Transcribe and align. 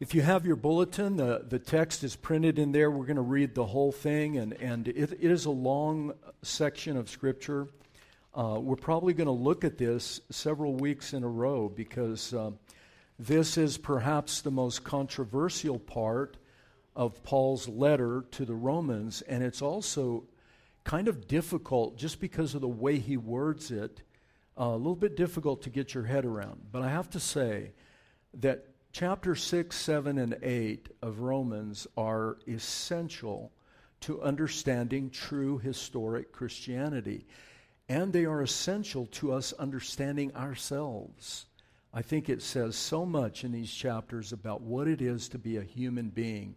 If 0.00 0.12
you 0.12 0.22
have 0.22 0.44
your 0.44 0.56
bulletin, 0.56 1.18
the, 1.18 1.44
the 1.48 1.60
text 1.60 2.02
is 2.02 2.16
printed 2.16 2.58
in 2.58 2.72
there. 2.72 2.90
We're 2.90 3.06
going 3.06 3.14
to 3.14 3.22
read 3.22 3.54
the 3.54 3.64
whole 3.64 3.92
thing, 3.92 4.38
and, 4.38 4.52
and 4.54 4.88
it, 4.88 5.12
it 5.12 5.30
is 5.30 5.44
a 5.44 5.52
long 5.52 6.14
section 6.42 6.96
of 6.96 7.08
Scripture. 7.08 7.68
Uh, 8.34 8.58
we're 8.60 8.74
probably 8.74 9.14
going 9.14 9.28
to 9.28 9.32
look 9.32 9.62
at 9.62 9.78
this 9.78 10.20
several 10.30 10.74
weeks 10.74 11.12
in 11.12 11.22
a 11.22 11.28
row 11.28 11.68
because 11.68 12.34
uh, 12.34 12.50
this 13.20 13.56
is 13.56 13.78
perhaps 13.78 14.40
the 14.40 14.50
most 14.50 14.82
controversial 14.82 15.78
part 15.78 16.38
of 16.96 17.22
Paul's 17.22 17.68
letter 17.68 18.24
to 18.32 18.44
the 18.44 18.54
Romans, 18.54 19.22
and 19.22 19.44
it's 19.44 19.62
also 19.62 20.24
kind 20.82 21.06
of 21.06 21.28
difficult 21.28 21.96
just 21.96 22.18
because 22.18 22.56
of 22.56 22.62
the 22.62 22.68
way 22.68 22.98
he 22.98 23.16
words 23.16 23.70
it, 23.70 24.02
uh, 24.58 24.64
a 24.64 24.76
little 24.76 24.96
bit 24.96 25.16
difficult 25.16 25.62
to 25.62 25.70
get 25.70 25.94
your 25.94 26.04
head 26.04 26.24
around. 26.24 26.62
But 26.72 26.82
I 26.82 26.88
have 26.88 27.10
to 27.10 27.20
say 27.20 27.70
that 28.40 28.73
chapter 28.94 29.34
6, 29.34 29.76
7, 29.76 30.18
and 30.18 30.38
8 30.40 30.88
of 31.02 31.18
Romans 31.18 31.88
are 31.96 32.38
essential 32.46 33.50
to 34.00 34.22
understanding 34.22 35.10
true 35.10 35.58
historic 35.58 36.30
Christianity. 36.30 37.26
And 37.88 38.12
they 38.12 38.24
are 38.24 38.40
essential 38.40 39.06
to 39.06 39.32
us 39.32 39.52
understanding 39.54 40.32
ourselves. 40.36 41.46
I 41.92 42.02
think 42.02 42.28
it 42.28 42.40
says 42.40 42.76
so 42.76 43.04
much 43.04 43.42
in 43.42 43.50
these 43.50 43.72
chapters 43.72 44.32
about 44.32 44.62
what 44.62 44.86
it 44.86 45.02
is 45.02 45.28
to 45.30 45.38
be 45.38 45.56
a 45.56 45.64
human 45.64 46.10
being, 46.10 46.54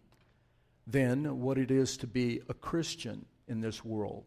then 0.86 1.40
what 1.40 1.58
it 1.58 1.72
is 1.72 1.96
to 1.98 2.06
be 2.06 2.40
a 2.48 2.54
Christian 2.54 3.26
in 3.48 3.60
this 3.60 3.84
world. 3.84 4.24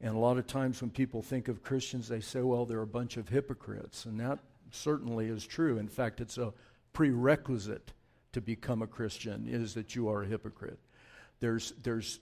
And 0.00 0.16
a 0.16 0.18
lot 0.18 0.38
of 0.38 0.46
times 0.46 0.80
when 0.80 0.90
people 0.90 1.20
think 1.20 1.48
of 1.48 1.62
Christians, 1.62 2.08
they 2.08 2.20
say, 2.20 2.40
well, 2.40 2.64
they're 2.64 2.80
a 2.80 2.86
bunch 2.86 3.18
of 3.18 3.28
hypocrites. 3.28 4.06
And 4.06 4.18
that 4.20 4.38
certainly 4.70 5.26
is 5.26 5.46
true. 5.46 5.76
In 5.76 5.88
fact, 5.88 6.22
it's 6.22 6.38
a 6.38 6.54
prerequisite 6.94 7.92
to 8.32 8.40
become 8.40 8.80
a 8.80 8.86
Christian 8.86 9.46
is 9.46 9.74
that 9.74 9.94
you 9.94 10.08
are 10.08 10.22
a 10.22 10.26
hypocrite. 10.26 10.78
There's, 11.40 11.74
there's 11.82 12.20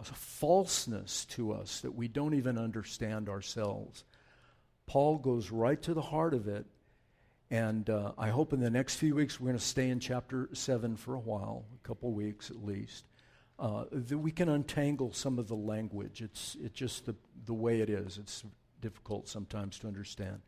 a 0.00 0.04
falseness 0.04 1.26
to 1.26 1.52
us 1.52 1.80
that 1.80 1.94
we 1.94 2.08
don't 2.08 2.34
even 2.34 2.56
understand 2.56 3.28
ourselves. 3.28 4.04
Paul 4.86 5.18
goes 5.18 5.50
right 5.50 5.80
to 5.82 5.92
the 5.92 6.00
heart 6.00 6.32
of 6.32 6.48
it. 6.48 6.64
And 7.50 7.90
uh, 7.90 8.12
I 8.16 8.30
hope 8.30 8.54
in 8.54 8.60
the 8.60 8.70
next 8.70 8.94
few 8.94 9.14
weeks 9.14 9.38
we're 9.38 9.48
going 9.48 9.58
to 9.58 9.64
stay 9.64 9.90
in 9.90 10.00
chapter 10.00 10.48
7 10.54 10.96
for 10.96 11.14
a 11.14 11.20
while, 11.20 11.66
a 11.84 11.86
couple 11.86 12.10
weeks 12.12 12.48
at 12.48 12.64
least 12.64 13.04
uh, 13.62 13.84
that 13.92 14.18
we 14.18 14.32
can 14.32 14.48
untangle 14.48 15.12
some 15.12 15.38
of 15.38 15.46
the 15.46 15.54
language. 15.54 16.20
It's, 16.20 16.56
it's 16.60 16.74
just 16.74 17.06
the, 17.06 17.14
the 17.46 17.54
way 17.54 17.80
it 17.80 17.88
is. 17.88 18.18
It's 18.18 18.42
difficult 18.80 19.28
sometimes 19.28 19.78
to 19.78 19.86
understand. 19.86 20.40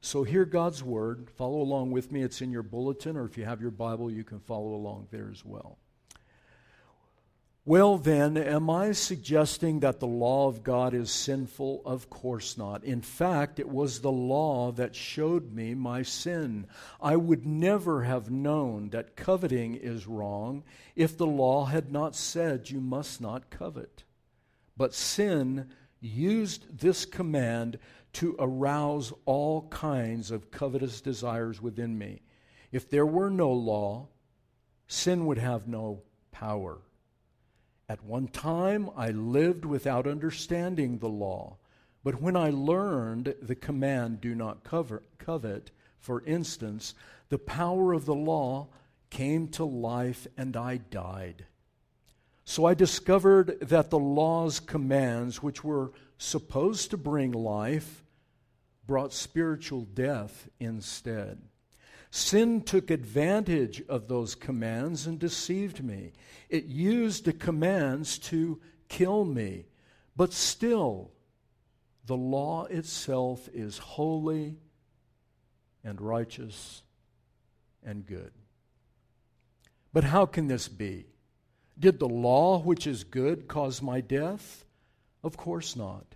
So, 0.00 0.22
hear 0.22 0.44
God's 0.44 0.82
word. 0.82 1.28
Follow 1.36 1.60
along 1.60 1.90
with 1.90 2.12
me. 2.12 2.22
It's 2.22 2.40
in 2.40 2.52
your 2.52 2.62
bulletin, 2.62 3.16
or 3.16 3.24
if 3.24 3.36
you 3.36 3.44
have 3.44 3.60
your 3.60 3.72
Bible, 3.72 4.10
you 4.10 4.24
can 4.24 4.38
follow 4.40 4.74
along 4.74 5.08
there 5.10 5.28
as 5.30 5.44
well. 5.44 5.78
Well, 7.68 7.98
then, 7.98 8.38
am 8.38 8.70
I 8.70 8.92
suggesting 8.92 9.80
that 9.80 10.00
the 10.00 10.06
law 10.06 10.48
of 10.48 10.64
God 10.64 10.94
is 10.94 11.10
sinful? 11.10 11.82
Of 11.84 12.08
course 12.08 12.56
not. 12.56 12.82
In 12.82 13.02
fact, 13.02 13.58
it 13.58 13.68
was 13.68 14.00
the 14.00 14.10
law 14.10 14.72
that 14.72 14.94
showed 14.94 15.52
me 15.52 15.74
my 15.74 16.02
sin. 16.02 16.66
I 16.98 17.16
would 17.16 17.44
never 17.44 18.04
have 18.04 18.30
known 18.30 18.88
that 18.90 19.16
coveting 19.16 19.74
is 19.74 20.06
wrong 20.06 20.62
if 20.96 21.18
the 21.18 21.26
law 21.26 21.66
had 21.66 21.92
not 21.92 22.16
said 22.16 22.70
you 22.70 22.80
must 22.80 23.20
not 23.20 23.50
covet. 23.50 24.04
But 24.74 24.94
sin 24.94 25.68
used 26.00 26.78
this 26.78 27.04
command 27.04 27.78
to 28.14 28.36
arouse 28.38 29.12
all 29.24 29.68
kinds 29.68 30.30
of 30.30 30.50
covetous 30.50 31.00
desires 31.00 31.60
within 31.60 31.96
me. 31.98 32.22
If 32.72 32.90
there 32.90 33.06
were 33.06 33.30
no 33.30 33.50
law, 33.52 34.08
sin 34.86 35.26
would 35.26 35.38
have 35.38 35.68
no 35.68 36.02
power. 36.32 36.78
At 37.88 38.04
one 38.04 38.28
time, 38.28 38.90
I 38.96 39.10
lived 39.10 39.64
without 39.64 40.06
understanding 40.06 40.98
the 40.98 41.08
law. 41.08 41.56
But 42.04 42.20
when 42.20 42.36
I 42.36 42.50
learned 42.50 43.34
the 43.40 43.54
command, 43.54 44.20
do 44.20 44.34
not 44.34 44.64
cover, 44.64 45.02
covet, 45.18 45.70
for 45.98 46.22
instance, 46.24 46.94
the 47.28 47.38
power 47.38 47.92
of 47.92 48.04
the 48.04 48.14
law 48.14 48.68
came 49.10 49.48
to 49.48 49.64
life 49.64 50.26
and 50.36 50.56
I 50.56 50.76
died. 50.76 51.46
So 52.44 52.64
I 52.64 52.74
discovered 52.74 53.58
that 53.60 53.90
the 53.90 53.98
law's 53.98 54.60
commands, 54.60 55.42
which 55.42 55.62
were 55.62 55.92
supposed 56.18 56.90
to 56.90 56.96
bring 56.96 57.32
life, 57.32 58.04
brought 58.86 59.12
spiritual 59.12 59.82
death 59.82 60.48
instead. 60.58 61.40
Sin 62.10 62.62
took 62.62 62.90
advantage 62.90 63.82
of 63.88 64.08
those 64.08 64.34
commands 64.34 65.06
and 65.06 65.18
deceived 65.18 65.82
me. 65.82 66.12
It 66.48 66.64
used 66.64 67.24
the 67.24 67.32
commands 67.32 68.18
to 68.18 68.60
kill 68.88 69.24
me. 69.24 69.66
But 70.16 70.32
still, 70.32 71.10
the 72.06 72.16
law 72.16 72.64
itself 72.64 73.48
is 73.52 73.78
holy 73.78 74.56
and 75.84 76.00
righteous 76.00 76.82
and 77.84 78.04
good. 78.04 78.32
But 79.92 80.04
how 80.04 80.26
can 80.26 80.48
this 80.48 80.68
be? 80.68 81.06
Did 81.78 81.98
the 81.98 82.08
law, 82.08 82.58
which 82.58 82.86
is 82.86 83.04
good, 83.04 83.46
cause 83.46 83.80
my 83.80 84.00
death? 84.00 84.64
Of 85.22 85.36
course 85.36 85.76
not. 85.76 86.14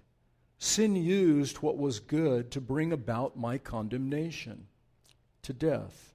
Sin 0.59 0.95
used 0.95 1.57
what 1.57 1.77
was 1.77 1.99
good 1.99 2.51
to 2.53 2.61
bring 2.61 2.93
about 2.93 3.37
my 3.37 3.59
condemnation 3.59 4.67
to 5.43 5.53
death. 5.53 6.15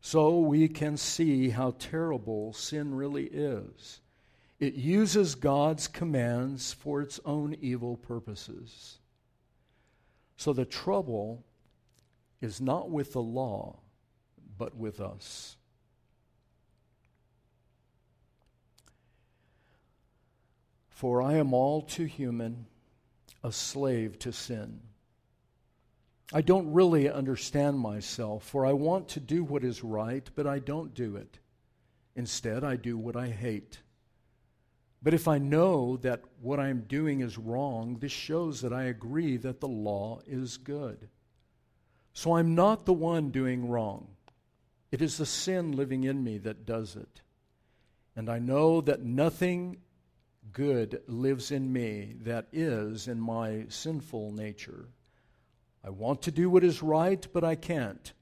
So 0.00 0.38
we 0.38 0.68
can 0.68 0.96
see 0.96 1.48
how 1.48 1.74
terrible 1.78 2.52
sin 2.52 2.94
really 2.94 3.24
is. 3.24 4.00
It 4.60 4.74
uses 4.74 5.34
God's 5.34 5.88
commands 5.88 6.72
for 6.72 7.00
its 7.00 7.18
own 7.24 7.56
evil 7.60 7.96
purposes. 7.96 8.98
So 10.36 10.52
the 10.52 10.64
trouble 10.64 11.44
is 12.40 12.60
not 12.60 12.90
with 12.90 13.12
the 13.12 13.22
law, 13.22 13.80
but 14.56 14.76
with 14.76 15.00
us. 15.00 15.56
For 20.94 21.20
I 21.20 21.34
am 21.34 21.52
all 21.52 21.82
too 21.82 22.04
human, 22.04 22.66
a 23.42 23.50
slave 23.50 24.16
to 24.20 24.32
sin. 24.32 24.80
I 26.32 26.40
don't 26.40 26.72
really 26.72 27.10
understand 27.10 27.80
myself, 27.80 28.44
for 28.44 28.64
I 28.64 28.72
want 28.74 29.08
to 29.08 29.20
do 29.20 29.42
what 29.42 29.64
is 29.64 29.82
right, 29.82 30.28
but 30.36 30.46
I 30.46 30.60
don't 30.60 30.94
do 30.94 31.16
it. 31.16 31.40
Instead, 32.14 32.62
I 32.62 32.76
do 32.76 32.96
what 32.96 33.16
I 33.16 33.26
hate. 33.26 33.80
But 35.02 35.14
if 35.14 35.26
I 35.26 35.38
know 35.38 35.96
that 35.98 36.22
what 36.40 36.60
I'm 36.60 36.82
doing 36.82 37.20
is 37.20 37.38
wrong, 37.38 37.98
this 37.98 38.12
shows 38.12 38.60
that 38.60 38.72
I 38.72 38.84
agree 38.84 39.36
that 39.38 39.58
the 39.60 39.68
law 39.68 40.20
is 40.28 40.56
good. 40.58 41.08
So 42.12 42.36
I'm 42.36 42.54
not 42.54 42.86
the 42.86 42.92
one 42.92 43.30
doing 43.30 43.68
wrong. 43.68 44.06
It 44.92 45.02
is 45.02 45.18
the 45.18 45.26
sin 45.26 45.72
living 45.72 46.04
in 46.04 46.22
me 46.22 46.38
that 46.38 46.64
does 46.64 46.94
it. 46.94 47.20
And 48.14 48.30
I 48.30 48.38
know 48.38 48.80
that 48.80 49.02
nothing 49.02 49.78
good 50.54 51.02
lives 51.06 51.50
in 51.50 51.70
me 51.70 52.14
that 52.22 52.46
is 52.52 53.08
in 53.08 53.20
my 53.20 53.66
sinful 53.68 54.32
nature. 54.32 54.88
I 55.84 55.90
want 55.90 56.22
to 56.22 56.30
do 56.30 56.48
what 56.48 56.64
is 56.64 56.82
right, 56.82 57.26
but 57.32 57.44
I 57.44 57.56
can't. 57.56 58.12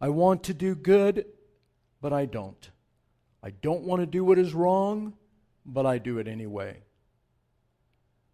I 0.00 0.10
want 0.10 0.44
to 0.44 0.54
do 0.54 0.76
good, 0.76 1.24
but 2.00 2.12
I 2.12 2.26
don't. 2.26 2.70
I 3.42 3.50
don't 3.50 3.82
want 3.82 4.00
to 4.00 4.06
do 4.06 4.22
what 4.22 4.38
is 4.38 4.54
wrong, 4.54 5.14
but 5.66 5.86
I 5.86 5.98
do 5.98 6.18
it 6.18 6.28
anyway. 6.28 6.82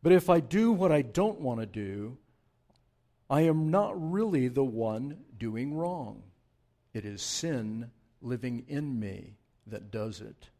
But 0.02 0.12
if 0.12 0.28
I 0.28 0.40
do 0.40 0.72
what 0.72 0.92
I 0.92 1.00
don't 1.00 1.40
want 1.40 1.60
to 1.60 1.66
do, 1.66 2.18
I 3.30 3.42
am 3.42 3.70
not 3.70 3.94
really 4.12 4.48
the 4.48 4.64
one 4.64 5.18
doing 5.38 5.74
wrong. 5.74 6.22
It 6.92 7.04
is 7.04 7.22
sin 7.22 7.90
living 8.20 8.64
in 8.68 8.98
me 8.98 9.36
that 9.66 9.90
does 9.90 10.20
it. 10.20 10.50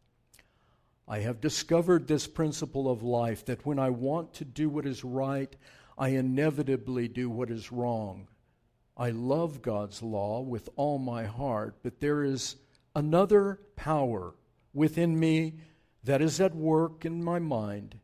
I 1.07 1.19
have 1.19 1.39
discovered 1.39 2.07
this 2.07 2.27
principle 2.27 2.89
of 2.89 3.03
life 3.03 3.45
that 3.45 3.65
when 3.65 3.77
I 3.77 3.91
want 3.91 4.33
to 4.35 4.45
do 4.45 4.69
what 4.69 4.85
is 4.85 5.03
right, 5.03 5.55
I 5.97 6.09
inevitably 6.09 7.07
do 7.07 7.29
what 7.29 7.51
is 7.51 7.71
wrong. 7.71 8.27
I 8.97 9.11
love 9.11 9.61
God's 9.61 10.01
law 10.01 10.41
with 10.41 10.69
all 10.75 10.97
my 10.97 11.25
heart, 11.25 11.75
but 11.83 11.99
there 11.99 12.23
is 12.23 12.55
another 12.95 13.59
power 13.75 14.33
within 14.73 15.19
me 15.19 15.59
that 16.03 16.21
is 16.21 16.39
at 16.39 16.55
work 16.55 17.05
in 17.05 17.23
my 17.23 17.39
mind. 17.39 17.99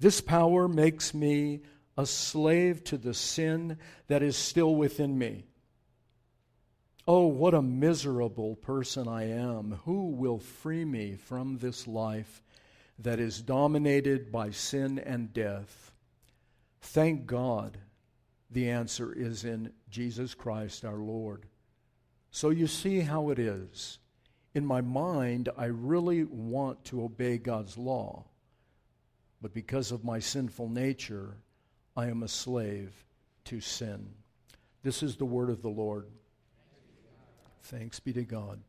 This 0.00 0.20
power 0.20 0.66
makes 0.66 1.14
me 1.14 1.60
a 1.96 2.06
slave 2.06 2.82
to 2.84 2.98
the 2.98 3.14
sin 3.14 3.78
that 4.08 4.22
is 4.22 4.36
still 4.36 4.74
within 4.74 5.16
me. 5.16 5.44
Oh, 7.06 7.26
what 7.26 7.52
a 7.52 7.60
miserable 7.60 8.56
person 8.56 9.08
I 9.08 9.28
am. 9.30 9.80
Who 9.84 10.10
will 10.10 10.38
free 10.38 10.84
me 10.84 11.16
from 11.16 11.58
this 11.58 11.86
life 11.86 12.42
that 12.98 13.20
is 13.20 13.42
dominated 13.42 14.32
by 14.32 14.50
sin 14.50 14.98
and 14.98 15.32
death? 15.32 15.92
Thank 16.80 17.26
God 17.26 17.78
the 18.50 18.70
answer 18.70 19.12
is 19.12 19.44
in 19.44 19.72
Jesus 19.90 20.34
Christ 20.34 20.84
our 20.84 20.96
Lord. 20.96 21.44
So 22.30 22.50
you 22.50 22.66
see 22.66 23.00
how 23.00 23.30
it 23.30 23.38
is. 23.38 23.98
in 24.54 24.64
my 24.64 24.80
mind, 24.80 25.48
I 25.56 25.66
really 25.66 26.24
want 26.24 26.84
to 26.86 27.02
obey 27.02 27.38
God's 27.38 27.76
law. 27.76 28.24
But 29.42 29.52
because 29.52 29.90
of 29.90 30.04
my 30.04 30.20
sinful 30.20 30.68
nature, 30.68 31.36
I 31.96 32.06
am 32.06 32.22
a 32.22 32.28
slave 32.28 33.04
to 33.46 33.60
sin. 33.60 34.14
This 34.82 35.02
is 35.02 35.16
the 35.16 35.24
word 35.26 35.50
of 35.50 35.60
the 35.60 35.68
Lord. 35.68 36.06
Thanks 37.64 37.98
be 37.98 38.12
to 38.12 38.24
God. 38.24 38.60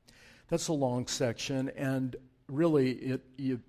That's 0.47 0.69
a 0.69 0.73
long 0.73 1.07
section, 1.07 1.69
and 1.75 2.15
really, 2.47 2.91
it, 2.91 3.25
you, 3.37 3.59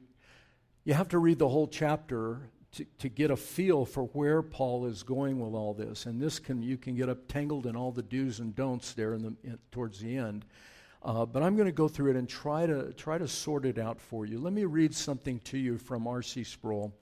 you 0.85 0.95
have 0.95 1.09
to 1.09 1.19
read 1.19 1.39
the 1.39 1.49
whole 1.49 1.67
chapter 1.67 2.51
to, 2.73 2.87
to 2.99 3.09
get 3.09 3.31
a 3.31 3.37
feel 3.37 3.85
for 3.85 4.05
where 4.05 4.41
Paul 4.43 4.87
is 4.87 5.03
going 5.03 5.41
with 5.41 5.55
all 5.55 5.75
this. 5.75 6.07
And 6.07 6.21
this 6.21 6.39
can 6.39 6.63
you 6.63 6.77
can 6.77 6.95
get 6.95 7.09
up 7.09 7.27
tangled 7.27 7.67
in 7.67 7.75
all 7.75 7.91
the 7.91 8.03
do's 8.03 8.39
and 8.39 8.55
don'ts 8.55 8.93
there 8.93 9.15
in 9.15 9.23
the, 9.23 9.35
in, 9.43 9.59
towards 9.73 10.01
the 10.01 10.17
end. 10.17 10.45
Uh, 11.03 11.25
but 11.25 11.43
I'm 11.43 11.57
going 11.57 11.67
to 11.67 11.73
go 11.73 11.89
through 11.89 12.11
it 12.11 12.17
and 12.17 12.29
try 12.29 12.67
to 12.67 12.93
try 12.93 13.19
to 13.19 13.27
sort 13.27 13.65
it 13.65 13.79
out 13.79 14.01
for 14.01 14.27
you. 14.27 14.39
Let 14.39 14.53
me 14.53 14.65
read 14.65 14.95
something 14.95 15.41
to 15.41 15.59
you 15.59 15.79
from 15.79 16.07
R.C. 16.07 16.45
Sproul, 16.45 16.95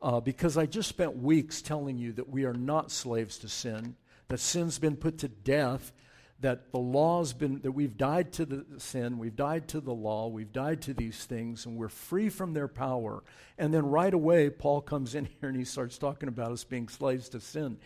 uh, 0.00 0.20
because 0.20 0.56
I 0.56 0.66
just 0.66 0.88
spent 0.88 1.16
weeks 1.16 1.60
telling 1.60 1.98
you 1.98 2.12
that 2.12 2.28
we 2.28 2.44
are 2.44 2.54
not 2.54 2.90
slaves 2.90 3.38
to 3.38 3.48
sin, 3.48 3.96
that 4.28 4.40
sin's 4.40 4.78
been 4.78 4.96
put 4.96 5.18
to 5.18 5.28
death, 5.28 5.92
that 6.40 6.72
the 6.72 6.78
law's 6.78 7.32
been 7.32 7.60
that 7.60 7.72
we've 7.72 7.96
died 7.96 8.32
to 8.32 8.46
the 8.46 8.64
sin, 8.78 9.18
we've 9.18 9.36
died 9.36 9.68
to 9.68 9.80
the 9.80 9.92
law, 9.92 10.28
we've 10.28 10.52
died 10.52 10.80
to 10.82 10.94
these 10.94 11.24
things, 11.24 11.66
and 11.66 11.76
we're 11.76 11.88
free 11.88 12.30
from 12.30 12.54
their 12.54 12.68
power. 12.68 13.22
And 13.58 13.74
then 13.74 13.86
right 13.86 14.12
away, 14.12 14.48
Paul 14.50 14.80
comes 14.80 15.14
in 15.14 15.24
here 15.40 15.48
and 15.48 15.56
he 15.56 15.64
starts 15.64 15.98
talking 15.98 16.28
about 16.28 16.52
us 16.52 16.64
being 16.64 16.88
slaves 16.88 17.28
to 17.30 17.40
sin, 17.40 17.78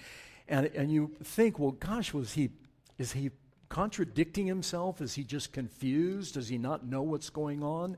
and 0.49 0.67
and 0.75 0.91
you 0.91 1.12
think, 1.23 1.59
well, 1.59 1.73
gosh, 1.73 2.12
was 2.12 2.35
he 2.35 2.51
is 2.99 3.12
he 3.12 3.31
contradicting 3.69 4.47
himself? 4.47 5.00
Is 5.00 5.15
he 5.15 5.25
just 5.25 5.53
confused? 5.53 6.35
Does 6.35 6.49
he 6.49 6.59
not 6.59 6.87
know 6.87 7.03
what's 7.03 7.31
going 7.31 7.62
on? 7.62 7.97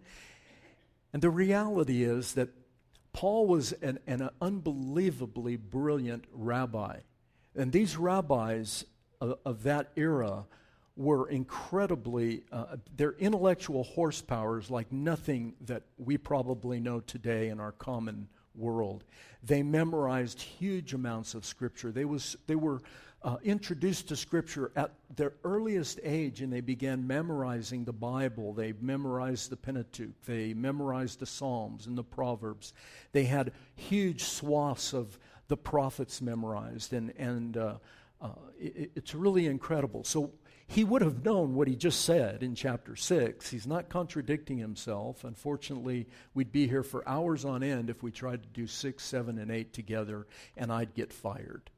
And 1.12 1.22
the 1.22 1.30
reality 1.30 2.02
is 2.02 2.34
that 2.34 2.48
Paul 3.12 3.46
was 3.46 3.72
an, 3.72 3.98
an 4.06 4.28
unbelievably 4.40 5.56
brilliant 5.56 6.24
rabbi. 6.32 6.98
And 7.54 7.72
these 7.72 7.96
rabbis 7.96 8.84
of, 9.20 9.38
of 9.44 9.62
that 9.64 9.90
era 9.96 10.44
were 10.96 11.28
incredibly, 11.28 12.42
uh, 12.52 12.76
their 12.96 13.12
intellectual 13.12 13.84
horsepower 13.84 14.58
is 14.58 14.70
like 14.70 14.90
nothing 14.90 15.54
that 15.66 15.82
we 15.98 16.16
probably 16.16 16.80
know 16.80 17.00
today 17.00 17.48
in 17.48 17.60
our 17.60 17.72
common 17.72 18.28
world. 18.54 19.04
They 19.42 19.62
memorized 19.62 20.40
huge 20.40 20.94
amounts 20.94 21.34
of 21.34 21.44
scripture. 21.44 21.92
They, 21.92 22.06
was, 22.06 22.36
they 22.46 22.54
were 22.54 22.80
uh, 23.26 23.36
introduced 23.42 24.08
to 24.08 24.14
Scripture 24.14 24.70
at 24.76 24.92
their 25.16 25.32
earliest 25.42 25.98
age 26.04 26.42
and 26.42 26.52
they 26.52 26.60
began 26.60 27.04
memorizing 27.04 27.84
the 27.84 27.92
Bible. 27.92 28.52
They 28.52 28.72
memorized 28.80 29.50
the 29.50 29.56
Pentateuch. 29.56 30.14
They 30.26 30.54
memorized 30.54 31.18
the 31.18 31.26
Psalms 31.26 31.88
and 31.88 31.98
the 31.98 32.04
Proverbs. 32.04 32.72
They 33.10 33.24
had 33.24 33.52
huge 33.74 34.22
swaths 34.22 34.92
of 34.92 35.18
the 35.48 35.56
prophets 35.56 36.22
memorized, 36.22 36.92
and, 36.92 37.12
and 37.16 37.56
uh, 37.56 37.74
uh, 38.20 38.28
it, 38.58 38.92
it's 38.94 39.14
really 39.14 39.46
incredible. 39.46 40.04
So 40.04 40.32
he 40.68 40.82
would 40.82 41.02
have 41.02 41.24
known 41.24 41.54
what 41.54 41.68
he 41.68 41.76
just 41.76 42.02
said 42.02 42.42
in 42.42 42.54
chapter 42.54 42.96
6. 42.96 43.50
He's 43.50 43.66
not 43.66 43.88
contradicting 43.88 44.58
himself. 44.58 45.22
Unfortunately, 45.22 46.08
we'd 46.34 46.50
be 46.50 46.66
here 46.66 46.82
for 46.82 47.08
hours 47.08 47.44
on 47.44 47.62
end 47.62 47.88
if 47.88 48.02
we 48.02 48.10
tried 48.10 48.42
to 48.42 48.48
do 48.48 48.66
6, 48.66 49.02
7, 49.02 49.38
and 49.38 49.50
8 49.50 49.72
together, 49.72 50.26
and 50.56 50.72
I'd 50.72 50.94
get 50.94 51.12
fired. 51.12 51.70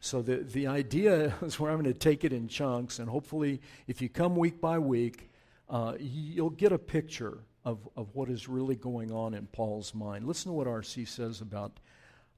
So 0.00 0.22
the, 0.22 0.36
the 0.36 0.68
idea 0.68 1.34
is 1.42 1.58
where 1.58 1.72
I'm 1.72 1.82
going 1.82 1.92
to 1.92 1.98
take 1.98 2.24
it 2.24 2.32
in 2.32 2.46
chunks, 2.46 3.00
and 3.00 3.08
hopefully, 3.08 3.60
if 3.88 4.00
you 4.00 4.08
come 4.08 4.36
week 4.36 4.60
by 4.60 4.78
week, 4.78 5.30
uh, 5.68 5.94
you'll 5.98 6.50
get 6.50 6.70
a 6.70 6.78
picture 6.78 7.38
of, 7.64 7.88
of 7.96 8.14
what 8.14 8.28
is 8.28 8.48
really 8.48 8.76
going 8.76 9.10
on 9.10 9.34
in 9.34 9.48
Paul's 9.48 9.92
mind. 9.92 10.24
Listen 10.24 10.52
to 10.52 10.56
what 10.56 10.68
R.C. 10.68 11.04
says 11.04 11.40
about 11.40 11.80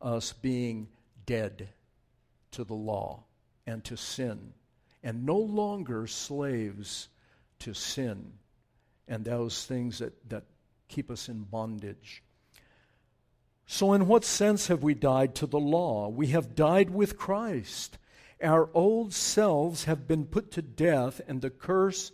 us 0.01 0.33
being 0.33 0.89
dead 1.27 1.69
to 2.53 2.65
the 2.65 2.75
law 2.75 3.25
and 3.69 3.85
to 3.85 3.99
sin, 3.99 4.55
and 5.03 5.27
no 5.27 5.37
longer 5.37 6.07
slaves 6.07 7.09
to 7.59 7.75
sin 7.75 8.33
and 9.07 9.25
those 9.25 9.67
things 9.67 9.99
that, 9.99 10.15
that 10.31 10.45
keep 10.89 11.11
us 11.11 11.29
in 11.29 11.43
bondage. 11.43 12.23
So, 13.67 13.93
in 13.93 14.07
what 14.07 14.25
sense 14.25 14.69
have 14.69 14.83
we 14.83 14.95
died 14.95 15.35
to 15.37 15.47
the 15.47 15.61
law? 15.61 16.09
We 16.09 16.29
have 16.29 16.55
died 16.55 16.89
with 16.89 17.19
Christ. 17.19 17.99
Our 18.43 18.71
old 18.73 19.13
selves 19.13 19.85
have 19.85 20.09
been 20.09 20.25
put 20.25 20.51
to 20.53 20.63
death, 20.63 21.21
and 21.29 21.43
the 21.43 21.51
curse 21.51 22.11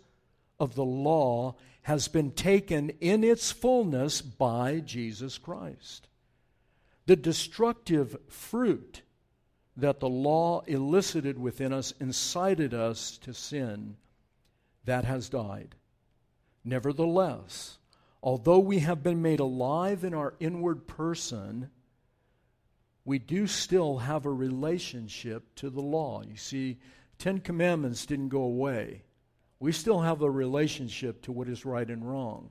of 0.59 0.75
the 0.75 0.83
law 0.83 1.55
has 1.83 2.09
been 2.09 2.31
taken 2.31 2.89
in 2.99 3.23
its 3.23 3.53
fullness 3.53 4.21
by 4.21 4.81
Jesus 4.81 5.37
Christ. 5.37 6.09
The 7.05 7.15
destructive 7.15 8.17
fruit 8.27 9.03
that 9.77 9.99
the 9.99 10.09
law 10.09 10.61
elicited 10.67 11.37
within 11.37 11.73
us 11.73 11.93
incited 11.99 12.73
us 12.73 13.17
to 13.19 13.33
sin, 13.33 13.97
that 14.85 15.05
has 15.05 15.29
died. 15.29 15.75
Nevertheless, 16.63 17.77
although 18.23 18.59
we 18.59 18.79
have 18.79 19.03
been 19.03 19.21
made 19.21 19.39
alive 19.39 20.03
in 20.03 20.13
our 20.13 20.33
inward 20.39 20.87
person, 20.87 21.69
we 23.03 23.19
do 23.19 23.45
still 23.45 23.99
have 23.99 24.25
a 24.25 24.31
relationship 24.31 25.53
to 25.55 25.69
the 25.69 25.81
law. 25.81 26.23
You 26.23 26.37
see, 26.37 26.79
Ten 27.19 27.39
Commandments 27.39 28.05
didn't 28.05 28.29
go 28.29 28.41
away. 28.41 29.03
We 29.59 29.71
still 29.71 30.01
have 30.01 30.21
a 30.21 30.29
relationship 30.29 31.21
to 31.23 31.31
what 31.31 31.47
is 31.47 31.65
right 31.65 31.87
and 31.87 32.07
wrong. 32.07 32.49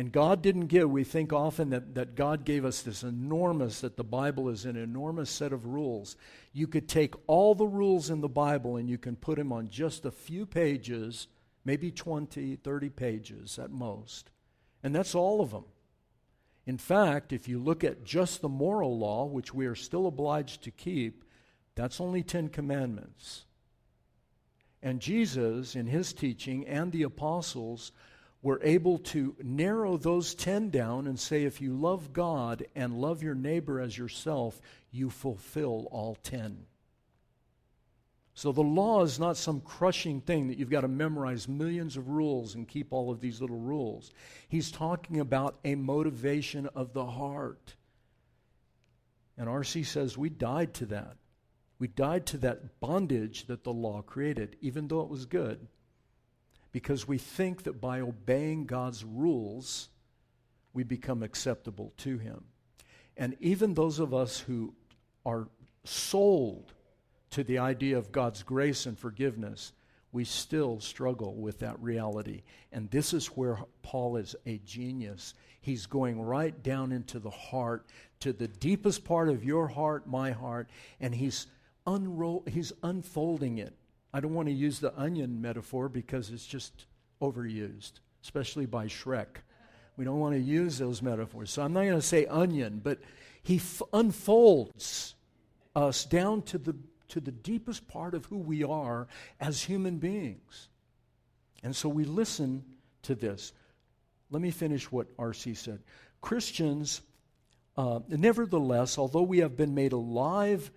And 0.00 0.10
God 0.10 0.40
didn't 0.40 0.68
give, 0.68 0.90
we 0.90 1.04
think 1.04 1.30
often 1.30 1.68
that, 1.68 1.94
that 1.94 2.14
God 2.14 2.46
gave 2.46 2.64
us 2.64 2.80
this 2.80 3.02
enormous, 3.02 3.82
that 3.82 3.98
the 3.98 4.02
Bible 4.02 4.48
is 4.48 4.64
an 4.64 4.76
enormous 4.76 5.28
set 5.28 5.52
of 5.52 5.66
rules. 5.66 6.16
You 6.54 6.68
could 6.68 6.88
take 6.88 7.12
all 7.26 7.54
the 7.54 7.66
rules 7.66 8.08
in 8.08 8.22
the 8.22 8.26
Bible 8.26 8.78
and 8.78 8.88
you 8.88 8.96
can 8.96 9.14
put 9.14 9.36
them 9.36 9.52
on 9.52 9.68
just 9.68 10.06
a 10.06 10.10
few 10.10 10.46
pages, 10.46 11.28
maybe 11.66 11.90
20, 11.90 12.56
30 12.56 12.88
pages 12.88 13.58
at 13.58 13.70
most. 13.70 14.30
And 14.82 14.94
that's 14.94 15.14
all 15.14 15.42
of 15.42 15.50
them. 15.50 15.66
In 16.64 16.78
fact, 16.78 17.34
if 17.34 17.46
you 17.46 17.58
look 17.58 17.84
at 17.84 18.02
just 18.02 18.40
the 18.40 18.48
moral 18.48 18.96
law, 18.96 19.26
which 19.26 19.52
we 19.52 19.66
are 19.66 19.74
still 19.74 20.06
obliged 20.06 20.62
to 20.62 20.70
keep, 20.70 21.24
that's 21.74 22.00
only 22.00 22.22
10 22.22 22.48
commandments. 22.48 23.44
And 24.82 24.98
Jesus, 24.98 25.76
in 25.76 25.88
his 25.88 26.14
teaching, 26.14 26.66
and 26.66 26.90
the 26.90 27.02
apostles 27.02 27.92
were 28.42 28.60
able 28.62 28.98
to 28.98 29.36
narrow 29.42 29.96
those 29.96 30.34
10 30.34 30.70
down 30.70 31.06
and 31.06 31.18
say, 31.18 31.44
if 31.44 31.60
you 31.60 31.74
love 31.74 32.12
God 32.12 32.64
and 32.74 33.00
love 33.00 33.22
your 33.22 33.34
neighbor 33.34 33.80
as 33.80 33.96
yourself, 33.96 34.60
you 34.90 35.10
fulfill 35.10 35.88
all 35.90 36.16
10. 36.22 36.64
So 38.32 38.52
the 38.52 38.62
law 38.62 39.02
is 39.02 39.18
not 39.18 39.36
some 39.36 39.60
crushing 39.60 40.22
thing 40.22 40.48
that 40.48 40.56
you've 40.56 40.70
got 40.70 40.80
to 40.80 40.88
memorize 40.88 41.46
millions 41.46 41.98
of 41.98 42.08
rules 42.08 42.54
and 42.54 42.66
keep 42.66 42.92
all 42.92 43.10
of 43.10 43.20
these 43.20 43.42
little 43.42 43.58
rules. 43.58 44.10
He's 44.48 44.70
talking 44.70 45.20
about 45.20 45.58
a 45.62 45.74
motivation 45.74 46.66
of 46.74 46.94
the 46.94 47.04
heart. 47.04 47.74
And 49.36 49.48
R.C. 49.48 49.82
says 49.82 50.16
we 50.16 50.30
died 50.30 50.72
to 50.74 50.86
that. 50.86 51.16
We 51.78 51.88
died 51.88 52.24
to 52.26 52.38
that 52.38 52.80
bondage 52.80 53.46
that 53.46 53.64
the 53.64 53.72
law 53.72 54.00
created, 54.00 54.56
even 54.62 54.88
though 54.88 55.00
it 55.00 55.08
was 55.08 55.26
good, 55.26 55.66
because 56.72 57.08
we 57.08 57.18
think 57.18 57.64
that 57.64 57.80
by 57.80 58.00
obeying 58.00 58.66
God's 58.66 59.04
rules, 59.04 59.88
we 60.72 60.84
become 60.84 61.22
acceptable 61.22 61.92
to 61.98 62.18
Him. 62.18 62.44
And 63.16 63.36
even 63.40 63.74
those 63.74 63.98
of 63.98 64.14
us 64.14 64.38
who 64.38 64.74
are 65.26 65.48
sold 65.84 66.72
to 67.30 67.44
the 67.44 67.58
idea 67.58 67.98
of 67.98 68.12
God's 68.12 68.42
grace 68.42 68.86
and 68.86 68.98
forgiveness, 68.98 69.72
we 70.12 70.24
still 70.24 70.80
struggle 70.80 71.34
with 71.36 71.60
that 71.60 71.80
reality. 71.80 72.42
And 72.72 72.90
this 72.90 73.14
is 73.14 73.26
where 73.26 73.58
Paul 73.82 74.16
is 74.16 74.34
a 74.46 74.58
genius. 74.58 75.34
He's 75.60 75.86
going 75.86 76.20
right 76.20 76.60
down 76.62 76.90
into 76.92 77.18
the 77.18 77.30
heart, 77.30 77.86
to 78.20 78.32
the 78.32 78.48
deepest 78.48 79.04
part 79.04 79.28
of 79.28 79.44
your 79.44 79.68
heart, 79.68 80.06
my 80.06 80.32
heart, 80.32 80.70
and 81.00 81.14
he's 81.14 81.46
unroll 81.86 82.44
he's 82.46 82.72
unfolding 82.82 83.58
it. 83.58 83.74
I 84.12 84.20
don't 84.20 84.34
want 84.34 84.48
to 84.48 84.54
use 84.54 84.80
the 84.80 84.98
onion 84.98 85.40
metaphor 85.40 85.88
because 85.88 86.30
it's 86.30 86.46
just 86.46 86.86
overused, 87.22 87.92
especially 88.22 88.66
by 88.66 88.86
Shrek. 88.86 89.42
We 89.96 90.04
don't 90.04 90.18
want 90.18 90.34
to 90.34 90.40
use 90.40 90.78
those 90.78 91.02
metaphors. 91.02 91.50
So 91.50 91.62
I'm 91.62 91.72
not 91.72 91.82
going 91.84 91.94
to 91.94 92.02
say 92.02 92.26
onion, 92.26 92.80
but 92.82 92.98
he 93.42 93.56
f- 93.56 93.82
unfolds 93.92 95.14
us 95.76 96.04
down 96.04 96.42
to 96.42 96.58
the 96.58 96.74
to 97.08 97.20
the 97.20 97.32
deepest 97.32 97.88
part 97.88 98.14
of 98.14 98.24
who 98.26 98.38
we 98.38 98.62
are 98.64 99.08
as 99.40 99.62
human 99.62 99.98
beings. 99.98 100.68
And 101.62 101.74
so 101.74 101.88
we 101.88 102.04
listen 102.04 102.64
to 103.02 103.14
this. 103.14 103.52
Let 104.30 104.40
me 104.40 104.50
finish 104.50 104.90
what 104.90 105.08
R.C. 105.18 105.54
said. 105.54 105.80
Christians, 106.20 107.02
uh, 107.76 108.00
nevertheless, 108.08 108.96
although 108.96 109.22
we 109.22 109.38
have 109.38 109.56
been 109.56 109.74
made 109.74 109.92
alive 109.92 110.70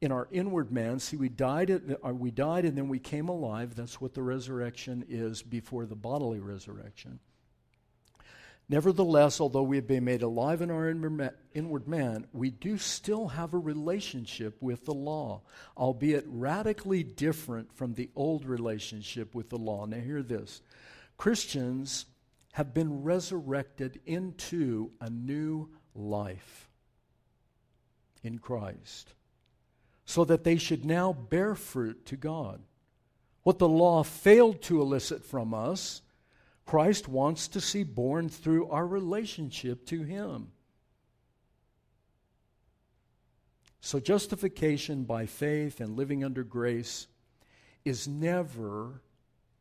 in 0.00 0.12
our 0.12 0.28
inward 0.30 0.72
man, 0.72 0.98
see, 0.98 1.16
we 1.16 1.28
died, 1.28 1.70
at, 1.70 1.82
uh, 2.04 2.14
we 2.14 2.30
died 2.30 2.64
and 2.64 2.76
then 2.76 2.88
we 2.88 2.98
came 2.98 3.28
alive. 3.28 3.74
That's 3.74 4.00
what 4.00 4.14
the 4.14 4.22
resurrection 4.22 5.04
is 5.08 5.42
before 5.42 5.84
the 5.86 5.96
bodily 5.96 6.40
resurrection. 6.40 7.20
Nevertheless, 8.70 9.40
although 9.40 9.64
we 9.64 9.76
have 9.76 9.88
been 9.88 10.04
made 10.04 10.22
alive 10.22 10.62
in 10.62 10.70
our 10.70 10.88
inward 11.54 11.88
man, 11.88 12.26
we 12.32 12.50
do 12.50 12.78
still 12.78 13.26
have 13.26 13.52
a 13.52 13.58
relationship 13.58 14.56
with 14.60 14.84
the 14.84 14.94
law, 14.94 15.42
albeit 15.76 16.24
radically 16.28 17.02
different 17.02 17.76
from 17.76 17.94
the 17.94 18.10
old 18.14 18.44
relationship 18.44 19.34
with 19.34 19.50
the 19.50 19.58
law. 19.58 19.86
Now, 19.86 19.98
hear 19.98 20.22
this 20.22 20.62
Christians 21.16 22.06
have 22.52 22.72
been 22.72 23.02
resurrected 23.02 24.00
into 24.06 24.92
a 25.00 25.10
new 25.10 25.68
life 25.94 26.68
in 28.22 28.38
Christ, 28.38 29.14
so 30.10 30.24
that 30.24 30.42
they 30.42 30.56
should 30.56 30.84
now 30.84 31.12
bear 31.12 31.54
fruit 31.54 32.04
to 32.04 32.16
God. 32.16 32.60
What 33.44 33.60
the 33.60 33.68
law 33.68 34.02
failed 34.02 34.60
to 34.62 34.80
elicit 34.80 35.24
from 35.24 35.54
us, 35.54 36.02
Christ 36.66 37.06
wants 37.06 37.46
to 37.46 37.60
see 37.60 37.84
born 37.84 38.28
through 38.28 38.68
our 38.70 38.84
relationship 38.84 39.86
to 39.86 40.02
Him. 40.02 40.48
So, 43.80 44.00
justification 44.00 45.04
by 45.04 45.26
faith 45.26 45.80
and 45.80 45.96
living 45.96 46.24
under 46.24 46.42
grace 46.42 47.06
is 47.84 48.08
never 48.08 49.02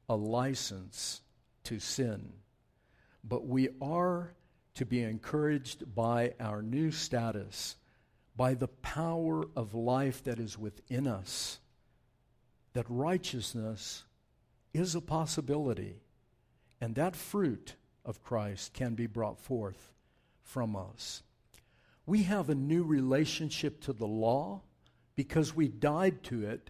a 0.10 0.16
license 0.16 1.22
to 1.66 1.80
sin. 1.80 2.34
But 3.24 3.46
we 3.46 3.70
are 3.84 4.34
to 4.74 4.86
be 4.86 5.04
encouraged 5.04 5.94
by 5.94 6.34
our 6.40 6.64
new 6.64 6.90
status, 6.90 7.76
by 8.40 8.54
the 8.54 8.70
power 8.70 9.44
of 9.54 9.74
life 9.74 10.24
that 10.24 10.40
is 10.40 10.58
within 10.58 11.06
us, 11.06 11.60
that 12.72 12.86
righteousness 12.88 14.06
is 14.74 14.96
a 14.96 15.02
possibility, 15.02 15.98
and 16.80 16.96
that 16.96 17.18
fruit 17.18 17.76
of 18.06 18.24
Christ 18.24 18.72
can 18.72 18.96
be 18.96 19.08
brought 19.08 19.42
forth 19.42 19.92
from 20.42 20.74
us. 20.78 21.22
We 22.06 22.24
have 22.24 22.50
a 22.50 22.56
new 22.56 22.84
relationship 22.84 23.82
to 23.82 23.92
the 23.92 24.08
law 24.08 24.62
because 25.18 25.54
we 25.54 25.68
died 25.68 26.24
to 26.24 26.46
it 26.46 26.70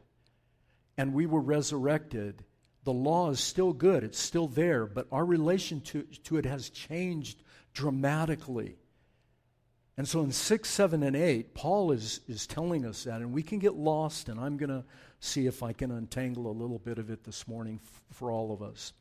and 0.97 1.13
we 1.13 1.27
were 1.27 1.39
resurrected 1.39 2.43
the 2.83 2.93
law 2.93 3.29
is 3.29 3.39
still 3.39 3.71
good, 3.73 4.03
it's 4.03 4.19
still 4.19 4.47
there, 4.47 4.87
but 4.87 5.05
our 5.11 5.23
relation 5.23 5.81
to, 5.81 6.01
to 6.23 6.37
it 6.37 6.45
has 6.45 6.71
changed 6.71 7.43
dramatically. 7.73 8.78
And 9.99 10.07
so 10.07 10.21
in 10.21 10.31
6, 10.31 10.69
7, 10.69 11.03
and 11.03 11.13
8, 11.13 11.53
Paul 11.53 11.91
is, 11.91 12.21
is 12.25 12.47
telling 12.47 12.85
us 12.85 13.03
that, 13.03 13.19
and 13.19 13.33
we 13.33 13.43
can 13.43 13.59
get 13.59 13.73
lost, 13.73 14.29
and 14.29 14.39
I'm 14.39 14.55
going 14.55 14.69
to 14.69 14.85
see 15.19 15.45
if 15.45 15.61
I 15.61 15.73
can 15.73 15.91
untangle 15.91 16.47
a 16.47 16.55
little 16.55 16.79
bit 16.79 16.99
of 16.99 17.09
it 17.09 17.25
this 17.25 17.49
morning 17.49 17.81
f- 17.83 18.01
for 18.09 18.31
all 18.31 18.53
of 18.53 18.61
us. 18.61 18.93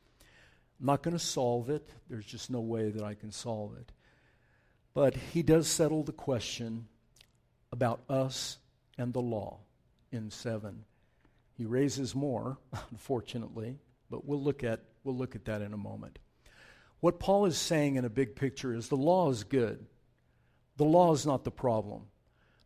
I'm 0.80 0.86
not 0.86 1.04
going 1.04 1.16
to 1.16 1.24
solve 1.24 1.70
it, 1.70 1.88
there's 2.10 2.26
just 2.26 2.50
no 2.50 2.58
way 2.58 2.90
that 2.90 3.04
I 3.04 3.14
can 3.14 3.30
solve 3.30 3.76
it. 3.76 3.92
But 4.92 5.14
he 5.14 5.44
does 5.44 5.68
settle 5.68 6.02
the 6.02 6.10
question 6.10 6.88
about 7.70 8.00
us 8.08 8.58
and 8.98 9.14
the 9.14 9.20
law 9.20 9.60
in 10.10 10.32
7. 10.32 10.84
He 11.56 11.64
raises 11.64 12.12
more, 12.12 12.58
unfortunately, 12.90 13.78
but 14.10 14.24
we'll 14.24 14.42
look 14.42 14.64
at 14.64 14.80
we'll 15.04 15.16
look 15.16 15.36
at 15.36 15.44
that 15.44 15.62
in 15.62 15.72
a 15.72 15.76
moment. 15.76 16.18
What 16.98 17.20
Paul 17.20 17.46
is 17.46 17.56
saying 17.56 17.94
in 17.94 18.04
a 18.04 18.10
big 18.10 18.34
picture 18.34 18.74
is 18.74 18.88
the 18.88 18.96
law 18.96 19.30
is 19.30 19.44
good. 19.44 19.86
The 20.78 20.84
law 20.84 21.12
is 21.12 21.26
not 21.26 21.44
the 21.44 21.50
problem. 21.50 22.04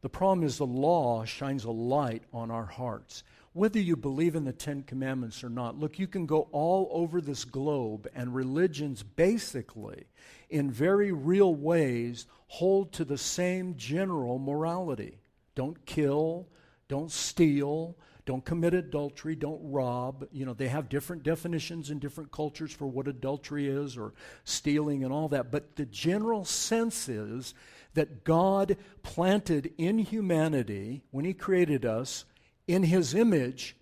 The 0.03 0.09
problem 0.09 0.47
is 0.47 0.59
the 0.59 0.67
law 0.67 1.25
shines 1.25 1.65
a 1.65 1.71
light 1.71 2.23
on 2.33 2.51
our 2.51 2.67
hearts. 2.67 3.25
Whether 3.55 3.81
you 3.81 3.97
believe 3.97 4.35
in 4.35 4.45
the 4.45 4.53
Ten 4.53 4.83
Commandments 4.83 5.43
or 5.43 5.49
not, 5.49 5.79
look, 5.79 5.99
you 5.99 6.07
can 6.07 6.27
go 6.27 6.49
all 6.53 6.89
over 6.93 7.21
this 7.21 7.45
globe, 7.45 8.09
and 8.15 8.35
religions 8.35 9.03
basically, 9.03 10.05
in 10.51 10.71
very 10.71 11.13
real 11.13 11.55
ways, 11.55 12.27
hold 12.47 12.93
to 12.93 13.05
the 13.05 13.19
same 13.19 13.77
general 13.77 14.39
morality. 14.39 15.19
Don't 15.55 15.85
kill, 15.87 16.49
don't 16.89 17.11
steal, 17.11 17.97
don't 18.25 18.45
commit 18.45 18.73
adultery, 18.73 19.35
don't 19.35 19.61
rob. 19.63 20.27
You 20.33 20.47
know, 20.47 20.55
they 20.55 20.69
have 20.69 20.89
different 20.89 21.23
definitions 21.23 21.91
in 21.91 21.99
different 21.99 22.31
cultures 22.31 22.73
for 22.73 22.87
what 22.87 23.09
adultery 23.09 23.69
is 23.69 23.97
or 23.97 24.13
stealing 24.45 25.03
and 25.03 25.13
all 25.13 25.29
that. 25.29 25.51
But 25.51 25.77
the 25.77 25.87
general 25.87 26.45
sense 26.45 27.09
is 27.09 27.55
that 27.95 28.25
God 28.25 28.77
planted 29.03 29.73
in 29.79 29.99
humanity, 29.99 31.03
when 31.11 31.25
He 31.25 31.35
created 31.35 31.85
us, 31.85 32.25
in 32.67 32.85
His 32.85 33.15
image, 33.15 33.77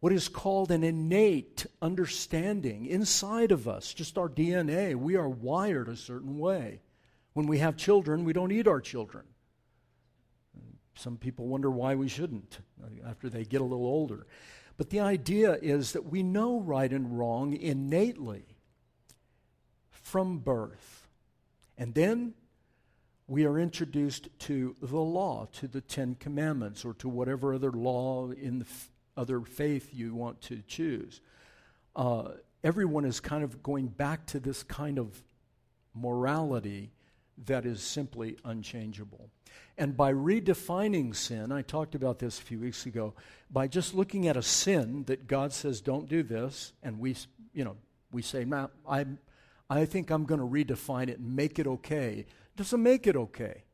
what 0.00 0.12
is 0.12 0.28
called 0.28 0.70
an 0.70 0.84
innate 0.84 1.66
understanding 1.82 2.86
inside 2.86 3.50
of 3.50 3.66
us, 3.66 3.92
just 3.92 4.18
our 4.18 4.28
DNA. 4.28 4.94
We 4.94 5.16
are 5.16 5.28
wired 5.28 5.88
a 5.88 5.96
certain 5.96 6.38
way. 6.38 6.80
When 7.32 7.46
we 7.46 7.58
have 7.58 7.76
children, 7.76 8.24
we 8.24 8.32
don't 8.32 8.52
eat 8.52 8.68
our 8.68 8.80
children. 8.80 9.24
Some 10.94 11.16
people 11.18 11.46
wonder 11.46 11.70
why 11.70 11.94
we 11.94 12.08
shouldn't 12.08 12.60
after 13.06 13.28
they 13.28 13.44
get 13.44 13.60
a 13.60 13.64
little 13.64 13.86
older. 13.86 14.26
But 14.76 14.90
the 14.90 15.00
idea 15.00 15.58
is 15.60 15.92
that 15.92 16.06
we 16.06 16.22
know 16.22 16.60
right 16.60 16.90
and 16.90 17.18
wrong 17.18 17.54
innately 17.54 18.44
from 19.90 20.38
birth. 20.38 21.08
And 21.76 21.94
then 21.94 22.34
we 23.28 23.44
are 23.44 23.58
introduced 23.58 24.28
to 24.40 24.76
the 24.80 24.96
law, 24.96 25.48
to 25.54 25.66
the 25.66 25.80
Ten 25.80 26.14
Commandments, 26.14 26.84
or 26.84 26.94
to 26.94 27.08
whatever 27.08 27.54
other 27.54 27.72
law 27.72 28.30
in 28.30 28.60
the 28.60 28.64
f- 28.64 28.90
other 29.16 29.40
faith 29.40 29.90
you 29.92 30.14
want 30.14 30.40
to 30.42 30.62
choose. 30.68 31.20
Uh, 31.96 32.28
everyone 32.62 33.04
is 33.04 33.18
kind 33.18 33.42
of 33.42 33.62
going 33.62 33.88
back 33.88 34.26
to 34.26 34.38
this 34.38 34.62
kind 34.62 34.98
of 34.98 35.22
morality 35.94 36.92
that 37.46 37.66
is 37.66 37.82
simply 37.82 38.36
unchangeable. 38.44 39.30
And 39.78 39.96
by 39.96 40.12
redefining 40.12 41.14
sin, 41.14 41.52
I 41.52 41.62
talked 41.62 41.94
about 41.94 42.18
this 42.18 42.38
a 42.38 42.42
few 42.42 42.60
weeks 42.60 42.86
ago, 42.86 43.14
by 43.50 43.68
just 43.68 43.94
looking 43.94 44.28
at 44.28 44.36
a 44.36 44.42
sin 44.42 45.04
that 45.06 45.26
God 45.26 45.52
says, 45.52 45.80
don't 45.80 46.08
do 46.08 46.22
this, 46.22 46.72
and 46.82 46.98
we, 46.98 47.16
you 47.52 47.64
know, 47.64 47.76
we 48.12 48.22
say, 48.22 48.46
I, 48.88 49.06
I 49.68 49.84
think 49.84 50.10
I'm 50.10 50.24
going 50.24 50.40
to 50.40 50.46
redefine 50.46 51.08
it 51.08 51.18
and 51.18 51.34
make 51.34 51.58
it 51.58 51.66
okay. 51.66 52.26
Doesn't 52.56 52.82
make 52.82 53.06
it 53.06 53.16
okay. 53.16 53.64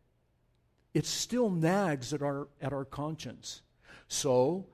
It 0.92 1.06
still 1.06 1.48
nags 1.48 2.12
at 2.12 2.22
our, 2.22 2.48
at 2.60 2.72
our 2.72 2.84
conscience. 2.84 3.62
So, 4.08 4.66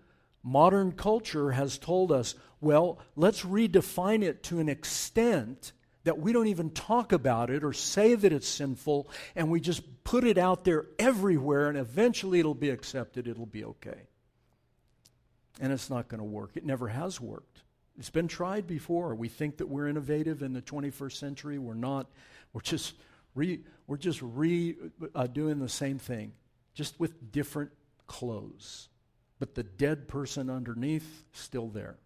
modern 0.43 0.93
culture 0.93 1.53
has 1.53 1.79
told 1.79 2.11
us, 2.11 2.35
well, 2.61 2.99
let's 3.15 3.43
redefine 3.43 4.23
it 4.23 4.43
to 4.45 4.59
an 4.59 4.69
extent 4.69 5.73
that 6.05 6.19
we 6.19 6.33
don't 6.33 6.47
even 6.47 6.71
talk 6.71 7.13
about 7.13 7.51
it 7.51 7.63
or 7.63 7.73
say 7.73 8.15
that 8.15 8.33
it's 8.33 8.49
sinful, 8.49 9.09
and 9.37 9.51
we 9.51 9.61
just 9.61 10.05
put 10.05 10.25
it 10.25 10.39
out 10.39 10.65
there 10.65 10.87
everywhere, 10.99 11.69
and 11.69 11.77
eventually 11.77 12.41
it'll 12.41 12.55
be 12.55 12.71
accepted, 12.71 13.29
it'll 13.29 13.47
be 13.47 13.65
okay. 13.65 14.09
And 15.61 15.73
it's 15.73 15.91
not 15.91 16.09
going 16.09 16.19
to 16.19 16.25
work. 16.25 16.53
It 16.55 16.65
never 16.65 16.89
has 16.89 17.21
worked. 17.21 17.63
It's 17.99 18.11
been 18.11 18.29
tried 18.29 18.67
before. 18.67 19.15
We 19.15 19.29
think 19.29 19.59
that 19.59 19.69
we're 19.69 19.89
innovative 19.89 20.43
in 20.43 20.53
the 20.53 20.63
21st 20.63 21.13
century. 21.13 21.59
We're 21.59 21.75
not. 21.75 22.07
We're 22.53 22.61
just 22.61 22.95
re, 23.35 23.61
we're 23.89 23.97
just 23.97 24.21
re 24.23 24.77
uh, 25.15 25.27
doing 25.27 25.59
the 25.59 25.69
same 25.69 25.99
thing, 25.99 26.33
just 26.75 27.01
with 27.01 27.33
different 27.33 27.73
clothes. 28.07 28.89
But 29.41 29.55
the 29.55 29.65
dead 29.65 30.07
person 30.07 30.51
underneath 30.51 31.25
still 31.33 31.69
there. 31.69 31.97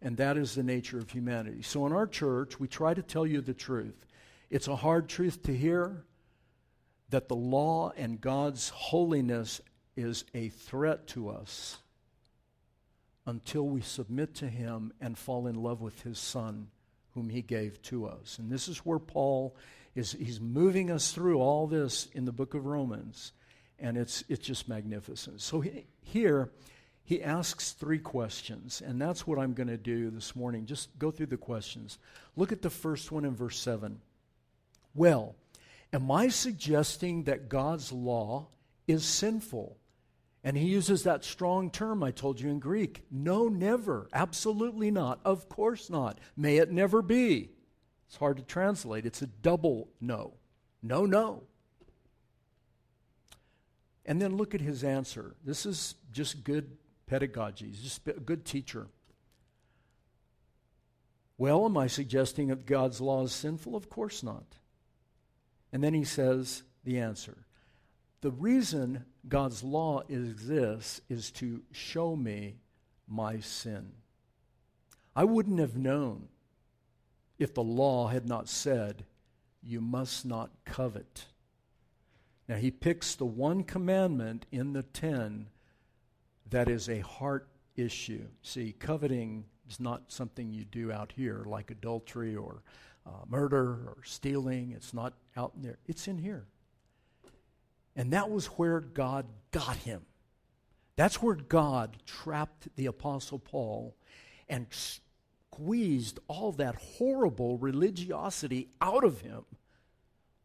And 0.00 0.16
that 0.18 0.36
is 0.36 0.54
the 0.54 0.62
nature 0.62 0.98
of 0.98 1.10
humanity. 1.10 1.62
So 1.62 1.86
in 1.86 1.92
our 1.92 2.06
church, 2.06 2.60
we 2.60 2.68
try 2.68 2.92
to 2.92 3.02
tell 3.02 3.26
you 3.26 3.40
the 3.40 3.54
truth. 3.54 4.04
It's 4.50 4.68
a 4.68 4.76
hard 4.76 5.08
truth 5.08 5.42
to 5.44 5.56
hear 5.56 6.04
that 7.10 7.28
the 7.28 7.36
law 7.36 7.92
and 7.96 8.20
God's 8.20 8.68
holiness 8.70 9.60
is 9.96 10.24
a 10.34 10.48
threat 10.48 11.06
to 11.08 11.30
us 11.30 11.78
until 13.26 13.68
we 13.68 13.80
submit 13.80 14.34
to 14.36 14.48
Him 14.48 14.92
and 15.00 15.16
fall 15.16 15.46
in 15.46 15.54
love 15.54 15.80
with 15.80 16.02
His 16.02 16.18
Son, 16.18 16.68
whom 17.14 17.30
He 17.30 17.40
gave 17.40 17.80
to 17.82 18.06
us. 18.06 18.38
And 18.38 18.50
this 18.50 18.66
is 18.66 18.78
where 18.78 18.98
Paul 18.98 19.54
is 19.94 20.12
he's 20.12 20.40
moving 20.40 20.90
us 20.90 21.12
through 21.12 21.38
all 21.38 21.66
this 21.66 22.08
in 22.12 22.24
the 22.24 22.32
book 22.32 22.54
of 22.54 22.66
Romans, 22.66 23.32
and 23.78 23.96
it's, 23.96 24.24
it's 24.28 24.46
just 24.46 24.68
magnificent. 24.68 25.40
So 25.40 25.60
he, 25.60 25.86
here, 26.02 26.50
he 27.04 27.22
asks 27.22 27.72
three 27.72 27.98
questions, 27.98 28.82
and 28.84 29.00
that's 29.00 29.26
what 29.26 29.38
I'm 29.38 29.54
going 29.54 29.68
to 29.68 29.76
do 29.76 30.10
this 30.10 30.34
morning. 30.34 30.66
Just 30.66 30.98
go 30.98 31.10
through 31.10 31.26
the 31.26 31.36
questions. 31.36 31.98
Look 32.36 32.52
at 32.52 32.62
the 32.62 32.70
first 32.70 33.12
one 33.12 33.24
in 33.24 33.34
verse 33.34 33.58
7. 33.58 34.00
Well, 34.94 35.34
am 35.92 36.10
I 36.10 36.28
suggesting 36.28 37.24
that 37.24 37.48
God's 37.48 37.92
law 37.92 38.48
is 38.86 39.04
sinful? 39.04 39.76
And 40.44 40.56
he 40.56 40.66
uses 40.66 41.04
that 41.04 41.24
strong 41.24 41.70
term 41.70 42.02
I 42.02 42.10
told 42.10 42.40
you 42.40 42.50
in 42.50 42.58
Greek. 42.58 43.04
No, 43.10 43.48
never. 43.48 44.08
Absolutely 44.12 44.90
not. 44.90 45.20
Of 45.24 45.48
course 45.48 45.88
not. 45.88 46.18
May 46.36 46.56
it 46.56 46.72
never 46.72 47.00
be. 47.00 47.50
It's 48.12 48.18
hard 48.18 48.36
to 48.36 48.42
translate. 48.42 49.06
It's 49.06 49.22
a 49.22 49.26
double 49.26 49.88
no. 49.98 50.34
No, 50.82 51.06
no. 51.06 51.44
And 54.04 54.20
then 54.20 54.36
look 54.36 54.54
at 54.54 54.60
his 54.60 54.84
answer. 54.84 55.34
This 55.42 55.64
is 55.64 55.94
just 56.12 56.44
good 56.44 56.76
pedagogy. 57.06 57.68
He's 57.68 57.80
just 57.80 58.06
a 58.06 58.20
good 58.20 58.44
teacher. 58.44 58.88
Well, 61.38 61.64
am 61.64 61.78
I 61.78 61.86
suggesting 61.86 62.48
that 62.48 62.66
God's 62.66 63.00
law 63.00 63.22
is 63.22 63.32
sinful? 63.32 63.74
Of 63.74 63.88
course 63.88 64.22
not. 64.22 64.56
And 65.72 65.82
then 65.82 65.94
he 65.94 66.04
says 66.04 66.64
the 66.84 66.98
answer. 66.98 67.46
The 68.20 68.30
reason 68.30 69.06
God's 69.26 69.64
law 69.64 70.02
exists 70.10 71.00
is 71.08 71.30
to 71.30 71.62
show 71.72 72.14
me 72.14 72.56
my 73.08 73.40
sin. 73.40 73.92
I 75.16 75.24
wouldn't 75.24 75.60
have 75.60 75.78
known 75.78 76.28
if 77.42 77.54
the 77.54 77.62
law 77.62 78.06
had 78.06 78.28
not 78.28 78.48
said, 78.48 79.04
You 79.62 79.80
must 79.80 80.24
not 80.24 80.50
covet. 80.64 81.26
Now, 82.48 82.56
he 82.56 82.70
picks 82.70 83.14
the 83.14 83.24
one 83.24 83.64
commandment 83.64 84.46
in 84.52 84.72
the 84.72 84.82
ten 84.82 85.48
that 86.50 86.68
is 86.68 86.88
a 86.88 87.00
heart 87.00 87.48
issue. 87.76 88.26
See, 88.42 88.74
coveting 88.78 89.44
is 89.68 89.80
not 89.80 90.12
something 90.12 90.52
you 90.52 90.64
do 90.64 90.92
out 90.92 91.12
here 91.16 91.44
like 91.46 91.70
adultery 91.70 92.36
or 92.36 92.62
uh, 93.06 93.24
murder 93.28 93.70
or 93.70 93.96
stealing. 94.04 94.72
It's 94.72 94.94
not 94.94 95.14
out 95.36 95.52
there, 95.60 95.78
it's 95.86 96.06
in 96.06 96.18
here. 96.18 96.46
And 97.96 98.12
that 98.12 98.30
was 98.30 98.46
where 98.46 98.80
God 98.80 99.26
got 99.50 99.76
him. 99.76 100.02
That's 100.96 101.22
where 101.22 101.34
God 101.34 101.96
trapped 102.06 102.68
the 102.76 102.86
Apostle 102.86 103.38
Paul 103.38 103.96
and 104.48 104.66
squeezed 105.52 106.18
all 106.28 106.52
that 106.52 106.76
horrible 106.76 107.58
religiosity 107.58 108.68
out 108.80 109.04
of 109.04 109.20
him 109.20 109.44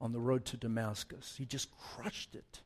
on 0.02 0.12
the 0.12 0.20
road 0.20 0.46
to 0.46 0.58
Damascus. 0.58 1.36
He 1.38 1.46
just 1.46 1.70
crushed 1.78 2.36
it. 2.36 2.62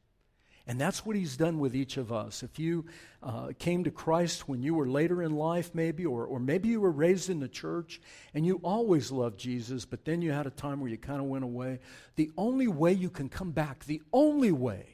And 0.67 0.79
that's 0.79 1.05
what 1.05 1.15
he's 1.15 1.37
done 1.37 1.59
with 1.59 1.75
each 1.75 1.97
of 1.97 2.11
us. 2.11 2.43
If 2.43 2.59
you 2.59 2.85
uh, 3.23 3.49
came 3.57 3.83
to 3.83 3.91
Christ 3.91 4.47
when 4.47 4.61
you 4.61 4.73
were 4.75 4.87
later 4.87 5.21
in 5.21 5.35
life, 5.35 5.71
maybe, 5.73 6.05
or, 6.05 6.25
or 6.25 6.39
maybe 6.39 6.69
you 6.69 6.81
were 6.81 6.91
raised 6.91 7.29
in 7.29 7.39
the 7.39 7.47
church 7.47 8.01
and 8.33 8.45
you 8.45 8.59
always 8.63 9.11
loved 9.11 9.39
Jesus, 9.39 9.85
but 9.85 10.05
then 10.05 10.21
you 10.21 10.31
had 10.31 10.47
a 10.47 10.51
time 10.51 10.79
where 10.79 10.89
you 10.89 10.97
kind 10.97 11.19
of 11.19 11.27
went 11.27 11.43
away, 11.43 11.79
the 12.15 12.31
only 12.37 12.67
way 12.67 12.91
you 12.91 13.09
can 13.09 13.29
come 13.29 13.51
back, 13.51 13.85
the 13.85 14.01
only 14.13 14.51
way, 14.51 14.85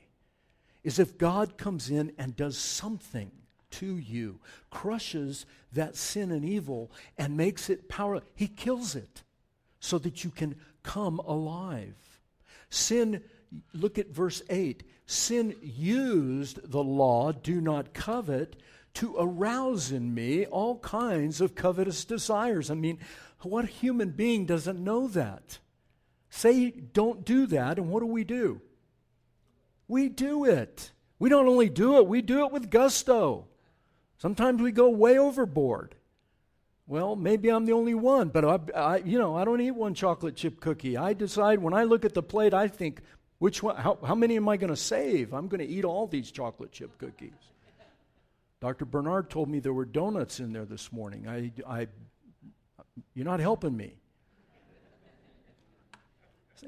is 0.84 1.00
if 1.00 1.18
God 1.18 1.58
comes 1.58 1.89
in 1.89 2.13
and 2.18 2.36
does 2.36 2.58
something 2.58 3.32
to 3.71 3.97
you, 3.97 4.39
crushes 4.69 5.45
that 5.74 5.95
sin 5.95 6.31
and 6.31 6.45
evil, 6.45 6.91
and 7.17 7.38
makes 7.38 7.69
it 7.69 7.89
power. 7.89 8.21
He 8.36 8.47
kills 8.47 8.95
it 8.95 9.24
so 9.79 9.97
that 10.00 10.24
you 10.24 10.29
can 10.29 10.55
come 10.83 11.19
alive. 11.19 12.19
Sin, 12.69 13.24
look 13.74 13.97
at 13.97 14.09
verse 14.09 14.41
8 14.50 14.83
sin 15.07 15.55
used 15.63 16.69
the 16.69 16.83
law, 16.83 17.31
do 17.31 17.59
not 17.59 17.93
covet, 17.93 18.57
to 18.93 19.15
arouse 19.17 19.91
in 19.91 20.13
me 20.13 20.45
all 20.45 20.77
kinds 20.79 21.39
of 21.39 21.55
covetous 21.55 22.03
desires. 22.05 22.69
I 22.69 22.75
mean, 22.75 23.00
what 23.41 23.65
human 23.65 24.09
being 24.12 24.45
doesn't 24.45 24.83
know 24.83 25.07
that? 25.07 25.59
Say, 26.29 26.71
don't 26.71 27.25
do 27.25 27.45
that, 27.47 27.77
and 27.77 27.89
what 27.89 28.01
do 28.01 28.05
we 28.05 28.24
do? 28.24 28.62
We 29.88 30.09
do 30.09 30.43
it. 30.45 30.91
We 31.19 31.29
don't 31.29 31.47
only 31.47 31.69
do 31.69 31.97
it, 31.97 32.07
we 32.07 32.21
do 32.21 32.45
it 32.45 32.51
with 32.51 32.69
gusto. 32.69 33.47
Sometimes 34.17 34.62
we 34.62 34.71
go 34.71 34.89
way 34.89 35.19
overboard. 35.19 35.95
Well, 36.88 37.15
maybe 37.15 37.50
I'm 37.50 37.65
the 37.65 37.74
only 37.74 37.93
one, 37.93 38.29
but 38.29 38.45
I, 38.45 38.79
I, 38.79 38.97
you 38.97 39.19
know, 39.19 39.36
I 39.36 39.43
don't 39.43 39.59
eat 39.59 39.71
one 39.71 39.93
chocolate 39.93 40.36
chip 40.36 40.62
cookie. 40.62 40.95
I 40.95 41.13
decide 41.13 41.59
when 41.59 41.74
I 41.74 41.83
look 41.83 42.05
at 42.05 42.13
the 42.13 42.24
plate, 42.24 42.53
I 42.53 42.69
think, 42.69 43.01
which 43.39 43.62
one, 43.62 43.75
how, 43.75 43.97
how 44.03 44.15
many 44.15 44.38
am 44.38 44.47
I 44.47 44.57
going 44.57 44.69
to 44.69 44.77
save? 44.77 45.33
I'm 45.33 45.47
going 45.47 45.59
to 45.59 45.67
eat 45.67 45.83
all 45.83 46.07
these 46.07 46.31
chocolate 46.31 46.71
chip 46.71 46.97
cookies. 46.97 47.33
Dr. 48.62 48.86
Bernard 48.86 49.29
told 49.29 49.50
me 49.50 49.59
there 49.59 49.74
were 49.74 49.86
donuts 49.86 50.39
in 50.39 50.53
there 50.53 50.65
this 50.65 50.91
morning. 50.91 51.27
I, 51.27 51.51
I, 51.67 51.88
you're 53.13 53.25
not 53.25 53.39
helping 53.39 53.75
me. 53.75 53.97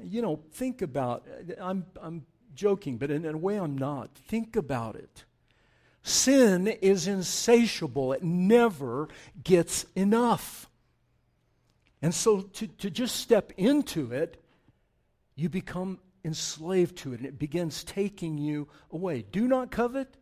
You 0.00 0.22
know, 0.22 0.38
think 0.52 0.82
about. 0.82 1.26
I'm, 1.60 1.84
I'm 2.00 2.24
joking, 2.54 2.96
but 2.96 3.10
in, 3.10 3.24
in 3.24 3.34
a 3.34 3.38
way, 3.38 3.56
I'm 3.56 3.76
not. 3.76 4.14
Think 4.14 4.54
about 4.54 4.94
it. 4.94 5.24
Sin 6.02 6.66
is 6.66 7.06
insatiable. 7.06 8.12
It 8.12 8.22
never 8.22 9.08
gets 9.42 9.84
enough. 9.94 10.68
And 12.02 12.14
so 12.14 12.40
to, 12.40 12.66
to 12.66 12.90
just 12.90 13.16
step 13.16 13.52
into 13.56 14.12
it, 14.12 14.42
you 15.34 15.48
become 15.48 15.98
enslaved 16.24 16.96
to 16.98 17.12
it 17.12 17.20
and 17.20 17.26
it 17.26 17.38
begins 17.38 17.84
taking 17.84 18.38
you 18.38 18.68
away. 18.90 19.24
Do 19.30 19.46
not 19.46 19.70
covet? 19.70 20.16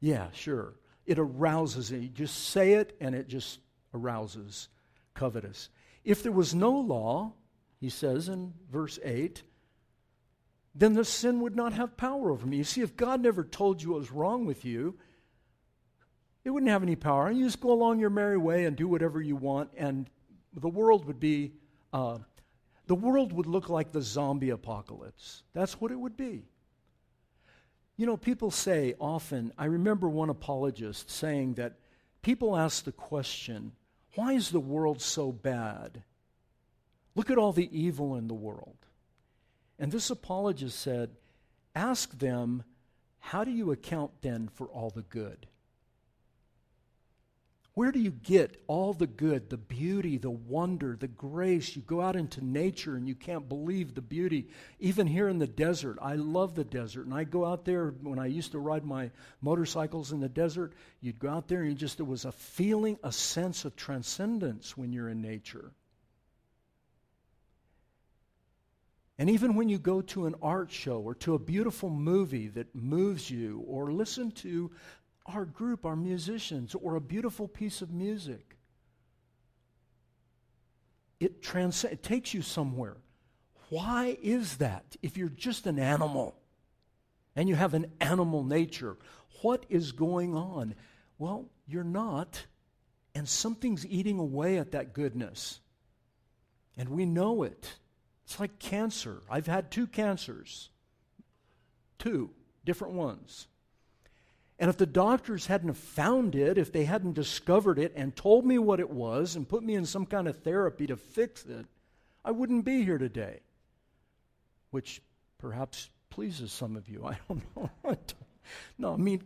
Yeah, 0.00 0.28
sure. 0.32 0.74
It 1.06 1.18
arouses 1.18 1.90
it. 1.90 2.00
You 2.00 2.08
just 2.08 2.48
say 2.48 2.74
it 2.74 2.96
and 3.00 3.14
it 3.14 3.28
just 3.28 3.60
arouses 3.92 4.68
covetous. 5.14 5.68
If 6.04 6.22
there 6.22 6.32
was 6.32 6.54
no 6.54 6.70
law, 6.72 7.32
he 7.80 7.88
says 7.88 8.28
in 8.28 8.54
verse 8.70 8.98
8, 9.02 9.42
then 10.74 10.94
the 10.94 11.04
sin 11.04 11.40
would 11.40 11.54
not 11.54 11.72
have 11.72 11.96
power 11.96 12.30
over 12.30 12.46
me. 12.46 12.58
You 12.58 12.64
see, 12.64 12.80
if 12.80 12.96
God 12.96 13.20
never 13.20 13.44
told 13.44 13.82
you 13.82 13.90
what 13.90 14.00
was 14.00 14.10
wrong 14.10 14.44
with 14.44 14.64
you, 14.64 14.98
it 16.44 16.50
wouldn't 16.50 16.70
have 16.70 16.82
any 16.82 16.96
power. 16.96 17.28
and 17.28 17.38
You 17.38 17.44
just 17.44 17.60
go 17.60 17.72
along 17.72 18.00
your 18.00 18.10
merry 18.10 18.36
way 18.36 18.64
and 18.64 18.76
do 18.76 18.86
whatever 18.86 19.20
you 19.20 19.36
want, 19.36 19.70
and 19.76 20.08
the 20.54 20.68
world 20.68 21.06
would 21.06 21.18
be 21.18 21.52
uh, 21.92 22.18
the 22.86 22.94
world 22.94 23.32
would 23.32 23.46
look 23.46 23.68
like 23.68 23.92
the 23.92 24.02
zombie 24.02 24.50
apocalypse. 24.50 25.42
That's 25.54 25.80
what 25.80 25.90
it 25.90 25.98
would 25.98 26.16
be. 26.16 26.44
You 27.96 28.06
know, 28.06 28.16
people 28.16 28.50
say 28.50 28.94
often, 29.00 29.52
I 29.56 29.66
remember 29.66 30.08
one 30.08 30.28
apologist 30.28 31.10
saying 31.10 31.54
that 31.54 31.76
people 32.22 32.56
ask 32.56 32.84
the 32.84 32.92
question, 32.92 33.72
why 34.16 34.32
is 34.32 34.50
the 34.50 34.60
world 34.60 35.00
so 35.00 35.32
bad? 35.32 36.02
Look 37.14 37.30
at 37.30 37.38
all 37.38 37.52
the 37.52 37.70
evil 37.76 38.16
in 38.16 38.26
the 38.26 38.34
world. 38.34 38.76
And 39.78 39.90
this 39.90 40.10
apologist 40.10 40.78
said, 40.78 41.10
ask 41.74 42.18
them, 42.18 42.64
how 43.18 43.44
do 43.44 43.50
you 43.50 43.70
account 43.70 44.10
then 44.20 44.48
for 44.48 44.66
all 44.66 44.90
the 44.90 45.02
good? 45.02 45.46
Where 47.74 47.90
do 47.90 47.98
you 47.98 48.12
get 48.12 48.62
all 48.68 48.92
the 48.92 49.08
good, 49.08 49.50
the 49.50 49.56
beauty, 49.56 50.16
the 50.16 50.30
wonder, 50.30 50.96
the 50.96 51.08
grace? 51.08 51.74
You 51.74 51.82
go 51.82 52.00
out 52.00 52.14
into 52.14 52.44
nature 52.44 52.94
and 52.94 53.08
you 53.08 53.16
can't 53.16 53.48
believe 53.48 53.94
the 53.94 54.00
beauty. 54.00 54.46
Even 54.78 55.08
here 55.08 55.28
in 55.28 55.40
the 55.40 55.48
desert, 55.48 55.98
I 56.00 56.14
love 56.14 56.54
the 56.54 56.62
desert. 56.62 57.06
And 57.06 57.12
I 57.12 57.24
go 57.24 57.44
out 57.44 57.64
there 57.64 57.88
when 58.00 58.20
I 58.20 58.26
used 58.26 58.52
to 58.52 58.60
ride 58.60 58.84
my 58.84 59.10
motorcycles 59.40 60.12
in 60.12 60.20
the 60.20 60.28
desert, 60.28 60.72
you'd 61.00 61.18
go 61.18 61.28
out 61.28 61.48
there 61.48 61.62
and 61.62 61.70
you 61.70 61.74
just, 61.74 61.96
there 61.96 62.06
was 62.06 62.24
a 62.24 62.32
feeling, 62.32 62.96
a 63.02 63.10
sense 63.10 63.64
of 63.64 63.74
transcendence 63.74 64.76
when 64.76 64.92
you're 64.92 65.08
in 65.08 65.20
nature. 65.20 65.72
And 69.18 69.30
even 69.30 69.56
when 69.56 69.68
you 69.68 69.78
go 69.78 70.00
to 70.00 70.26
an 70.26 70.36
art 70.42 70.70
show 70.70 71.00
or 71.00 71.14
to 71.16 71.34
a 71.34 71.40
beautiful 71.40 71.90
movie 71.90 72.48
that 72.48 72.74
moves 72.74 73.30
you, 73.30 73.64
or 73.66 73.92
listen 73.92 74.30
to 74.32 74.70
our 75.26 75.44
group, 75.44 75.86
our 75.86 75.96
musicians, 75.96 76.74
or 76.74 76.96
a 76.96 77.00
beautiful 77.00 77.48
piece 77.48 77.82
of 77.82 77.90
music. 77.90 78.56
It, 81.20 81.42
trans- 81.42 81.84
it 81.84 82.02
takes 82.02 82.34
you 82.34 82.42
somewhere. 82.42 82.96
Why 83.70 84.16
is 84.22 84.58
that? 84.58 84.96
If 85.02 85.16
you're 85.16 85.28
just 85.28 85.66
an 85.66 85.78
animal 85.78 86.36
and 87.34 87.48
you 87.48 87.54
have 87.54 87.74
an 87.74 87.90
animal 88.00 88.44
nature, 88.44 88.96
what 89.42 89.64
is 89.68 89.92
going 89.92 90.36
on? 90.36 90.74
Well, 91.18 91.48
you're 91.66 91.84
not, 91.84 92.44
and 93.14 93.28
something's 93.28 93.86
eating 93.86 94.18
away 94.18 94.58
at 94.58 94.72
that 94.72 94.92
goodness. 94.92 95.60
And 96.76 96.90
we 96.90 97.06
know 97.06 97.42
it. 97.44 97.76
It's 98.24 98.40
like 98.40 98.58
cancer. 98.58 99.22
I've 99.30 99.46
had 99.46 99.70
two 99.70 99.86
cancers, 99.86 100.70
two 101.98 102.30
different 102.64 102.94
ones. 102.94 103.46
And 104.58 104.70
if 104.70 104.76
the 104.76 104.86
doctors 104.86 105.46
hadn't 105.46 105.74
found 105.74 106.34
it, 106.36 106.58
if 106.58 106.72
they 106.72 106.84
hadn't 106.84 107.14
discovered 107.14 107.78
it 107.78 107.92
and 107.96 108.14
told 108.14 108.46
me 108.46 108.58
what 108.58 108.80
it 108.80 108.90
was 108.90 109.34
and 109.34 109.48
put 109.48 109.64
me 109.64 109.74
in 109.74 109.84
some 109.84 110.06
kind 110.06 110.28
of 110.28 110.42
therapy 110.42 110.86
to 110.86 110.96
fix 110.96 111.44
it, 111.44 111.66
I 112.24 112.30
wouldn't 112.30 112.64
be 112.64 112.84
here 112.84 112.98
today. 112.98 113.40
Which 114.70 115.02
perhaps 115.38 115.90
pleases 116.08 116.52
some 116.52 116.76
of 116.76 116.88
you. 116.88 117.04
I 117.06 117.16
don't 117.28 117.42
know. 117.56 117.70
no, 118.78 118.94
I 118.94 118.96
mean, 118.96 119.22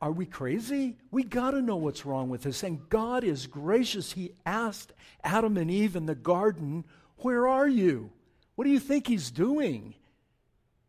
are 0.00 0.12
we 0.12 0.26
crazy? 0.26 0.96
We 1.10 1.22
got 1.22 1.52
to 1.52 1.62
know 1.62 1.76
what's 1.76 2.04
wrong 2.06 2.28
with 2.28 2.42
this. 2.42 2.62
And 2.62 2.88
God 2.88 3.22
is 3.22 3.46
gracious. 3.46 4.12
He 4.12 4.32
asked 4.44 4.92
Adam 5.22 5.56
and 5.56 5.70
Eve 5.70 5.94
in 5.94 6.06
the 6.06 6.14
garden, 6.14 6.84
Where 7.18 7.46
are 7.46 7.68
you? 7.68 8.10
What 8.56 8.64
do 8.64 8.70
you 8.70 8.80
think 8.80 9.06
He's 9.06 9.30
doing? 9.30 9.94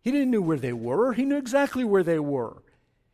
He 0.01 0.11
didn't 0.11 0.31
know 0.31 0.41
where 0.41 0.57
they 0.57 0.73
were, 0.73 1.13
He 1.13 1.25
knew 1.25 1.37
exactly 1.37 1.83
where 1.83 2.03
they 2.03 2.19
were. 2.19 2.63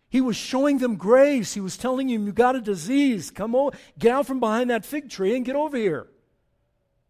He 0.09 0.21
was 0.21 0.37
showing 0.37 0.77
them 0.77 0.95
grace. 0.95 1.53
He 1.53 1.61
was 1.61 1.77
telling 1.77 2.07
them, 2.07 2.25
You 2.25 2.31
got 2.31 2.55
a 2.55 2.61
disease. 2.61 3.29
Come 3.29 3.55
on, 3.55 3.71
get 3.99 4.11
out 4.11 4.27
from 4.27 4.39
behind 4.39 4.69
that 4.69 4.85
fig 4.85 5.09
tree 5.09 5.35
and 5.35 5.45
get 5.45 5.55
over 5.55 5.77
here. 5.77 6.07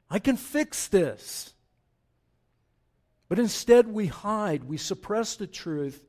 I 0.10 0.19
can 0.19 0.38
fix 0.38 0.88
this. 0.88 1.53
But 3.29 3.39
instead, 3.39 3.88
we 3.88 4.07
hide, 4.07 4.63
we 4.63 4.77
suppress 4.77 5.36
the 5.36 5.47
truth, 5.47 6.03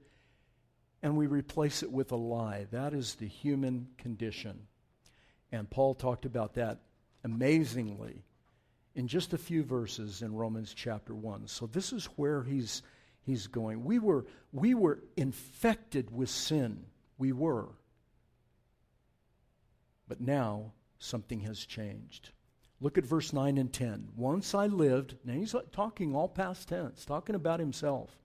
and 1.02 1.16
we 1.16 1.26
replace 1.26 1.82
it 1.82 1.90
with 1.90 2.12
a 2.12 2.16
lie. 2.16 2.66
That 2.70 2.94
is 2.94 3.16
the 3.16 3.26
human 3.26 3.88
condition. 3.98 4.66
And 5.50 5.68
Paul 5.68 5.94
talked 5.94 6.26
about 6.26 6.54
that 6.54 6.78
amazingly 7.24 8.22
in 8.94 9.08
just 9.08 9.32
a 9.32 9.38
few 9.38 9.62
verses 9.62 10.22
in 10.22 10.34
Romans 10.34 10.74
chapter 10.74 11.14
1. 11.14 11.48
So 11.48 11.66
this 11.66 11.92
is 11.92 12.06
where 12.16 12.42
he's 12.42 12.82
he's 13.24 13.46
going. 13.46 13.84
We 13.84 13.98
were 13.98 14.26
we 14.52 14.74
were 14.74 15.00
infected 15.16 16.10
with 16.14 16.30
sin. 16.30 16.84
We 17.18 17.32
were. 17.32 17.68
But 20.08 20.20
now 20.20 20.72
something 20.98 21.40
has 21.40 21.64
changed. 21.64 22.30
Look 22.80 22.96
at 22.96 23.04
verse 23.04 23.32
9 23.32 23.58
and 23.58 23.72
10. 23.72 24.08
Once 24.16 24.54
I 24.54 24.66
lived, 24.66 25.16
now 25.24 25.34
he's 25.34 25.54
talking 25.72 26.14
all 26.14 26.28
past 26.28 26.68
tense, 26.68 27.04
talking 27.04 27.34
about 27.34 27.60
himself. 27.60 28.16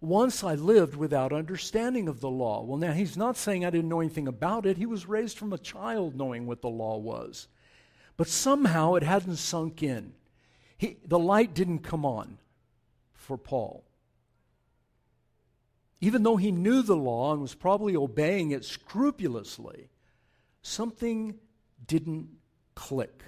Once 0.00 0.44
I 0.44 0.54
lived 0.54 0.94
without 0.94 1.32
understanding 1.32 2.08
of 2.08 2.20
the 2.20 2.30
law. 2.30 2.62
Well, 2.62 2.78
now 2.78 2.92
he's 2.92 3.16
not 3.16 3.36
saying 3.36 3.64
I 3.64 3.70
didn't 3.70 3.88
know 3.88 4.00
anything 4.00 4.28
about 4.28 4.64
it. 4.64 4.76
He 4.76 4.86
was 4.86 5.08
raised 5.08 5.36
from 5.36 5.52
a 5.52 5.58
child 5.58 6.14
knowing 6.14 6.46
what 6.46 6.62
the 6.62 6.68
law 6.68 6.98
was. 6.98 7.48
But 8.16 8.28
somehow 8.28 8.94
it 8.94 9.02
hadn't 9.02 9.36
sunk 9.36 9.82
in. 9.82 10.12
He, 10.78 10.98
the 11.04 11.18
light 11.18 11.54
didn't 11.54 11.80
come 11.80 12.04
on 12.04 12.38
for 13.26 13.36
Paul. 13.36 13.84
Even 16.00 16.22
though 16.22 16.36
he 16.36 16.52
knew 16.52 16.82
the 16.82 16.96
law 16.96 17.32
and 17.32 17.42
was 17.42 17.54
probably 17.54 17.96
obeying 17.96 18.52
it 18.52 18.64
scrupulously, 18.64 19.88
something 20.62 21.34
didn't 21.86 22.28
click. 22.74 23.22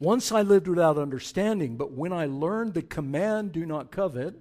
Once 0.00 0.30
I 0.30 0.42
lived 0.42 0.68
without 0.68 0.96
understanding, 0.96 1.76
but 1.76 1.92
when 1.92 2.12
I 2.12 2.26
learned 2.26 2.74
the 2.74 2.82
command, 2.82 3.50
do 3.50 3.66
not 3.66 3.90
covet, 3.90 4.36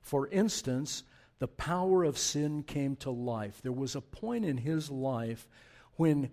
for 0.00 0.28
instance, 0.28 1.02
the 1.38 1.48
power 1.48 2.02
of 2.04 2.16
sin 2.16 2.62
came 2.62 2.96
to 2.96 3.10
life. 3.10 3.60
There 3.62 3.72
was 3.72 3.94
a 3.94 4.00
point 4.00 4.46
in 4.46 4.56
his 4.56 4.90
life 4.90 5.46
when 5.96 6.30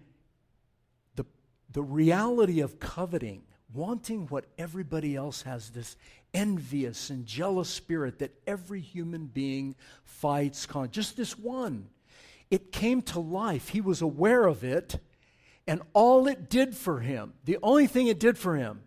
the, 1.15 1.25
the 1.71 1.83
reality 1.83 2.61
of 2.61 2.79
coveting, 2.79 3.41
wanting 3.73 4.27
what 4.27 4.45
everybody 4.57 5.15
else 5.15 5.43
has, 5.43 5.69
this 5.69 5.95
envious 6.33 7.09
and 7.09 7.25
jealous 7.25 7.69
spirit 7.69 8.19
that 8.19 8.33
every 8.45 8.81
human 8.81 9.25
being 9.25 9.75
fights, 10.03 10.67
just 10.91 11.17
this 11.17 11.37
one, 11.37 11.87
it 12.49 12.71
came 12.71 13.01
to 13.01 13.19
life. 13.19 13.69
He 13.69 13.81
was 13.81 14.01
aware 14.01 14.45
of 14.45 14.63
it 14.63 14.99
and 15.69 15.83
all 15.93 16.27
it 16.27 16.49
did 16.49 16.75
for 16.75 16.99
him, 16.99 17.33
the 17.45 17.59
only 17.61 17.85
thing 17.85 18.07
it 18.07 18.19
did 18.19 18.39
for 18.39 18.55
him, 18.55 18.81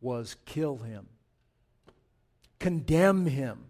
was 0.00 0.36
kill 0.46 0.78
him, 0.78 1.06
condemn 2.58 3.26
him, 3.26 3.66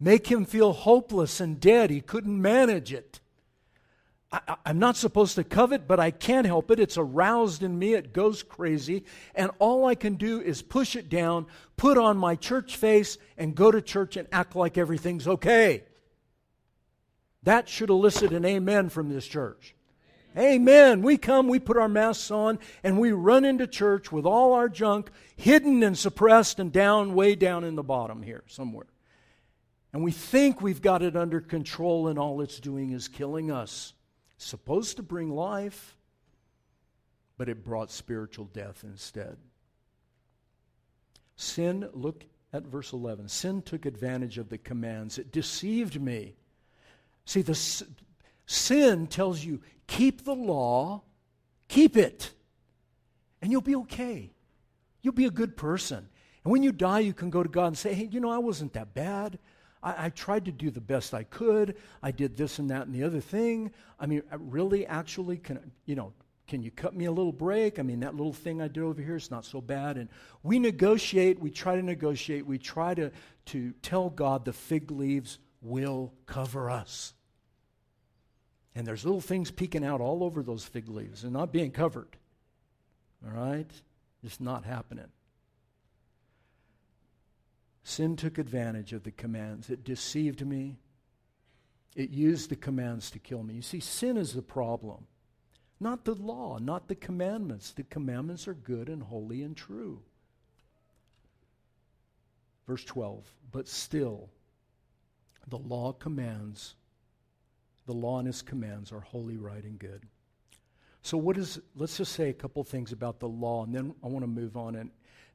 make 0.00 0.28
him 0.28 0.46
feel 0.46 0.72
hopeless 0.72 1.38
and 1.38 1.60
dead. 1.60 1.90
He 1.90 2.00
couldn't 2.00 2.40
manage 2.40 2.94
it. 2.94 3.20
I, 4.30 4.56
am 4.66 4.78
not 4.78 4.96
supposed 4.96 5.36
to 5.36 5.44
covet, 5.44 5.88
but 5.88 5.98
I 5.98 6.10
can't 6.10 6.46
help 6.46 6.70
it. 6.70 6.78
It's 6.78 6.98
aroused 6.98 7.62
in 7.62 7.78
me. 7.78 7.94
It 7.94 8.12
goes 8.12 8.42
crazy. 8.42 9.04
And 9.34 9.50
all 9.58 9.86
I 9.86 9.94
can 9.94 10.16
do 10.16 10.40
is 10.40 10.60
push 10.60 10.96
it 10.96 11.08
down, 11.08 11.46
put 11.76 11.96
on 11.96 12.18
my 12.18 12.34
church 12.34 12.76
face, 12.76 13.16
and 13.38 13.54
go 13.54 13.70
to 13.70 13.80
church 13.80 14.16
and 14.16 14.28
act 14.30 14.54
like 14.54 14.76
everything's 14.76 15.26
okay. 15.26 15.84
That 17.44 17.68
should 17.68 17.88
elicit 17.88 18.32
an 18.32 18.44
amen 18.44 18.90
from 18.90 19.08
this 19.08 19.26
church. 19.26 19.74
Amen. 20.36 21.00
We 21.00 21.16
come, 21.16 21.48
we 21.48 21.58
put 21.58 21.78
our 21.78 21.88
masks 21.88 22.30
on, 22.30 22.58
and 22.84 22.98
we 22.98 23.12
run 23.12 23.46
into 23.46 23.66
church 23.66 24.12
with 24.12 24.26
all 24.26 24.52
our 24.52 24.68
junk 24.68 25.10
hidden 25.36 25.82
and 25.82 25.96
suppressed 25.96 26.60
and 26.60 26.70
down, 26.70 27.14
way 27.14 27.34
down 27.34 27.64
in 27.64 27.76
the 27.76 27.82
bottom 27.82 28.22
here 28.22 28.44
somewhere. 28.46 28.86
And 29.92 30.04
we 30.04 30.12
think 30.12 30.60
we've 30.60 30.82
got 30.82 31.02
it 31.02 31.16
under 31.16 31.40
control, 31.40 32.08
and 32.08 32.18
all 32.18 32.42
it's 32.42 32.60
doing 32.60 32.92
is 32.92 33.08
killing 33.08 33.50
us. 33.50 33.94
Supposed 34.38 34.96
to 34.96 35.02
bring 35.02 35.30
life, 35.30 35.96
but 37.36 37.48
it 37.48 37.64
brought 37.64 37.90
spiritual 37.90 38.46
death 38.46 38.82
instead. 38.84 39.36
Sin, 41.36 41.88
look 41.92 42.24
at 42.52 42.64
verse 42.64 42.92
11. 42.92 43.28
Sin 43.28 43.62
took 43.62 43.84
advantage 43.84 44.38
of 44.38 44.48
the 44.48 44.58
commands, 44.58 45.18
it 45.18 45.30
deceived 45.30 46.00
me. 46.00 46.34
See, 47.26 47.42
the 47.42 47.84
sin 48.46 49.06
tells 49.06 49.44
you 49.44 49.60
Keep 49.88 50.24
the 50.24 50.34
law, 50.34 51.02
keep 51.66 51.96
it, 51.96 52.32
and 53.42 53.50
you'll 53.50 53.62
be 53.62 53.74
okay. 53.74 54.30
You'll 55.02 55.14
be 55.14 55.24
a 55.24 55.30
good 55.30 55.56
person. 55.56 56.08
And 56.44 56.52
when 56.52 56.62
you 56.62 56.72
die, 56.72 57.00
you 57.00 57.14
can 57.14 57.30
go 57.30 57.42
to 57.42 57.48
God 57.48 57.68
and 57.68 57.78
say, 57.78 57.94
hey, 57.94 58.08
you 58.10 58.20
know, 58.20 58.30
I 58.30 58.38
wasn't 58.38 58.74
that 58.74 58.94
bad. 58.94 59.38
I, 59.82 60.06
I, 60.06 60.08
tried 60.10 60.44
to 60.46 60.52
do 60.52 60.70
the 60.70 60.80
best 60.80 61.14
I 61.14 61.22
could. 61.22 61.76
I 62.02 62.10
did 62.10 62.36
this 62.36 62.58
and 62.58 62.70
that 62.70 62.86
and 62.86 62.94
the 62.94 63.04
other 63.04 63.20
thing. 63.20 63.72
I 63.98 64.06
mean, 64.06 64.22
really, 64.38 64.86
actually, 64.86 65.38
can, 65.38 65.72
you 65.86 65.94
know, 65.94 66.12
can 66.48 66.62
you 66.62 66.70
cut 66.70 66.94
me 66.94 67.04
a 67.04 67.12
little 67.12 67.32
break? 67.32 67.78
I 67.78 67.82
mean, 67.82 68.00
that 68.00 68.14
little 68.14 68.32
thing 68.32 68.62
I 68.62 68.68
did 68.68 68.82
over 68.82 69.00
here 69.00 69.16
is 69.16 69.30
not 69.30 69.44
so 69.44 69.60
bad. 69.60 69.98
And 69.98 70.08
we 70.42 70.58
negotiate, 70.58 71.38
we 71.38 71.50
try 71.50 71.76
to 71.76 71.82
negotiate, 71.82 72.46
we 72.46 72.58
try 72.58 72.94
to, 72.94 73.12
to 73.46 73.72
tell 73.82 74.08
God 74.10 74.44
the 74.44 74.52
fig 74.52 74.90
leaves 74.90 75.38
will 75.60 76.12
cover 76.26 76.70
us. 76.70 77.12
And 78.74 78.86
there's 78.86 79.04
little 79.04 79.20
things 79.20 79.50
peeking 79.50 79.84
out 79.84 80.00
all 80.00 80.24
over 80.24 80.42
those 80.42 80.64
fig 80.64 80.88
leaves 80.88 81.24
and 81.24 81.32
not 81.32 81.52
being 81.52 81.70
covered. 81.70 82.16
All 83.24 83.32
right? 83.32 83.70
Just 84.24 84.40
not 84.40 84.64
happening. 84.64 85.08
Sin 87.88 88.16
took 88.16 88.36
advantage 88.36 88.92
of 88.92 89.02
the 89.02 89.10
commands. 89.10 89.70
It 89.70 89.82
deceived 89.82 90.44
me. 90.44 90.76
It 91.96 92.10
used 92.10 92.50
the 92.50 92.56
commands 92.56 93.10
to 93.12 93.18
kill 93.18 93.42
me. 93.42 93.54
You 93.54 93.62
see, 93.62 93.80
sin 93.80 94.18
is 94.18 94.34
the 94.34 94.42
problem, 94.42 95.06
not 95.80 96.04
the 96.04 96.14
law, 96.14 96.58
not 96.58 96.86
the 96.86 96.94
commandments. 96.94 97.72
The 97.72 97.84
commandments 97.84 98.46
are 98.46 98.52
good 98.52 98.90
and 98.90 99.02
holy 99.02 99.42
and 99.42 99.56
true. 99.56 100.02
Verse 102.66 102.84
12, 102.84 103.24
but 103.52 103.66
still, 103.66 104.28
the 105.46 105.56
law 105.56 105.92
commands 105.92 106.74
the 107.86 107.94
law 107.94 108.18
and 108.18 108.28
its 108.28 108.42
commands 108.42 108.92
are 108.92 109.00
holy, 109.00 109.38
right, 109.38 109.64
and 109.64 109.78
good. 109.78 110.02
So, 111.00 111.16
what 111.16 111.38
is, 111.38 111.58
let's 111.74 111.96
just 111.96 112.12
say 112.12 112.28
a 112.28 112.34
couple 112.34 112.62
things 112.64 112.92
about 112.92 113.18
the 113.18 113.28
law, 113.28 113.64
and 113.64 113.74
then 113.74 113.94
I 114.04 114.08
want 114.08 114.24
to 114.24 114.26
move 114.26 114.58
on. 114.58 114.74
And 114.74 114.90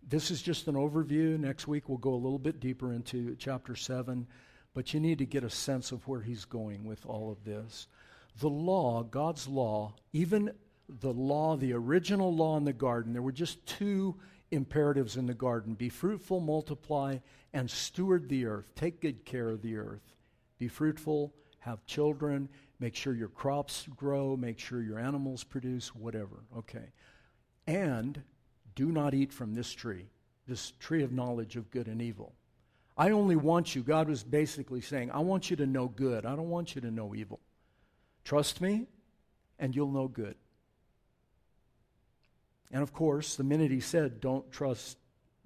this 0.07 0.31
is 0.31 0.41
just 0.41 0.67
an 0.67 0.75
overview. 0.75 1.39
Next 1.39 1.67
week, 1.67 1.89
we'll 1.89 1.97
go 1.97 2.13
a 2.13 2.15
little 2.15 2.39
bit 2.39 2.59
deeper 2.59 2.93
into 2.93 3.35
chapter 3.37 3.75
7, 3.75 4.27
but 4.73 4.93
you 4.93 4.99
need 4.99 5.19
to 5.19 5.25
get 5.25 5.43
a 5.43 5.49
sense 5.49 5.91
of 5.91 6.07
where 6.07 6.21
he's 6.21 6.45
going 6.45 6.83
with 6.83 7.05
all 7.05 7.31
of 7.31 7.43
this. 7.43 7.87
The 8.39 8.49
law, 8.49 9.03
God's 9.03 9.47
law, 9.47 9.95
even 10.11 10.51
the 10.87 11.13
law, 11.13 11.55
the 11.55 11.73
original 11.73 12.35
law 12.35 12.57
in 12.57 12.65
the 12.65 12.73
garden, 12.73 13.13
there 13.13 13.21
were 13.21 13.31
just 13.31 13.65
two 13.65 14.15
imperatives 14.51 15.17
in 15.17 15.25
the 15.25 15.33
garden 15.33 15.73
be 15.73 15.89
fruitful, 15.89 16.39
multiply, 16.39 17.17
and 17.53 17.69
steward 17.69 18.29
the 18.29 18.45
earth. 18.45 18.73
Take 18.75 19.01
good 19.01 19.25
care 19.25 19.49
of 19.49 19.61
the 19.61 19.77
earth. 19.77 20.01
Be 20.59 20.67
fruitful 20.67 21.33
have 21.63 21.85
children, 21.85 22.49
make 22.79 22.95
sure 22.95 23.13
your 23.13 23.29
crops 23.29 23.87
grow, 23.95 24.35
make 24.35 24.59
sure 24.59 24.81
your 24.81 24.99
animals 24.99 25.43
produce, 25.43 25.95
whatever. 25.95 26.43
Okay. 26.57 26.91
And 27.65 28.21
do 28.75 28.91
not 28.91 29.13
eat 29.13 29.31
from 29.31 29.53
this 29.53 29.71
tree, 29.71 30.07
this 30.47 30.71
tree 30.79 31.03
of 31.03 31.11
knowledge 31.11 31.55
of 31.55 31.71
good 31.71 31.87
and 31.87 32.01
evil. 32.01 32.33
I 32.95 33.09
only 33.11 33.35
want 33.35 33.75
you, 33.75 33.81
God 33.81 34.07
was 34.07 34.23
basically 34.23 34.81
saying, 34.81 35.11
I 35.11 35.19
want 35.19 35.49
you 35.49 35.55
to 35.57 35.65
know 35.65 35.87
good. 35.87 36.25
I 36.25 36.35
don't 36.35 36.49
want 36.49 36.75
you 36.75 36.81
to 36.81 36.91
know 36.91 37.15
evil. 37.15 37.39
Trust 38.23 38.61
me, 38.61 38.87
and 39.59 39.75
you'll 39.75 39.91
know 39.91 40.07
good. 40.07 40.35
And 42.71 42.81
of 42.81 42.93
course, 42.93 43.35
the 43.35 43.43
minute 43.43 43.71
he 43.71 43.79
said, 43.79 44.19
Don't 44.19 44.51
trust 44.51 44.97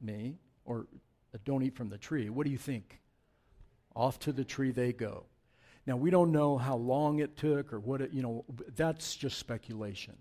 me, 0.02 0.36
or 0.66 0.88
uh, 1.34 1.38
don't 1.46 1.64
eat 1.64 1.76
from 1.76 1.90
the 1.90 1.98
tree, 1.98 2.30
what 2.30 2.46
do 2.46 2.52
you 2.52 2.58
think? 2.58 3.00
Off 3.96 4.20
to 4.20 4.32
the 4.32 4.44
tree 4.44 4.72
they 4.72 4.94
go. 4.94 5.26
Now, 5.86 5.96
we 5.96 6.10
don't 6.10 6.32
know 6.32 6.58
how 6.58 6.76
long 6.76 7.20
it 7.20 7.38
took 7.38 7.72
or 7.72 7.80
what 7.80 8.02
it, 8.02 8.12
you 8.12 8.22
know, 8.22 8.44
that's 8.76 9.16
just 9.16 9.38
speculation. 9.40 10.18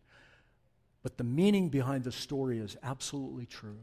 But 1.06 1.18
the 1.18 1.22
meaning 1.22 1.68
behind 1.68 2.02
the 2.02 2.10
story 2.10 2.58
is 2.58 2.76
absolutely 2.82 3.46
true. 3.46 3.78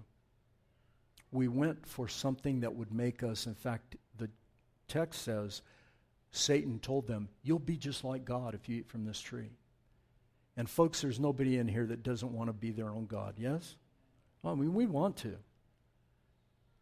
We 1.31 1.47
went 1.47 1.87
for 1.87 2.09
something 2.09 2.59
that 2.59 2.75
would 2.75 2.93
make 2.93 3.23
us, 3.23 3.47
in 3.47 3.55
fact, 3.55 3.95
the 4.17 4.29
text 4.89 5.21
says, 5.21 5.61
Satan 6.31 6.79
told 6.79 7.07
them, 7.07 7.29
You'll 7.41 7.59
be 7.59 7.77
just 7.77 8.03
like 8.03 8.25
God 8.25 8.53
if 8.53 8.67
you 8.67 8.79
eat 8.79 8.89
from 8.89 9.05
this 9.05 9.21
tree. 9.21 9.51
And, 10.57 10.69
folks, 10.69 10.99
there's 10.99 11.17
nobody 11.17 11.59
in 11.59 11.69
here 11.69 11.85
that 11.85 12.03
doesn't 12.03 12.33
want 12.33 12.49
to 12.49 12.53
be 12.53 12.71
their 12.71 12.89
own 12.89 13.05
God, 13.05 13.35
yes? 13.37 13.77
Well, 14.41 14.51
I 14.51 14.57
mean, 14.57 14.73
we 14.73 14.85
want 14.85 15.15
to. 15.19 15.37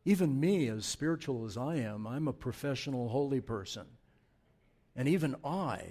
Even 0.06 0.40
me, 0.40 0.70
as 0.70 0.88
spiritual 0.88 1.46
as 1.46 1.56
I 1.56 1.76
am, 1.76 2.08
I'm 2.08 2.28
a 2.28 2.34
professional 2.34 3.10
holy 3.10 3.42
person. 3.42 3.86
And 4.96 5.08
even 5.08 5.36
I 5.46 5.84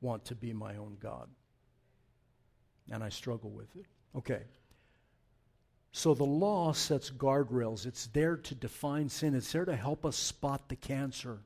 want 0.00 0.24
to 0.24 0.34
be 0.34 0.52
my 0.52 0.74
own 0.74 0.96
God. 1.00 1.28
And 2.90 3.02
I 3.02 3.08
struggle 3.08 3.50
with 3.50 3.74
it. 3.76 3.86
Okay. 4.16 4.42
So 5.92 6.14
the 6.14 6.24
law 6.24 6.72
sets 6.72 7.10
guardrails. 7.10 7.86
It's 7.86 8.06
there 8.08 8.36
to 8.36 8.54
define 8.54 9.08
sin, 9.08 9.34
it's 9.34 9.52
there 9.52 9.64
to 9.64 9.76
help 9.76 10.04
us 10.04 10.16
spot 10.16 10.68
the 10.68 10.76
cancer, 10.76 11.38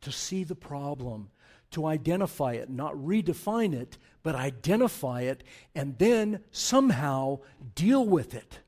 to 0.00 0.12
see 0.12 0.44
the 0.44 0.54
problem, 0.54 1.30
to 1.72 1.86
identify 1.86 2.52
it, 2.52 2.70
not 2.70 2.94
redefine 2.94 3.74
it, 3.74 3.98
but 4.22 4.34
identify 4.34 5.22
it, 5.22 5.42
and 5.74 5.98
then 5.98 6.40
somehow 6.52 7.40
deal 7.74 8.06
with 8.06 8.34
it. 8.34 8.60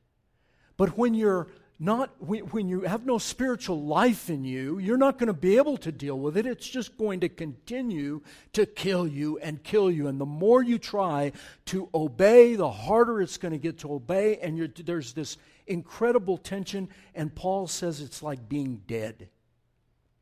But 0.76 0.98
when 0.98 1.14
you're 1.14 1.48
not 1.80 2.10
when 2.20 2.68
you 2.68 2.80
have 2.80 3.06
no 3.06 3.18
spiritual 3.18 3.84
life 3.84 4.28
in 4.28 4.44
you, 4.44 4.78
you're 4.78 4.96
not 4.96 5.16
going 5.16 5.28
to 5.28 5.32
be 5.32 5.56
able 5.58 5.76
to 5.76 5.92
deal 5.92 6.18
with 6.18 6.36
it. 6.36 6.44
It's 6.44 6.68
just 6.68 6.98
going 6.98 7.20
to 7.20 7.28
continue 7.28 8.20
to 8.54 8.66
kill 8.66 9.06
you 9.06 9.38
and 9.38 9.62
kill 9.62 9.88
you. 9.88 10.08
And 10.08 10.20
the 10.20 10.26
more 10.26 10.60
you 10.60 10.78
try 10.78 11.32
to 11.66 11.88
obey, 11.94 12.56
the 12.56 12.70
harder 12.70 13.20
it's 13.22 13.36
going 13.36 13.52
to 13.52 13.58
get 13.58 13.78
to 13.80 13.92
obey. 13.92 14.38
And 14.38 14.72
there's 14.84 15.12
this 15.12 15.36
incredible 15.68 16.36
tension. 16.36 16.88
And 17.14 17.32
Paul 17.32 17.68
says 17.68 18.00
it's 18.00 18.24
like 18.24 18.48
being 18.48 18.82
dead, 18.88 19.28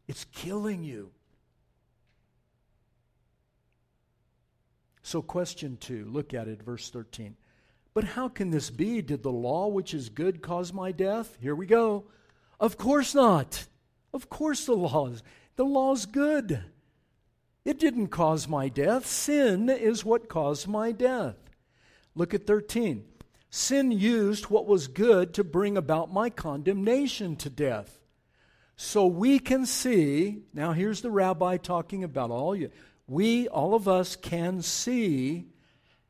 it's 0.06 0.24
killing 0.26 0.84
you. 0.84 1.10
So, 5.02 5.22
question 5.22 5.78
two, 5.78 6.04
look 6.10 6.34
at 6.34 6.48
it, 6.48 6.60
verse 6.60 6.90
13. 6.90 7.36
But 7.96 8.04
how 8.04 8.28
can 8.28 8.50
this 8.50 8.68
be? 8.68 9.00
Did 9.00 9.22
the 9.22 9.32
law 9.32 9.68
which 9.68 9.94
is 9.94 10.11
good 10.11 10.42
cause 10.42 10.70
my 10.70 10.92
death? 10.92 11.38
Here 11.40 11.54
we 11.54 11.64
go. 11.64 12.04
Of 12.61 12.76
course 12.76 13.14
not. 13.14 13.64
Of 14.12 14.28
course 14.28 14.66
the 14.66 14.74
law 14.74 15.06
is 15.06 15.22
the 15.54 15.64
law's 15.64 16.04
good. 16.04 16.62
It 17.64 17.78
didn't 17.78 18.09
cause 18.09 18.48
my 18.48 18.68
death. 18.68 19.06
Sin 19.06 19.70
is 19.70 20.04
what 20.04 20.28
caused 20.28 20.68
my 20.68 20.92
death. 20.92 21.37
Look 22.14 22.35
at 22.35 22.46
13. 22.46 23.02
Sin 23.48 23.90
used 23.90 24.50
what 24.50 24.66
was 24.66 24.88
good 24.88 25.32
to 25.32 25.42
bring 25.42 25.78
about 25.78 26.12
my 26.12 26.28
condemnation 26.28 27.35
to 27.37 27.48
death. 27.48 27.98
So 28.76 29.06
we 29.06 29.38
can 29.38 29.64
see, 29.64 30.42
now 30.52 30.72
here's 30.72 31.00
the 31.00 31.11
rabbi 31.11 31.56
talking 31.56 32.04
about 32.04 32.30
all 32.30 32.54
you. 32.54 32.70
We, 33.09 33.48
all 33.48 33.74
of 33.74 33.88
us, 33.88 34.16
can 34.16 34.61
see 34.61 35.46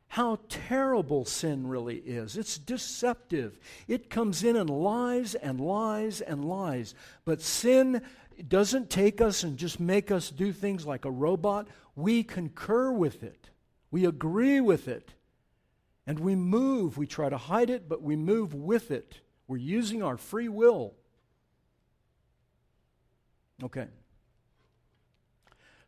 how 0.08 0.38
terrible 0.48 1.24
sin 1.24 1.66
really 1.66 1.96
is. 1.96 2.36
It's 2.36 2.58
deceptive. 2.58 3.58
It 3.88 4.08
comes 4.08 4.44
in 4.44 4.56
and 4.56 4.70
lies 4.70 5.34
and 5.34 5.60
lies 5.60 6.20
and 6.20 6.44
lies. 6.44 6.94
But 7.24 7.42
sin 7.42 8.02
doesn't 8.48 8.90
take 8.90 9.20
us 9.20 9.42
and 9.42 9.56
just 9.56 9.80
make 9.80 10.10
us 10.10 10.30
do 10.30 10.52
things 10.52 10.86
like 10.86 11.04
a 11.04 11.10
robot. 11.10 11.68
We 11.94 12.22
concur 12.22 12.92
with 12.92 13.22
it, 13.22 13.50
we 13.90 14.04
agree 14.04 14.60
with 14.60 14.88
it, 14.88 15.12
and 16.06 16.18
we 16.18 16.34
move. 16.34 16.96
We 16.96 17.06
try 17.06 17.28
to 17.28 17.38
hide 17.38 17.70
it, 17.70 17.88
but 17.88 18.02
we 18.02 18.16
move 18.16 18.54
with 18.54 18.90
it. 18.90 19.20
We're 19.48 19.56
using 19.58 20.02
our 20.02 20.16
free 20.16 20.48
will. 20.48 20.94
Okay. 23.62 23.86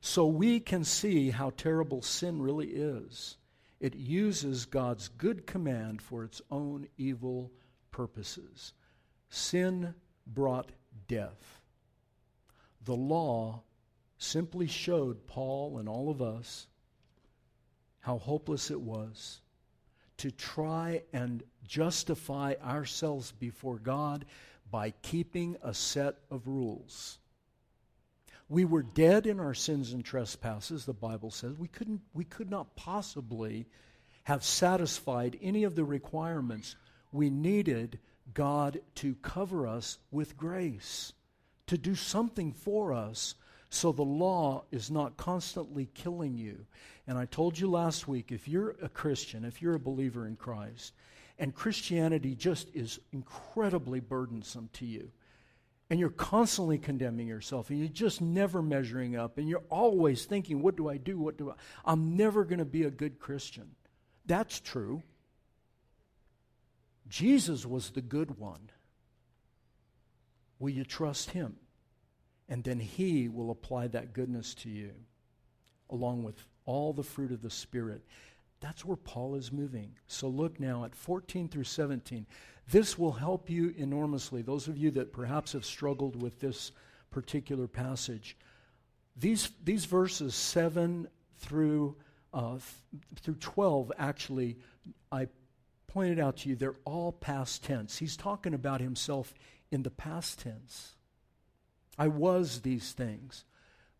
So 0.01 0.27
we 0.27 0.61
can 0.61 0.85
see 0.85 1.31
how 1.31 1.51
terrible 1.51 2.03
sin 2.03 2.41
really 2.41 2.69
is. 2.69 3.37
It 3.81 3.95
uses 3.95 4.65
God's 4.65 5.09
good 5.09 5.47
command 5.47 6.03
for 6.03 6.25
its 6.25 6.43
own 6.51 6.89
evil 6.97 7.53
purposes. 7.91 8.73
Sin 9.31 9.95
brought 10.27 10.73
death. 11.07 11.61
The 12.85 12.97
law 12.97 13.63
simply 14.19 14.67
showed 14.67 15.27
Paul 15.27 15.79
and 15.79 15.89
all 15.89 16.11
of 16.11 16.21
us 16.21 16.67
how 18.01 18.19
hopeless 18.19 18.71
it 18.71 18.81
was 18.81 19.41
to 20.17 20.31
try 20.31 21.03
and 21.13 21.43
justify 21.67 22.55
ourselves 22.63 23.33
before 23.33 23.79
God 23.79 24.25
by 24.71 24.91
keeping 25.03 25.57
a 25.63 25.73
set 25.73 26.17
of 26.31 26.49
rules. 26.49 27.19
We 28.49 28.65
were 28.65 28.83
dead 28.83 29.27
in 29.27 29.41
our 29.41 29.55
sins 29.55 29.93
and 29.93 30.05
trespasses, 30.05 30.85
the 30.85 30.95
Bible 30.95 31.31
says. 31.31 31.59
We, 31.59 31.69
couldn't, 31.69 32.01
we 32.15 32.25
could 32.25 32.51
not 32.51 32.77
possibly 32.77 33.67
have 34.25 34.43
satisfied 34.43 35.39
any 35.43 35.65
of 35.65 35.75
the 35.75 35.85
requirements. 35.85 36.77
We 37.13 37.29
needed 37.31 37.99
God 38.33 38.81
to 38.97 39.15
cover 39.17 39.67
us 39.67 39.99
with 40.11 40.37
grace, 40.37 41.13
to 41.67 41.77
do 41.77 41.95
something 41.95 42.53
for 42.53 42.93
us 42.93 43.35
so 43.71 43.93
the 43.93 44.03
law 44.03 44.65
is 44.71 44.91
not 44.91 45.17
constantly 45.17 45.91
killing 45.93 46.37
you. 46.39 46.65
And 47.07 47.19
I 47.19 47.27
told 47.27 47.59
you 47.59 47.71
last 47.71 48.09
week 48.09 48.33
if 48.33 48.49
you're 48.49 48.77
a 48.83 48.89
Christian, 48.89 49.45
if 49.45 49.61
you're 49.61 49.75
a 49.75 49.81
believer 49.81 50.27
in 50.27 50.37
Christ, 50.37 50.95
and 51.39 51.55
Christianity 51.55 52.35
just 52.35 52.69
is 52.75 52.99
incredibly 53.13 54.01
burdensome 54.01 54.71
to 54.75 54.87
you, 54.87 55.11
and 55.91 55.99
you're 55.99 56.11
constantly 56.11 56.79
condemning 56.79 57.27
yourself 57.27 57.71
and 57.71 57.79
you're 57.79 57.89
just 57.89 58.21
never 58.21 58.63
measuring 58.63 59.17
up 59.17 59.39
and 59.39 59.49
you're 59.49 59.65
always 59.71 60.25
thinking 60.25 60.61
what 60.61 60.77
do 60.77 60.89
i 60.89 60.97
do? 60.97 61.19
What 61.19 61.39
do 61.39 61.51
i 61.51 61.55
i'm 61.85 62.17
never 62.17 62.45
going 62.45 62.59
to 62.59 62.65
be 62.65 62.85
a 62.85 62.91
good 62.91 63.19
christian. 63.19 63.71
That's 64.27 64.61
true. 64.61 65.03
Jesus 67.09 67.65
was 67.65 67.91
the 67.91 68.03
good 68.03 68.39
one. 68.39 68.71
Will 70.59 70.71
you 70.71 70.85
trust 70.85 71.31
him? 71.31 71.57
And 72.51 72.65
then 72.65 72.81
he 72.81 73.29
will 73.29 73.51
apply 73.51 73.89
that 73.89 74.13
goodness 74.13 74.55
to 74.57 74.69
you 74.69 74.93
along 75.91 76.23
with 76.23 76.45
all 76.67 76.93
the 76.93 77.03
fruit 77.03 77.33
of 77.33 77.41
the 77.41 77.51
spirit. 77.51 78.05
That's 78.61 78.85
where 78.85 78.97
paul 78.97 79.37
is 79.37 79.53
moving. 79.53 79.93
So 80.07 80.29
look 80.29 80.61
now 80.61 80.85
at 80.85 80.95
14 80.95 81.49
through 81.49 81.65
17 81.65 82.27
this 82.71 82.99
will 82.99 83.13
help 83.13 83.49
you 83.49 83.75
enormously. 83.77 84.43
Those 84.43 84.69
of 84.69 84.77
you 84.77 84.91
that 84.93 85.13
perhaps 85.13 85.53
have 85.53 85.65
struggled 85.65 86.21
with 86.21 86.39
this 86.41 86.73
particular 87.11 87.67
passage, 87.67 88.37
these, 89.17 89.51
these 89.65 89.87
verses 89.87 90.35
7 90.35 91.09
through, 91.39 91.97
uh, 92.35 92.59
through 93.21 93.37
12, 93.37 93.93
actually, 93.99 94.59
I 95.11 95.29
pointed 95.87 96.21
out 96.21 96.39
to 96.39 96.51
you, 96.51 96.57
they're 96.57 96.75
all 96.85 97.13
past 97.13 97.65
tense. 97.65 97.97
He's 97.97 98.17
talking 98.17 98.55
about 98.55 98.81
himself 98.81 99.33
in 99.71 99.83
the 99.83 99.91
past 99.91 100.41
tense. 100.41 100.95
I 101.99 102.09
was 102.09 102.61
these 102.61 102.93
things. 102.93 103.45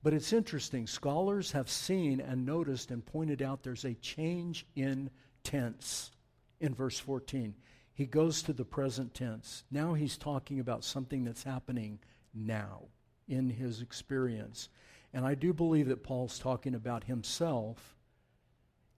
But 0.03 0.15
it's 0.15 0.33
interesting. 0.33 0.87
Scholars 0.87 1.53
have 1.53 1.69
seen 1.69 2.21
and 2.21 2.47
noticed 2.47 2.91
and 2.91 3.05
pointed 3.05 3.43
out 3.43 3.63
there's 3.63 3.85
a 3.85 3.95
change 3.95 4.65
in 4.77 5.11
tense 5.43 6.13
in 6.61 6.75
verse 6.75 6.99
14 6.99 7.55
he 7.99 8.07
goes 8.07 8.43
to 8.43 8.53
the 8.53 8.65
present 8.65 9.13
tense. 9.13 9.65
Now 9.73 9.95
he's 9.95 10.17
talking 10.17 10.61
about 10.61 10.85
something 10.85 11.25
that's 11.25 11.43
happening 11.43 11.99
now 12.33 12.83
in 13.27 13.51
his 13.51 13.81
experience. 13.81 14.69
And 15.13 15.27
I 15.27 15.35
do 15.35 15.53
believe 15.53 15.89
that 15.89 16.05
Paul's 16.05 16.39
talking 16.39 16.77
about 16.77 17.03
himself 17.03 17.97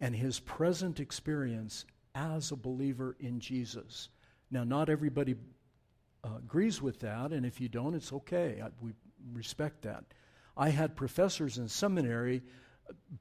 and 0.02 0.14
his 0.14 0.38
present 0.38 1.00
experience 1.00 1.86
as 2.14 2.52
a 2.52 2.56
believer 2.56 3.16
in 3.18 3.40
Jesus. 3.40 4.10
Now, 4.50 4.64
not 4.64 4.90
everybody 4.90 5.34
uh, 6.22 6.36
agrees 6.36 6.82
with 6.82 7.00
that, 7.00 7.32
and 7.32 7.46
if 7.46 7.58
you 7.58 7.70
don't, 7.70 7.94
it's 7.94 8.12
okay. 8.12 8.60
I, 8.62 8.68
we 8.82 8.92
respect 9.32 9.80
that. 9.80 10.04
I 10.58 10.68
had 10.68 10.94
professors 10.94 11.56
in 11.56 11.70
seminary 11.70 12.42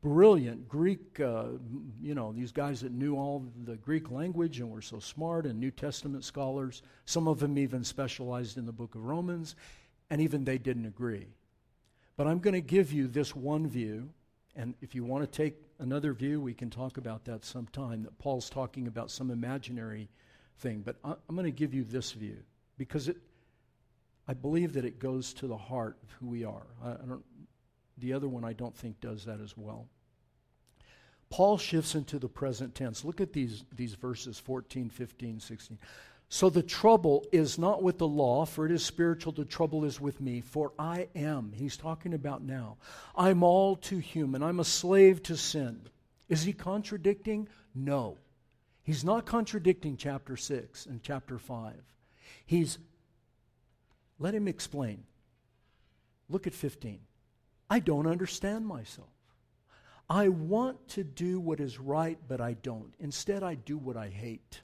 brilliant 0.01 0.67
Greek, 0.67 1.19
uh, 1.19 1.45
you 2.01 2.15
know, 2.15 2.31
these 2.31 2.51
guys 2.51 2.81
that 2.81 2.91
knew 2.91 3.15
all 3.15 3.45
the 3.65 3.75
Greek 3.77 4.11
language 4.11 4.59
and 4.59 4.69
were 4.69 4.81
so 4.81 4.99
smart, 4.99 5.45
and 5.45 5.59
New 5.59 5.71
Testament 5.71 6.23
scholars. 6.23 6.81
Some 7.05 7.27
of 7.27 7.39
them 7.39 7.57
even 7.57 7.83
specialized 7.83 8.57
in 8.57 8.65
the 8.65 8.71
book 8.71 8.95
of 8.95 9.03
Romans, 9.03 9.55
and 10.09 10.21
even 10.21 10.43
they 10.43 10.57
didn't 10.57 10.85
agree. 10.85 11.27
But 12.17 12.27
I'm 12.27 12.39
going 12.39 12.53
to 12.53 12.61
give 12.61 12.91
you 12.91 13.07
this 13.07 13.35
one 13.35 13.67
view, 13.67 14.09
and 14.55 14.73
if 14.81 14.93
you 14.93 15.03
want 15.03 15.23
to 15.23 15.37
take 15.37 15.55
another 15.79 16.13
view, 16.13 16.41
we 16.41 16.53
can 16.53 16.69
talk 16.69 16.97
about 16.97 17.25
that 17.25 17.45
sometime. 17.45 18.03
That 18.03 18.17
Paul's 18.19 18.49
talking 18.49 18.87
about 18.87 19.11
some 19.11 19.31
imaginary 19.31 20.09
thing, 20.57 20.81
but 20.85 20.97
I'm 21.03 21.35
going 21.35 21.45
to 21.45 21.51
give 21.51 21.73
you 21.73 21.83
this 21.83 22.11
view 22.11 22.37
because 22.77 23.07
it, 23.07 23.17
I 24.27 24.33
believe 24.33 24.73
that 24.73 24.85
it 24.85 24.99
goes 24.99 25.33
to 25.35 25.47
the 25.47 25.57
heart 25.57 25.97
of 26.03 26.11
who 26.19 26.27
we 26.27 26.43
are. 26.43 26.67
I, 26.83 26.91
I 26.91 27.05
don't 27.07 27.23
the 27.99 28.13
other 28.13 28.27
one 28.27 28.43
I 28.43 28.53
don't 28.53 28.75
think 28.75 28.99
does 28.99 29.25
that 29.25 29.39
as 29.41 29.55
well. 29.57 29.87
Paul 31.29 31.57
shifts 31.57 31.95
into 31.95 32.17
the 32.17 32.27
present 32.27 32.73
tense. 32.73 33.05
Look 33.05 33.21
at 33.21 33.33
these, 33.33 33.63
these 33.75 33.93
verses 33.93 34.39
14, 34.39 34.89
15, 34.89 35.39
16. 35.39 35.77
So 36.27 36.49
the 36.49 36.63
trouble 36.63 37.25
is 37.31 37.57
not 37.57 37.81
with 37.81 37.97
the 37.97 38.07
law, 38.07 38.45
for 38.45 38.65
it 38.65 38.71
is 38.71 38.85
spiritual. 38.85 39.33
The 39.33 39.45
trouble 39.45 39.83
is 39.83 39.99
with 39.99 40.21
me, 40.21 40.41
for 40.41 40.71
I 40.77 41.07
am. 41.15 41.51
He's 41.55 41.77
talking 41.77 42.13
about 42.13 42.43
now. 42.43 42.77
I'm 43.15 43.41
all 43.43 43.75
too 43.75 43.97
human. 43.97 44.43
I'm 44.43 44.59
a 44.59 44.65
slave 44.65 45.23
to 45.23 45.37
sin. 45.37 45.81
Is 46.29 46.43
he 46.43 46.53
contradicting? 46.53 47.47
No. 47.73 48.17
He's 48.83 49.03
not 49.03 49.25
contradicting 49.25 49.97
chapter 49.97 50.37
6 50.37 50.85
and 50.85 51.01
chapter 51.01 51.39
5. 51.39 51.73
He's, 52.45 52.77
let 54.19 54.35
him 54.35 54.47
explain. 54.47 55.03
Look 56.29 56.45
at 56.45 56.53
15. 56.53 56.99
I 57.69 57.79
don't 57.79 58.07
understand 58.07 58.65
myself. 58.65 59.07
I 60.09 60.29
want 60.29 60.87
to 60.89 61.03
do 61.03 61.39
what 61.39 61.59
is 61.59 61.79
right, 61.79 62.17
but 62.27 62.41
I 62.41 62.53
don't. 62.53 62.93
Instead, 62.99 63.43
I 63.43 63.55
do 63.55 63.77
what 63.77 63.95
I 63.95 64.09
hate. 64.09 64.61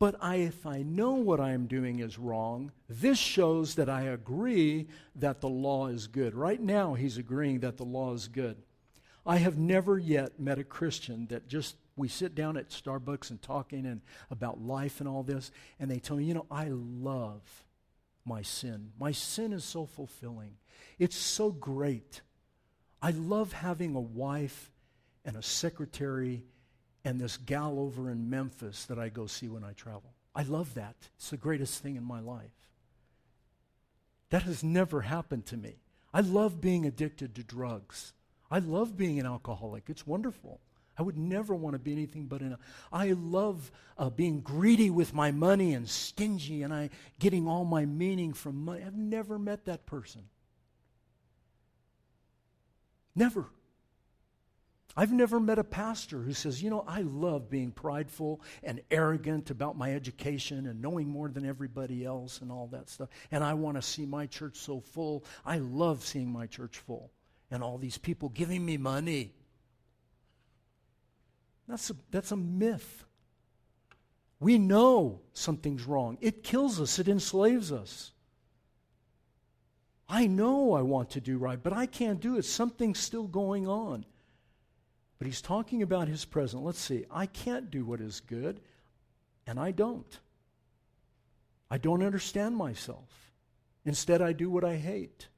But 0.00 0.16
I, 0.20 0.36
if 0.36 0.66
I 0.66 0.82
know 0.82 1.12
what 1.12 1.40
I 1.40 1.52
am 1.52 1.66
doing 1.66 2.00
is 2.00 2.18
wrong, 2.18 2.72
this 2.88 3.18
shows 3.18 3.74
that 3.74 3.88
I 3.88 4.02
agree 4.02 4.88
that 5.14 5.40
the 5.40 5.48
law 5.48 5.88
is 5.88 6.06
good. 6.06 6.34
Right 6.34 6.60
now, 6.60 6.94
he's 6.94 7.18
agreeing 7.18 7.60
that 7.60 7.76
the 7.76 7.84
law 7.84 8.14
is 8.14 8.26
good. 8.26 8.56
I 9.26 9.36
have 9.36 9.58
never 9.58 9.98
yet 9.98 10.40
met 10.40 10.58
a 10.58 10.64
Christian 10.64 11.26
that 11.26 11.46
just 11.46 11.76
we 11.96 12.08
sit 12.08 12.34
down 12.34 12.56
at 12.56 12.70
Starbucks 12.70 13.28
and 13.28 13.40
talking 13.42 13.84
and 13.84 14.00
about 14.30 14.62
life 14.62 15.00
and 15.00 15.08
all 15.08 15.22
this, 15.22 15.52
and 15.78 15.90
they 15.90 15.98
tell 15.98 16.16
me, 16.16 16.24
you 16.24 16.34
know, 16.34 16.46
I 16.50 16.68
love 16.70 17.42
my 18.24 18.40
sin. 18.40 18.92
My 18.98 19.12
sin 19.12 19.52
is 19.52 19.64
so 19.64 19.84
fulfilling. 19.84 20.52
It's 20.98 21.16
so 21.16 21.50
great. 21.50 22.20
I 23.02 23.10
love 23.10 23.52
having 23.52 23.94
a 23.94 24.00
wife 24.00 24.70
and 25.24 25.36
a 25.36 25.42
secretary 25.42 26.44
and 27.04 27.20
this 27.20 27.36
gal 27.36 27.78
over 27.78 28.10
in 28.10 28.28
Memphis 28.28 28.86
that 28.86 28.98
I 28.98 29.08
go 29.08 29.26
see 29.26 29.48
when 29.48 29.64
I 29.64 29.72
travel. 29.72 30.12
I 30.34 30.42
love 30.42 30.74
that. 30.74 30.96
It's 31.16 31.30
the 31.30 31.36
greatest 31.36 31.82
thing 31.82 31.96
in 31.96 32.04
my 32.04 32.20
life. 32.20 32.50
That 34.30 34.42
has 34.42 34.62
never 34.62 35.00
happened 35.00 35.46
to 35.46 35.56
me. 35.56 35.76
I 36.12 36.20
love 36.20 36.60
being 36.60 36.86
addicted 36.86 37.34
to 37.34 37.42
drugs. 37.42 38.12
I 38.50 38.58
love 38.58 38.96
being 38.96 39.18
an 39.18 39.26
alcoholic. 39.26 39.84
It's 39.88 40.06
wonderful. 40.06 40.60
I 40.98 41.02
would 41.02 41.16
never 41.16 41.54
want 41.54 41.74
to 41.74 41.78
be 41.78 41.92
anything 41.92 42.26
but 42.26 42.42
an. 42.42 42.56
I 42.92 43.12
love 43.12 43.70
uh, 43.96 44.10
being 44.10 44.40
greedy 44.40 44.90
with 44.90 45.14
my 45.14 45.30
money 45.30 45.72
and 45.72 45.88
stingy, 45.88 46.62
and 46.62 46.74
I 46.74 46.90
getting 47.18 47.48
all 47.48 47.64
my 47.64 47.86
meaning 47.86 48.34
from 48.34 48.64
money. 48.64 48.82
I've 48.84 48.96
never 48.96 49.38
met 49.38 49.64
that 49.64 49.86
person. 49.86 50.22
Never. 53.20 53.44
I've 54.96 55.12
never 55.12 55.38
met 55.38 55.58
a 55.58 55.64
pastor 55.64 56.22
who 56.22 56.32
says, 56.32 56.62
you 56.62 56.70
know, 56.70 56.86
I 56.88 57.02
love 57.02 57.50
being 57.50 57.70
prideful 57.70 58.40
and 58.62 58.80
arrogant 58.90 59.50
about 59.50 59.76
my 59.76 59.94
education 59.94 60.66
and 60.66 60.80
knowing 60.80 61.06
more 61.06 61.28
than 61.28 61.44
everybody 61.44 62.02
else 62.02 62.40
and 62.40 62.50
all 62.50 62.68
that 62.68 62.88
stuff. 62.88 63.10
And 63.30 63.44
I 63.44 63.52
want 63.52 63.76
to 63.76 63.82
see 63.82 64.06
my 64.06 64.24
church 64.24 64.56
so 64.56 64.80
full. 64.80 65.26
I 65.44 65.58
love 65.58 66.02
seeing 66.02 66.32
my 66.32 66.46
church 66.46 66.78
full 66.78 67.10
and 67.50 67.62
all 67.62 67.76
these 67.76 67.98
people 67.98 68.30
giving 68.30 68.64
me 68.64 68.78
money. 68.78 69.34
That's 71.68 71.90
a, 71.90 71.96
that's 72.10 72.32
a 72.32 72.36
myth. 72.36 73.04
We 74.40 74.56
know 74.56 75.20
something's 75.34 75.84
wrong. 75.84 76.16
It 76.22 76.42
kills 76.42 76.80
us, 76.80 76.98
it 76.98 77.06
enslaves 77.06 77.70
us. 77.70 78.12
I 80.12 80.26
know 80.26 80.72
I 80.72 80.82
want 80.82 81.10
to 81.10 81.20
do 81.20 81.38
right, 81.38 81.62
but 81.62 81.72
I 81.72 81.86
can't 81.86 82.20
do 82.20 82.36
it. 82.36 82.44
Something's 82.44 82.98
still 82.98 83.28
going 83.28 83.68
on. 83.68 84.04
But 85.18 85.26
he's 85.26 85.40
talking 85.40 85.82
about 85.82 86.08
his 86.08 86.24
present. 86.24 86.64
Let's 86.64 86.80
see. 86.80 87.04
I 87.10 87.26
can't 87.26 87.70
do 87.70 87.84
what 87.84 88.00
is 88.00 88.18
good, 88.18 88.60
and 89.46 89.60
I 89.60 89.70
don't. 89.70 90.18
I 91.70 91.78
don't 91.78 92.02
understand 92.02 92.56
myself. 92.56 93.30
Instead, 93.84 94.20
I 94.20 94.32
do 94.32 94.50
what 94.50 94.64
I 94.64 94.76
hate. 94.76 95.28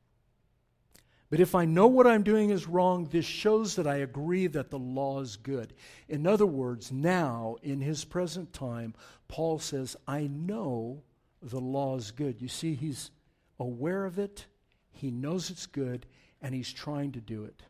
But 1.29 1.41
if 1.41 1.55
I 1.55 1.67
know 1.67 1.87
what 1.87 2.07
I'm 2.07 2.23
doing 2.23 2.51
is 2.51 2.67
wrong, 2.67 3.07
this 3.11 3.27
shows 3.27 3.77
that 3.77 3.87
I 3.87 3.97
agree 3.97 4.47
that 4.47 4.71
the 4.71 4.79
law 4.79 5.21
is 5.21 5.37
good. 5.37 5.75
In 6.09 6.27
other 6.27 6.47
words, 6.47 6.91
now, 6.91 7.57
in 7.63 7.81
his 7.81 8.05
present 8.05 8.53
time, 8.53 8.95
Paul 9.29 9.59
says, 9.59 9.97
I 10.07 10.29
know 10.29 11.03
the 11.43 11.61
law 11.61 11.97
is 11.97 12.11
good. 12.11 12.41
You 12.41 12.49
see, 12.49 12.75
he's 12.75 13.11
aware 13.59 14.05
of 14.05 14.19
it, 14.19 14.47
he 14.93 15.11
knows 15.11 15.51
it's 15.51 15.67
good, 15.67 16.07
and 16.41 16.55
he's 16.55 16.73
trying 16.73 17.13
to 17.13 17.21
do 17.21 17.45
it. 17.45 17.63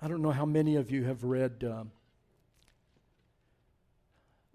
I 0.00 0.08
don't 0.08 0.22
know 0.22 0.30
how 0.30 0.44
many 0.44 0.76
of 0.76 0.90
you 0.90 1.04
have 1.04 1.24
read 1.24 1.64
um, 1.64 1.90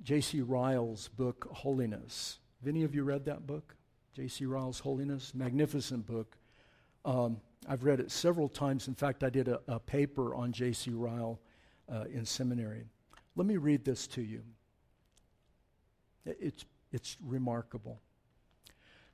J.C. 0.04 0.42
Ryle's 0.42 1.08
book, 1.08 1.48
Holiness. 1.52 2.38
Have 2.62 2.70
any 2.70 2.84
of 2.84 2.94
you 2.94 3.04
read 3.04 3.26
that 3.26 3.48
book? 3.48 3.76
J.C. 4.14 4.46
Ryle's 4.46 4.80
Holiness? 4.80 5.34
Magnificent 5.34 6.06
book. 6.06 6.38
Um, 7.06 7.42
I've 7.68 7.84
read 7.84 8.00
it 8.00 8.12
several 8.12 8.50
times. 8.50 8.88
In 8.88 8.96
fact, 8.96 9.24
I 9.24 9.30
did 9.30 9.48
a, 9.48 9.62
a 9.68 9.80
paper 9.80 10.36
on 10.36 10.52
J.C. 10.52 10.92
Ryle 10.92 11.40
uh, 11.92 12.06
in 12.12 12.26
seminary. 12.26 12.84
Let 13.36 13.48
me 13.48 13.58
read 13.58 13.86
this 13.86 14.08
to 14.08 14.22
you. 14.22 14.44
It's, 16.26 16.66
it's 16.92 17.18
remarkable. 17.24 18.00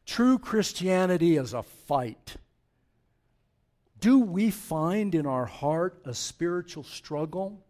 True 0.08 0.40
Christianity 0.40 1.38
is 1.38 1.54
a 1.54 1.62
fight 1.62 2.38
do 4.00 4.20
we 4.20 4.52
find 4.52 5.16
in 5.16 5.26
our 5.26 5.46
heart 5.46 6.02
a 6.06 6.14
spiritual 6.14 6.84
struggle? 6.84 7.64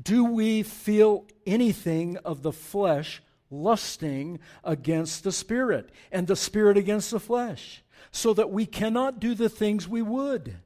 Do 0.00 0.24
we 0.24 0.62
feel 0.62 1.26
anything 1.46 2.16
of 2.18 2.42
the 2.42 2.52
flesh 2.52 3.22
lusting 3.50 4.38
against 4.62 5.24
the 5.24 5.32
spirit 5.32 5.90
and 6.12 6.26
the 6.26 6.36
spirit 6.36 6.76
against 6.76 7.10
the 7.10 7.20
flesh 7.20 7.82
so 8.12 8.34
that 8.34 8.50
we 8.50 8.66
cannot 8.66 9.20
do 9.20 9.34
the 9.34 9.48
things 9.48 9.88
we 9.88 10.02
would? 10.02 10.56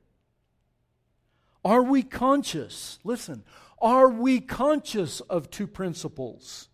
Are 1.65 1.83
we 1.83 2.03
conscious? 2.03 2.99
Listen, 3.05 3.45
are 3.81 4.09
we 4.09 4.41
conscious 4.41 5.21
of 5.21 5.51
two 5.51 5.67
principles 5.67 6.69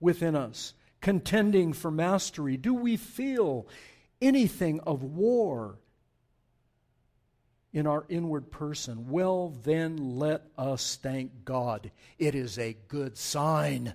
within 0.00 0.34
us 0.34 0.74
contending 1.04 1.74
for 1.74 1.90
mastery? 1.90 2.56
Do 2.56 2.72
we 2.72 2.96
feel 2.96 3.68
anything 4.22 4.80
of 4.80 5.02
war 5.04 5.76
in 7.74 7.86
our 7.86 8.06
inward 8.08 8.50
person, 8.50 9.10
well, 9.10 9.48
then 9.64 10.16
let 10.16 10.46
us 10.56 10.96
thank 11.02 11.44
God. 11.44 11.90
It 12.18 12.34
is 12.34 12.56
a 12.56 12.76
good 12.88 13.18
sign. 13.18 13.94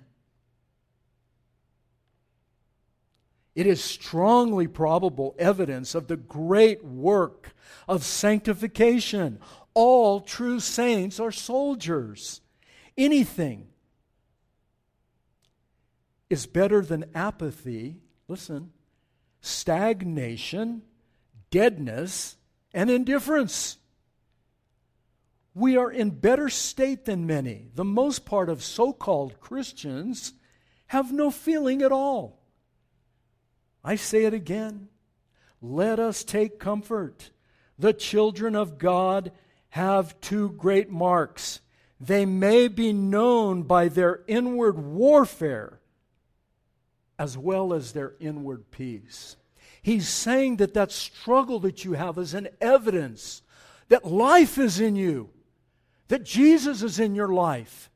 It 3.56 3.66
is 3.66 3.82
strongly 3.82 4.68
probable 4.68 5.34
evidence 5.36 5.96
of 5.96 6.06
the 6.06 6.16
great 6.16 6.84
work 6.84 7.54
of 7.88 8.04
sanctification. 8.04 9.40
All 9.74 10.20
true 10.20 10.60
saints 10.60 11.18
are 11.18 11.32
soldiers. 11.32 12.42
Anything 12.96 13.66
is 16.30 16.46
better 16.46 16.80
than 16.80 17.10
apathy, 17.14 17.96
listen, 18.28 18.70
stagnation, 19.40 20.82
deadness, 21.50 22.36
and 22.72 22.88
indifference. 22.88 23.76
We 25.54 25.76
are 25.76 25.90
in 25.90 26.10
better 26.10 26.48
state 26.48 27.04
than 27.04 27.26
many. 27.26 27.66
The 27.74 27.84
most 27.84 28.24
part 28.24 28.48
of 28.48 28.62
so 28.62 28.92
called 28.92 29.40
Christians 29.40 30.32
have 30.86 31.12
no 31.12 31.32
feeling 31.32 31.82
at 31.82 31.92
all. 31.92 32.38
I 33.82 33.96
say 33.96 34.24
it 34.24 34.34
again. 34.34 34.88
Let 35.60 35.98
us 35.98 36.22
take 36.22 36.60
comfort. 36.60 37.30
The 37.78 37.92
children 37.92 38.54
of 38.54 38.78
God 38.78 39.32
have 39.70 40.20
two 40.20 40.50
great 40.50 40.90
marks. 40.90 41.60
They 41.98 42.24
may 42.24 42.68
be 42.68 42.92
known 42.92 43.62
by 43.64 43.88
their 43.88 44.20
inward 44.26 44.78
warfare 44.78 45.79
as 47.20 47.36
well 47.36 47.74
as 47.74 47.92
their 47.92 48.14
inward 48.18 48.70
peace. 48.70 49.36
He's 49.82 50.08
saying 50.08 50.56
that 50.56 50.72
that 50.72 50.90
struggle 50.90 51.60
that 51.60 51.84
you 51.84 51.92
have 51.92 52.16
is 52.16 52.32
an 52.32 52.48
evidence 52.62 53.42
that 53.88 54.06
life 54.06 54.56
is 54.56 54.80
in 54.80 54.96
you, 54.96 55.28
that 56.08 56.24
Jesus 56.24 56.82
is 56.82 56.98
in 56.98 57.14
your 57.14 57.28
life. 57.28 57.90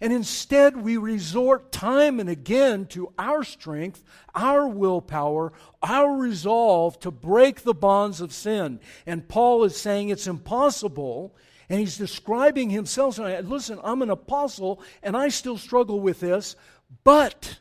And 0.00 0.14
instead, 0.14 0.78
we 0.78 0.96
resort 0.96 1.72
time 1.72 2.20
and 2.20 2.30
again 2.30 2.86
to 2.86 3.12
our 3.18 3.44
strength, 3.44 4.02
our 4.34 4.66
willpower, 4.66 5.52
our 5.82 6.16
resolve 6.16 6.98
to 7.00 7.10
break 7.10 7.60
the 7.60 7.74
bonds 7.74 8.22
of 8.22 8.32
sin. 8.32 8.80
And 9.04 9.28
Paul 9.28 9.64
is 9.64 9.76
saying 9.76 10.08
it's 10.08 10.26
impossible. 10.26 11.36
And 11.68 11.78
he's 11.78 11.98
describing 11.98 12.70
himself 12.70 13.18
Listen, 13.18 13.78
I'm 13.84 14.00
an 14.00 14.08
apostle 14.08 14.82
and 15.02 15.18
I 15.18 15.28
still 15.28 15.58
struggle 15.58 16.00
with 16.00 16.20
this, 16.20 16.56
but 17.04 17.58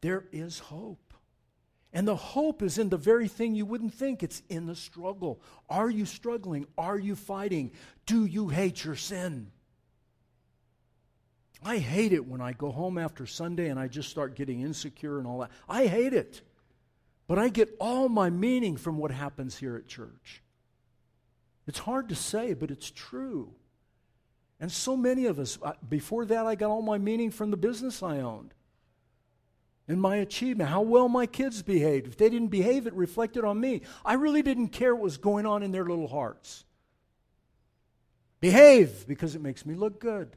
there 0.00 0.24
is 0.32 0.58
hope. 0.58 1.14
And 1.92 2.06
the 2.06 2.16
hope 2.16 2.62
is 2.62 2.78
in 2.78 2.90
the 2.90 2.98
very 2.98 3.28
thing 3.28 3.54
you 3.54 3.64
wouldn't 3.64 3.94
think. 3.94 4.22
It's 4.22 4.42
in 4.48 4.66
the 4.66 4.76
struggle. 4.76 5.40
Are 5.70 5.88
you 5.88 6.04
struggling? 6.04 6.66
Are 6.76 6.98
you 6.98 7.16
fighting? 7.16 7.72
Do 8.06 8.26
you 8.26 8.48
hate 8.48 8.84
your 8.84 8.96
sin? 8.96 9.50
I 11.64 11.78
hate 11.78 12.12
it 12.12 12.26
when 12.26 12.40
I 12.40 12.52
go 12.52 12.70
home 12.70 12.98
after 12.98 13.26
Sunday 13.26 13.68
and 13.68 13.80
I 13.80 13.88
just 13.88 14.10
start 14.10 14.36
getting 14.36 14.60
insecure 14.60 15.18
and 15.18 15.26
all 15.26 15.40
that. 15.40 15.50
I 15.68 15.86
hate 15.86 16.12
it. 16.12 16.42
But 17.26 17.38
I 17.38 17.48
get 17.48 17.74
all 17.80 18.08
my 18.08 18.30
meaning 18.30 18.76
from 18.76 18.98
what 18.98 19.10
happens 19.10 19.56
here 19.56 19.76
at 19.76 19.88
church. 19.88 20.42
It's 21.66 21.78
hard 21.78 22.10
to 22.10 22.14
say, 22.14 22.54
but 22.54 22.70
it's 22.70 22.90
true. 22.90 23.52
And 24.60 24.70
so 24.70 24.96
many 24.96 25.26
of 25.26 25.38
us, 25.38 25.58
uh, 25.62 25.72
before 25.88 26.24
that, 26.26 26.46
I 26.46 26.54
got 26.54 26.70
all 26.70 26.82
my 26.82 26.98
meaning 26.98 27.30
from 27.30 27.50
the 27.50 27.56
business 27.56 28.02
I 28.02 28.18
owned 28.18 28.54
and 29.88 30.00
my 30.00 30.16
achievement, 30.16 30.68
how 30.68 30.82
well 30.82 31.08
my 31.08 31.24
kids 31.24 31.62
behaved. 31.62 32.06
If 32.06 32.18
they 32.18 32.28
didn't 32.28 32.48
behave, 32.48 32.86
it 32.86 32.92
reflected 32.92 33.44
on 33.44 33.58
me. 33.58 33.82
I 34.04 34.14
really 34.14 34.42
didn't 34.42 34.68
care 34.68 34.94
what 34.94 35.02
was 35.04 35.16
going 35.16 35.46
on 35.46 35.62
in 35.62 35.72
their 35.72 35.86
little 35.86 36.08
hearts. 36.08 36.66
Behave 38.40 39.06
because 39.08 39.34
it 39.34 39.40
makes 39.40 39.64
me 39.64 39.74
look 39.74 39.98
good. 39.98 40.36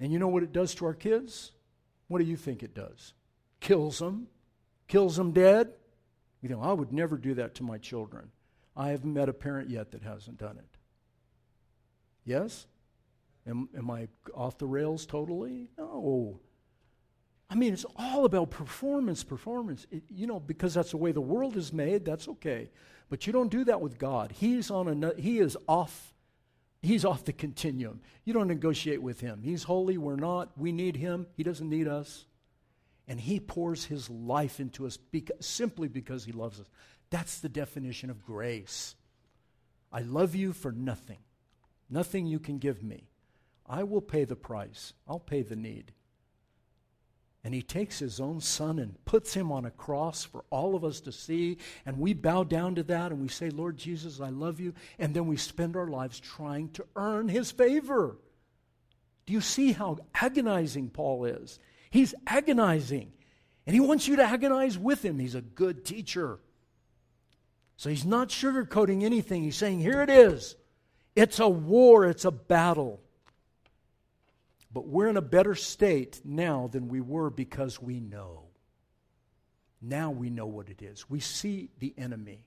And 0.00 0.12
you 0.12 0.18
know 0.18 0.28
what 0.28 0.42
it 0.42 0.52
does 0.52 0.74
to 0.74 0.86
our 0.86 0.94
kids? 0.94 1.52
What 2.08 2.18
do 2.18 2.24
you 2.24 2.36
think 2.36 2.62
it 2.62 2.74
does? 2.74 3.14
Kills 3.60 4.00
them, 4.00 4.26
kills 4.88 5.16
them 5.16 5.30
dead. 5.32 5.72
You 6.42 6.48
know, 6.48 6.60
I 6.60 6.72
would 6.72 6.92
never 6.92 7.16
do 7.16 7.34
that 7.34 7.54
to 7.56 7.62
my 7.62 7.78
children. 7.78 8.30
I 8.76 8.88
haven't 8.88 9.14
met 9.14 9.28
a 9.28 9.32
parent 9.32 9.70
yet 9.70 9.92
that 9.92 10.02
hasn't 10.02 10.38
done 10.38 10.58
it. 10.58 10.78
Yes? 12.24 12.66
Am, 13.46 13.68
am 13.76 13.90
I 13.90 14.08
off 14.34 14.58
the 14.58 14.66
rails 14.66 15.06
totally? 15.06 15.70
No. 15.78 16.40
I 17.48 17.54
mean, 17.54 17.72
it's 17.72 17.86
all 17.96 18.24
about 18.24 18.50
performance, 18.50 19.22
performance. 19.22 19.86
It, 19.90 20.02
you 20.08 20.26
know, 20.26 20.40
because 20.40 20.74
that's 20.74 20.90
the 20.90 20.96
way 20.96 21.12
the 21.12 21.20
world 21.20 21.56
is 21.56 21.72
made, 21.72 22.04
that's 22.04 22.28
okay. 22.28 22.70
But 23.08 23.26
you 23.26 23.32
don't 23.32 23.50
do 23.50 23.64
that 23.64 23.80
with 23.80 23.98
God. 23.98 24.32
He's 24.32 24.70
on 24.70 25.04
a 25.04 25.14
he 25.16 25.38
is 25.38 25.56
off 25.68 26.12
he's 26.82 27.04
off 27.04 27.24
the 27.24 27.32
continuum. 27.32 28.00
You 28.24 28.32
don't 28.32 28.48
negotiate 28.48 29.00
with 29.00 29.20
him. 29.20 29.42
He's 29.42 29.62
holy, 29.62 29.96
we're 29.96 30.16
not. 30.16 30.58
We 30.58 30.72
need 30.72 30.96
him. 30.96 31.26
He 31.36 31.44
doesn't 31.44 31.68
need 31.68 31.86
us. 31.86 32.26
And 33.08 33.20
he 33.20 33.38
pours 33.38 33.84
his 33.84 34.10
life 34.10 34.58
into 34.58 34.84
us 34.84 34.98
simply 35.38 35.86
because 35.86 36.24
he 36.24 36.32
loves 36.32 36.58
us. 36.58 36.66
That's 37.10 37.38
the 37.38 37.48
definition 37.48 38.10
of 38.10 38.24
grace. 38.24 38.96
I 39.92 40.00
love 40.00 40.34
you 40.34 40.52
for 40.52 40.72
nothing. 40.72 41.18
Nothing 41.88 42.26
you 42.26 42.40
can 42.40 42.58
give 42.58 42.82
me. 42.82 43.08
I 43.68 43.82
will 43.82 44.00
pay 44.00 44.24
the 44.24 44.36
price. 44.36 44.92
I'll 45.08 45.20
pay 45.20 45.42
the 45.42 45.56
need. 45.56 45.92
And 47.46 47.54
he 47.54 47.62
takes 47.62 48.00
his 48.00 48.18
own 48.18 48.40
son 48.40 48.80
and 48.80 49.04
puts 49.04 49.32
him 49.32 49.52
on 49.52 49.66
a 49.66 49.70
cross 49.70 50.24
for 50.24 50.44
all 50.50 50.74
of 50.74 50.84
us 50.84 51.00
to 51.02 51.12
see. 51.12 51.58
And 51.84 51.96
we 51.96 52.12
bow 52.12 52.42
down 52.42 52.74
to 52.74 52.82
that 52.84 53.12
and 53.12 53.22
we 53.22 53.28
say, 53.28 53.50
Lord 53.50 53.76
Jesus, 53.76 54.20
I 54.20 54.30
love 54.30 54.58
you. 54.58 54.74
And 54.98 55.14
then 55.14 55.28
we 55.28 55.36
spend 55.36 55.76
our 55.76 55.86
lives 55.86 56.18
trying 56.18 56.70
to 56.70 56.84
earn 56.96 57.28
his 57.28 57.52
favor. 57.52 58.16
Do 59.26 59.32
you 59.32 59.40
see 59.40 59.70
how 59.70 59.98
agonizing 60.14 60.90
Paul 60.90 61.24
is? 61.24 61.60
He's 61.90 62.16
agonizing. 62.26 63.12
And 63.64 63.74
he 63.74 63.80
wants 63.80 64.08
you 64.08 64.16
to 64.16 64.24
agonize 64.24 64.76
with 64.76 65.04
him. 65.04 65.20
He's 65.20 65.36
a 65.36 65.40
good 65.40 65.84
teacher. 65.84 66.40
So 67.76 67.90
he's 67.90 68.04
not 68.04 68.28
sugarcoating 68.28 69.04
anything. 69.04 69.44
He's 69.44 69.56
saying, 69.56 69.78
here 69.78 70.02
it 70.02 70.10
is. 70.10 70.56
It's 71.14 71.38
a 71.38 71.48
war, 71.48 72.06
it's 72.06 72.24
a 72.24 72.32
battle. 72.32 73.00
But 74.76 74.88
we're 74.88 75.08
in 75.08 75.16
a 75.16 75.22
better 75.22 75.54
state 75.54 76.20
now 76.22 76.68
than 76.70 76.88
we 76.88 77.00
were 77.00 77.30
because 77.30 77.80
we 77.80 77.98
know. 77.98 78.42
Now 79.80 80.10
we 80.10 80.28
know 80.28 80.44
what 80.44 80.68
it 80.68 80.82
is. 80.82 81.08
We 81.08 81.18
see 81.18 81.70
the 81.78 81.94
enemy. 81.96 82.44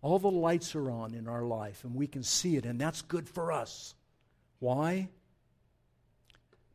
All 0.00 0.20
the 0.20 0.30
lights 0.30 0.76
are 0.76 0.88
on 0.88 1.14
in 1.14 1.26
our 1.26 1.42
life, 1.42 1.82
and 1.82 1.96
we 1.96 2.06
can 2.06 2.22
see 2.22 2.54
it, 2.54 2.64
and 2.64 2.80
that's 2.80 3.02
good 3.02 3.28
for 3.28 3.50
us. 3.50 3.96
Why? 4.60 5.08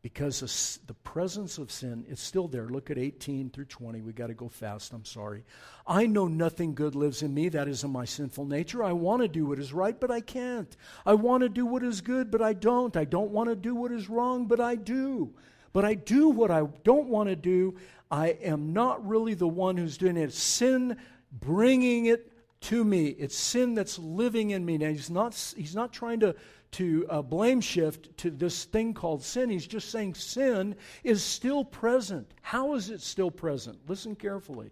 Because 0.04 0.80
the 0.86 0.94
presence 0.94 1.58
of 1.58 1.72
sin 1.72 2.06
is 2.10 2.20
still 2.20 2.50
there. 2.50 2.68
Look 2.68 2.92
at 2.92 2.98
18 2.98 3.50
through 3.50 3.66
20. 3.66 4.02
We 4.02 4.12
got 4.12 4.28
to 4.28 4.34
go 4.34 4.50
fast. 4.50 4.92
I'm 4.92 5.06
sorry. 5.06 5.46
I 5.88 6.08
know 6.08 6.28
nothing 6.28 6.76
good 6.76 6.94
lives 6.94 7.24
in 7.24 7.34
me. 7.34 7.48
That 7.48 7.70
is 7.70 7.86
in 7.86 7.92
my 7.92 8.04
sinful 8.04 8.46
nature. 8.46 8.84
I 8.84 8.92
want 8.92 9.22
to 9.22 9.30
do 9.30 9.46
what 9.46 9.60
is 9.60 9.72
right, 9.72 9.98
but 9.98 10.12
I 10.12 10.20
can't. 10.20 10.76
I 11.06 11.14
want 11.14 11.42
to 11.44 11.50
do 11.50 11.66
what 11.66 11.84
is 11.84 12.02
good, 12.02 12.32
but 12.32 12.42
I 12.42 12.52
don't. 12.52 12.98
I 12.98 13.06
don't 13.06 13.32
want 13.32 13.50
to 13.50 13.56
do 13.56 13.76
what 13.76 13.94
is 13.94 14.10
wrong, 14.10 14.46
but 14.46 14.60
I 14.60 14.76
do. 14.76 15.34
But 15.72 15.86
I 15.86 15.94
do 15.94 16.28
what 16.28 16.52
I 16.52 16.68
don't 16.84 17.08
want 17.08 17.30
to 17.30 17.38
do. 17.38 17.76
I 18.12 18.32
am 18.44 18.74
not 18.74 19.08
really 19.08 19.36
the 19.36 19.48
one 19.48 19.78
who's 19.78 19.98
doing 19.98 20.18
it. 20.18 20.24
It's 20.24 20.38
sin 20.38 20.98
bringing 21.32 22.08
it 22.08 22.30
to 22.64 22.84
me. 22.84 23.08
It's 23.08 23.38
sin 23.38 23.74
that's 23.74 23.98
living 23.98 24.50
in 24.50 24.66
me. 24.66 24.78
Now, 24.78 24.90
he's 24.90 25.10
not, 25.10 25.34
he's 25.56 25.76
not 25.76 25.94
trying 25.94 26.20
to 26.20 26.36
to 26.74 27.06
uh, 27.10 27.22
blame 27.22 27.62
shift 27.62 28.16
to 28.18 28.30
this 28.30 28.66
thing 28.66 28.94
called 28.94 29.24
sin. 29.24 29.50
He's 29.50 29.68
just 29.68 29.90
saying 29.90 30.16
sin 30.16 30.76
is 31.04 31.24
still 31.24 31.64
present. 31.64 32.32
How 32.42 32.76
is 32.76 32.90
it 32.90 33.02
still 33.02 33.32
present? 33.32 33.80
Listen 33.88 34.16
carefully. 34.16 34.72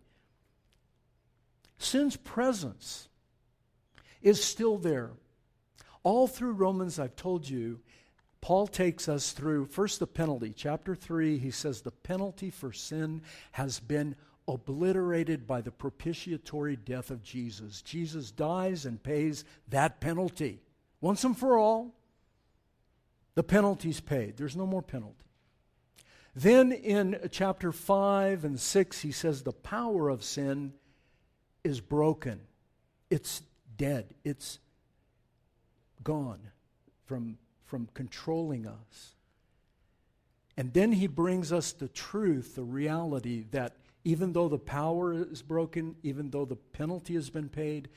Sin's 1.78 2.16
presence 2.16 3.08
is 4.22 4.44
still 4.44 4.78
there. 4.78 5.12
All 6.04 6.28
through 6.28 6.54
Romans, 6.54 7.00
I've 7.00 7.16
told 7.16 7.48
you, 7.48 7.80
Paul 8.42 8.66
takes 8.66 9.08
us 9.08 9.32
through 9.32 9.66
first 9.66 10.00
the 10.00 10.08
penalty. 10.08 10.54
Chapter 10.56 10.96
3, 10.96 11.38
he 11.38 11.52
says 11.52 11.82
the 11.82 11.92
penalty 11.92 12.50
for 12.50 12.74
sin 12.74 13.22
has 13.52 13.80
been 13.80 14.16
obliterated 14.48 15.46
by 15.46 15.62
the 15.62 15.72
propitiatory 15.72 16.76
death 16.76 17.12
of 17.12 17.22
Jesus. 17.22 17.84
Jesus 17.84 18.32
dies 18.32 18.86
and 18.86 19.02
pays 19.02 19.46
that 19.70 20.02
penalty 20.02 20.62
once 21.02 21.24
and 21.24 21.38
for 21.38 21.58
all. 21.58 21.94
The 23.36 23.44
penalty's 23.44 24.00
paid. 24.00 24.38
There's 24.38 24.56
no 24.56 24.66
more 24.66 24.82
penalty. 24.82 25.16
Then 26.36 26.72
in 26.72 27.20
chapter 27.32 27.72
5 27.72 28.46
and 28.46 28.60
6, 28.60 29.02
he 29.02 29.12
says 29.12 29.44
the 29.44 29.52
power 29.52 30.10
of 30.10 30.24
sin 30.24 30.74
is 31.64 31.82
broken. 31.82 32.40
It's 33.10 33.42
dead. 33.78 34.14
It's 34.24 34.60
gone 36.04 36.40
from, 37.06 37.38
from 37.66 37.90
controlling 37.94 38.66
us. 38.66 39.16
And 40.58 40.74
then 40.74 40.92
he 40.92 41.08
brings 41.08 41.52
us 41.52 41.74
the 41.74 41.88
truth, 41.88 42.56
the 42.56 42.64
reality 42.64 43.46
that 43.52 43.76
even 44.04 44.34
though 44.34 44.48
the 44.48 44.58
power 44.58 45.14
is 45.14 45.42
broken, 45.42 45.96
even 46.04 46.30
though 46.30 46.46
the 46.46 46.56
penalty 46.56 47.14
has 47.16 47.30
been 47.30 47.50
paid, 47.50 47.90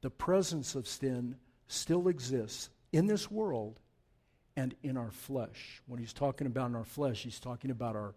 the 0.00 0.10
presence 0.10 0.74
of 0.74 0.88
sin 0.88 1.36
still 1.72 2.08
exists 2.08 2.70
in 2.92 3.06
this 3.06 3.30
world 3.30 3.80
and 4.56 4.74
in 4.82 4.96
our 4.96 5.10
flesh. 5.10 5.82
When 5.86 5.98
he's 5.98 6.12
talking 6.12 6.46
about 6.46 6.68
in 6.68 6.76
our 6.76 6.84
flesh, 6.84 7.22
he's 7.22 7.40
talking 7.40 7.70
about 7.70 7.96
our, 7.96 8.14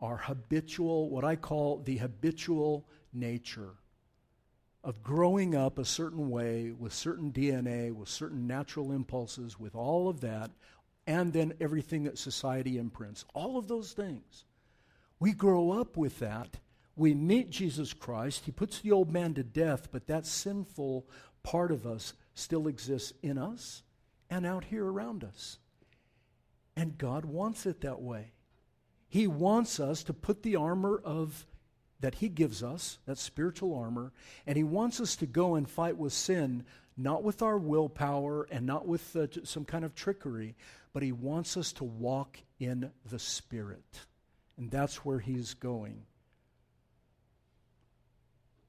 our 0.00 0.16
habitual, 0.16 1.10
what 1.10 1.24
I 1.24 1.36
call 1.36 1.78
the 1.84 1.98
habitual 1.98 2.88
nature 3.12 3.74
of 4.82 5.02
growing 5.02 5.54
up 5.54 5.78
a 5.78 5.84
certain 5.84 6.28
way 6.28 6.70
with 6.70 6.92
certain 6.92 7.32
DNA, 7.32 7.92
with 7.92 8.08
certain 8.08 8.46
natural 8.46 8.92
impulses, 8.92 9.58
with 9.58 9.74
all 9.74 10.08
of 10.08 10.20
that, 10.20 10.50
and 11.06 11.32
then 11.32 11.54
everything 11.60 12.04
that 12.04 12.18
society 12.18 12.78
imprints. 12.78 13.24
All 13.34 13.58
of 13.58 13.68
those 13.68 13.92
things. 13.92 14.44
We 15.18 15.32
grow 15.32 15.70
up 15.70 15.96
with 15.96 16.18
that. 16.18 16.58
We 16.96 17.14
meet 17.14 17.50
Jesus 17.50 17.92
Christ. 17.92 18.44
He 18.44 18.52
puts 18.52 18.80
the 18.80 18.92
old 18.92 19.10
man 19.10 19.34
to 19.34 19.42
death, 19.42 19.88
but 19.90 20.06
that 20.06 20.26
sinful 20.26 21.06
part 21.42 21.72
of 21.72 21.86
us 21.86 22.12
still 22.34 22.68
exists 22.68 23.12
in 23.22 23.38
us 23.38 23.82
and 24.30 24.44
out 24.46 24.64
here 24.64 24.84
around 24.84 25.24
us. 25.24 25.58
And 26.76 26.98
God 26.98 27.24
wants 27.24 27.66
it 27.66 27.80
that 27.82 28.00
way. 28.00 28.32
He 29.08 29.26
wants 29.26 29.78
us 29.78 30.02
to 30.04 30.12
put 30.12 30.42
the 30.42 30.56
armor 30.56 31.00
of 31.04 31.46
that 32.00 32.16
he 32.16 32.28
gives 32.28 32.62
us, 32.62 32.98
that 33.06 33.16
spiritual 33.16 33.74
armor, 33.74 34.12
and 34.46 34.56
he 34.56 34.64
wants 34.64 35.00
us 35.00 35.16
to 35.16 35.26
go 35.26 35.54
and 35.54 35.68
fight 35.68 35.96
with 35.96 36.12
sin 36.12 36.64
not 36.96 37.22
with 37.22 37.42
our 37.42 37.58
willpower 37.58 38.46
and 38.50 38.66
not 38.66 38.86
with 38.86 39.16
uh, 39.16 39.26
some 39.44 39.64
kind 39.64 39.84
of 39.84 39.94
trickery, 39.94 40.54
but 40.92 41.02
he 41.02 41.12
wants 41.12 41.56
us 41.56 41.72
to 41.72 41.84
walk 41.84 42.38
in 42.58 42.90
the 43.10 43.18
spirit. 43.18 44.00
And 44.56 44.70
that's 44.70 45.04
where 45.04 45.18
he's 45.18 45.54
going. 45.54 46.02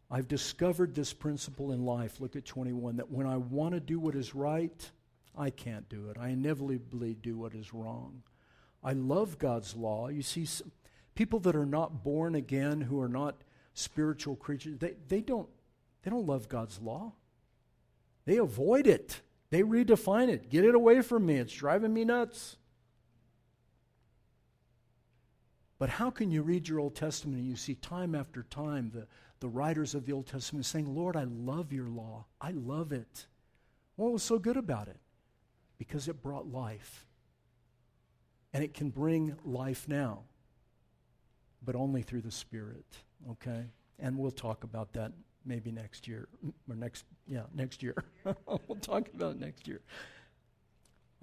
I've 0.09 0.27
discovered 0.27 0.93
this 0.93 1.13
principle 1.13 1.71
in 1.71 1.83
life. 1.83 2.19
Look 2.19 2.35
at 2.35 2.45
21 2.45 2.97
that 2.97 3.11
when 3.11 3.25
I 3.25 3.37
want 3.37 3.73
to 3.73 3.79
do 3.79 3.99
what 3.99 4.15
is 4.15 4.35
right, 4.35 4.91
I 5.37 5.49
can't 5.49 5.89
do 5.89 6.09
it. 6.09 6.17
I 6.19 6.29
inevitably 6.29 7.15
do 7.15 7.37
what 7.37 7.53
is 7.53 7.73
wrong. 7.73 8.21
I 8.83 8.93
love 8.93 9.39
God's 9.39 9.75
law. 9.75 10.09
You 10.09 10.21
see, 10.21 10.47
people 11.15 11.39
that 11.39 11.55
are 11.55 11.65
not 11.65 12.03
born 12.03 12.35
again, 12.35 12.81
who 12.81 13.01
are 13.01 13.09
not 13.09 13.35
spiritual 13.73 14.35
creatures, 14.35 14.77
they, 14.77 14.93
they, 15.07 15.21
don't, 15.21 15.49
they 16.03 16.11
don't 16.11 16.27
love 16.27 16.47
God's 16.47 16.79
law. 16.79 17.13
They 18.25 18.37
avoid 18.37 18.87
it, 18.87 19.21
they 19.49 19.61
redefine 19.61 20.29
it. 20.29 20.49
Get 20.49 20.65
it 20.65 20.75
away 20.75 21.01
from 21.01 21.25
me. 21.25 21.35
It's 21.35 21.53
driving 21.53 21.93
me 21.93 22.05
nuts. 22.05 22.57
But 25.77 25.89
how 25.89 26.09
can 26.09 26.31
you 26.31 26.41
read 26.41 26.67
your 26.67 26.79
Old 26.79 26.95
Testament 26.95 27.39
and 27.39 27.47
you 27.47 27.55
see 27.55 27.75
time 27.75 28.15
after 28.15 28.43
time 28.43 28.91
the, 28.93 29.07
the 29.45 29.49
writers 29.49 29.93
of 29.93 30.05
the 30.05 30.11
Old 30.11 30.25
Testament 30.25 30.65
saying, 30.65 30.95
Lord, 30.95 31.15
I 31.15 31.25
love 31.25 31.71
your 31.71 31.87
law. 31.87 32.25
I 32.41 32.51
love 32.51 32.91
it. 32.91 33.27
What 33.95 34.11
was 34.11 34.23
so 34.23 34.39
good 34.39 34.57
about 34.57 34.87
it? 34.87 34.97
because 35.77 36.07
it 36.07 36.21
brought 36.21 36.51
life. 36.51 37.05
And 38.53 38.63
it 38.63 38.73
can 38.73 38.89
bring 38.89 39.35
life 39.43 39.87
now, 39.87 40.23
but 41.63 41.75
only 41.75 42.01
through 42.01 42.21
the 42.21 42.31
Spirit, 42.31 42.85
okay? 43.31 43.65
And 43.99 44.17
we'll 44.17 44.31
talk 44.31 44.63
about 44.63 44.93
that 44.93 45.11
maybe 45.45 45.71
next 45.71 46.07
year, 46.07 46.27
or 46.69 46.75
next, 46.75 47.03
yeah, 47.27 47.43
next 47.53 47.83
year. 47.83 47.95
we'll 48.23 48.79
talk 48.79 49.09
about 49.13 49.35
it 49.35 49.41
next 49.41 49.67
year. 49.67 49.81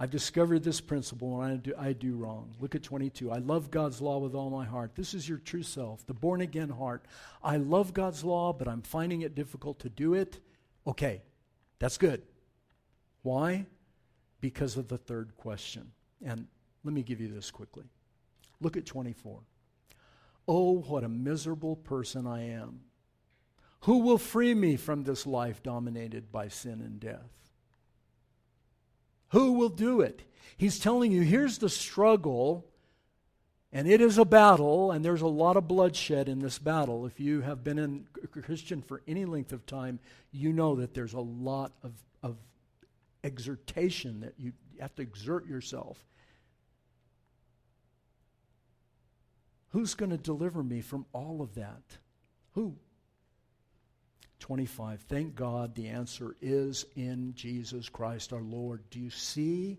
I've 0.02 0.10
discovered 0.10 0.64
this 0.64 0.80
principle 0.80 1.40
and 1.40 1.52
I 1.52 1.56
do, 1.56 1.74
I 1.78 1.92
do 1.92 2.16
wrong. 2.16 2.54
Look 2.60 2.74
at 2.74 2.82
22. 2.82 3.30
I 3.30 3.38
love 3.38 3.70
God's 3.70 4.00
law 4.00 4.18
with 4.18 4.34
all 4.34 4.50
my 4.50 4.64
heart. 4.64 4.96
This 4.96 5.14
is 5.14 5.28
your 5.28 5.38
true 5.38 5.62
self, 5.62 6.04
the 6.06 6.14
born 6.14 6.40
again 6.40 6.70
heart. 6.70 7.04
I 7.42 7.56
love 7.56 7.94
God's 7.94 8.24
law, 8.24 8.52
but 8.52 8.66
I'm 8.66 8.82
finding 8.82 9.22
it 9.22 9.34
difficult 9.34 9.78
to 9.80 9.88
do 9.88 10.14
it. 10.14 10.40
Okay, 10.86 11.22
that's 11.78 11.98
good. 11.98 12.22
Why? 13.22 13.66
because 14.42 14.76
of 14.76 14.88
the 14.88 14.98
third 14.98 15.34
question. 15.38 15.90
And 16.22 16.46
Let 16.84 16.92
me 16.92 17.02
give 17.02 17.20
you 17.20 17.28
this 17.28 17.50
quickly. 17.50 17.84
Look 18.60 18.76
at 18.76 18.84
24. 18.84 19.40
Oh, 20.46 20.80
what 20.80 21.04
a 21.04 21.08
miserable 21.08 21.76
person 21.76 22.26
I 22.26 22.50
am. 22.50 22.80
Who 23.82 23.98
will 23.98 24.18
free 24.18 24.52
me 24.52 24.76
from 24.76 25.04
this 25.04 25.26
life 25.26 25.62
dominated 25.62 26.30
by 26.30 26.48
sin 26.48 26.80
and 26.80 27.00
death? 27.00 27.30
Who 29.32 29.52
will 29.52 29.70
do 29.70 30.02
it? 30.02 30.22
He's 30.56 30.78
telling 30.78 31.10
you 31.10 31.22
here's 31.22 31.58
the 31.58 31.70
struggle, 31.70 32.66
and 33.72 33.88
it 33.88 34.00
is 34.00 34.18
a 34.18 34.24
battle, 34.26 34.92
and 34.92 35.02
there's 35.02 35.22
a 35.22 35.26
lot 35.26 35.56
of 35.56 35.66
bloodshed 35.66 36.28
in 36.28 36.38
this 36.38 36.58
battle. 36.58 37.06
If 37.06 37.18
you 37.18 37.40
have 37.40 37.64
been 37.64 37.78
in 37.78 38.06
Christian 38.42 38.82
for 38.82 39.02
any 39.08 39.24
length 39.24 39.52
of 39.52 39.64
time, 39.64 39.98
you 40.32 40.52
know 40.52 40.76
that 40.76 40.92
there's 40.92 41.14
a 41.14 41.20
lot 41.20 41.72
of, 41.82 41.92
of 42.22 42.36
exertation 43.24 44.20
that 44.20 44.34
you 44.38 44.52
have 44.78 44.94
to 44.96 45.02
exert 45.02 45.46
yourself. 45.46 45.98
Who's 49.70 49.94
going 49.94 50.10
to 50.10 50.18
deliver 50.18 50.62
me 50.62 50.82
from 50.82 51.06
all 51.14 51.40
of 51.40 51.54
that? 51.54 51.82
Who? 52.52 52.76
25. 54.42 55.02
Thank 55.02 55.36
God 55.36 55.74
the 55.74 55.86
answer 55.86 56.34
is 56.42 56.84
in 56.96 57.32
Jesus 57.34 57.88
Christ 57.88 58.32
our 58.32 58.42
Lord. 58.42 58.82
Do 58.90 58.98
you 58.98 59.08
see 59.08 59.78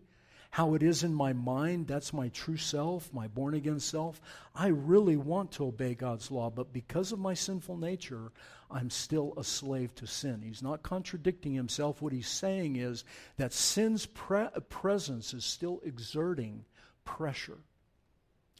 how 0.52 0.74
it 0.74 0.82
is 0.82 1.04
in 1.04 1.14
my 1.14 1.34
mind? 1.34 1.86
That's 1.86 2.14
my 2.14 2.30
true 2.30 2.56
self, 2.56 3.12
my 3.12 3.28
born 3.28 3.56
again 3.56 3.82
self. 3.82 4.22
I 4.56 4.68
really 4.68 5.18
want 5.18 5.52
to 5.54 5.66
obey 5.66 5.96
God's 5.96 6.32
law, 6.32 6.50
but 6.50 6.72
because 6.72 7.12
of 7.12 7.20
my 7.20 7.34
sinful 7.34 7.76
nature, 7.76 8.32
I'm 8.72 8.90
still 8.90 9.34
a 9.36 9.44
slave 9.44 9.94
to 9.96 10.08
sin. 10.08 10.42
He's 10.42 10.64
not 10.64 10.82
contradicting 10.82 11.54
himself. 11.54 12.02
What 12.02 12.14
he's 12.14 12.30
saying 12.30 12.78
is 12.78 13.04
that 13.36 13.52
sin's 13.52 14.06
pre- 14.06 14.48
presence 14.70 15.34
is 15.34 15.44
still 15.44 15.82
exerting 15.84 16.64
pressure. 17.04 17.60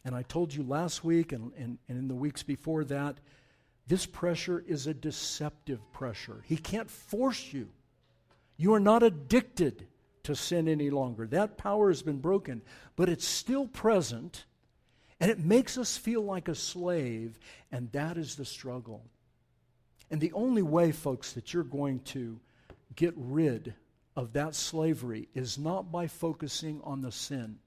And 0.04 0.14
I 0.14 0.20
told 0.20 0.52
you 0.52 0.64
last 0.64 1.02
week 1.02 1.32
and, 1.32 1.50
and, 1.56 1.78
and 1.88 1.96
in 1.96 2.08
the 2.08 2.14
weeks 2.14 2.42
before 2.42 2.84
that 2.84 3.16
this 3.86 4.06
pressure 4.06 4.64
is 4.66 4.86
a 4.86 4.94
deceptive 4.94 5.80
pressure. 5.92 6.42
He 6.46 6.56
can't 6.56 6.90
force 6.90 7.52
you. 7.52 7.68
You 8.56 8.74
are 8.74 8.80
not 8.80 9.02
addicted 9.02 9.86
to 10.22 10.34
sin 10.34 10.68
any 10.68 10.90
longer. 10.90 11.26
That 11.26 11.58
power 11.58 11.88
has 11.88 12.02
been 12.02 12.18
broken, 12.18 12.62
but 12.96 13.08
it's 13.08 13.26
still 13.26 13.66
present, 13.66 14.46
and 15.20 15.30
it 15.30 15.38
makes 15.38 15.76
us 15.76 15.96
feel 15.96 16.22
like 16.22 16.48
a 16.48 16.54
slave, 16.54 17.38
and 17.70 17.92
that 17.92 18.16
is 18.16 18.36
the 18.36 18.44
struggle. 18.44 19.04
And 20.10 20.20
the 20.20 20.32
only 20.32 20.62
way, 20.62 20.92
folks, 20.92 21.32
that 21.32 21.52
you're 21.52 21.62
going 21.62 22.00
to 22.00 22.40
get 22.96 23.14
rid 23.16 23.74
of 24.16 24.32
that 24.32 24.54
slavery 24.54 25.28
is 25.34 25.58
not 25.58 25.90
by 25.90 26.06
focusing 26.06 26.80
on 26.84 27.02
the 27.02 27.12
sin. 27.12 27.58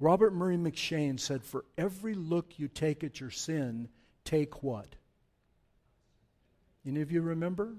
Robert 0.00 0.34
Murray 0.34 0.56
M'Cheyne 0.56 1.20
said, 1.20 1.44
For 1.44 1.64
every 1.78 2.14
look 2.14 2.58
you 2.58 2.68
take 2.68 3.04
at 3.04 3.20
your 3.20 3.30
sin, 3.30 3.88
take 4.24 4.62
what? 4.62 4.96
Any 6.86 7.00
of 7.00 7.12
you 7.12 7.22
remember? 7.22 7.74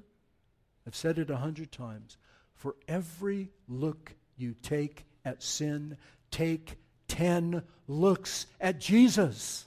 I've 0.88 0.96
said 0.96 1.18
it 1.18 1.30
a 1.30 1.38
hundred 1.38 1.72
times. 1.72 2.18
For 2.56 2.76
every 2.88 3.50
look 3.68 4.16
you 4.38 4.56
take 4.62 5.06
at 5.26 5.44
sin, 5.44 5.98
take 6.32 6.78
ten 7.08 7.64
looks 7.88 8.46
at 8.62 8.80
Jesus. 8.80 9.66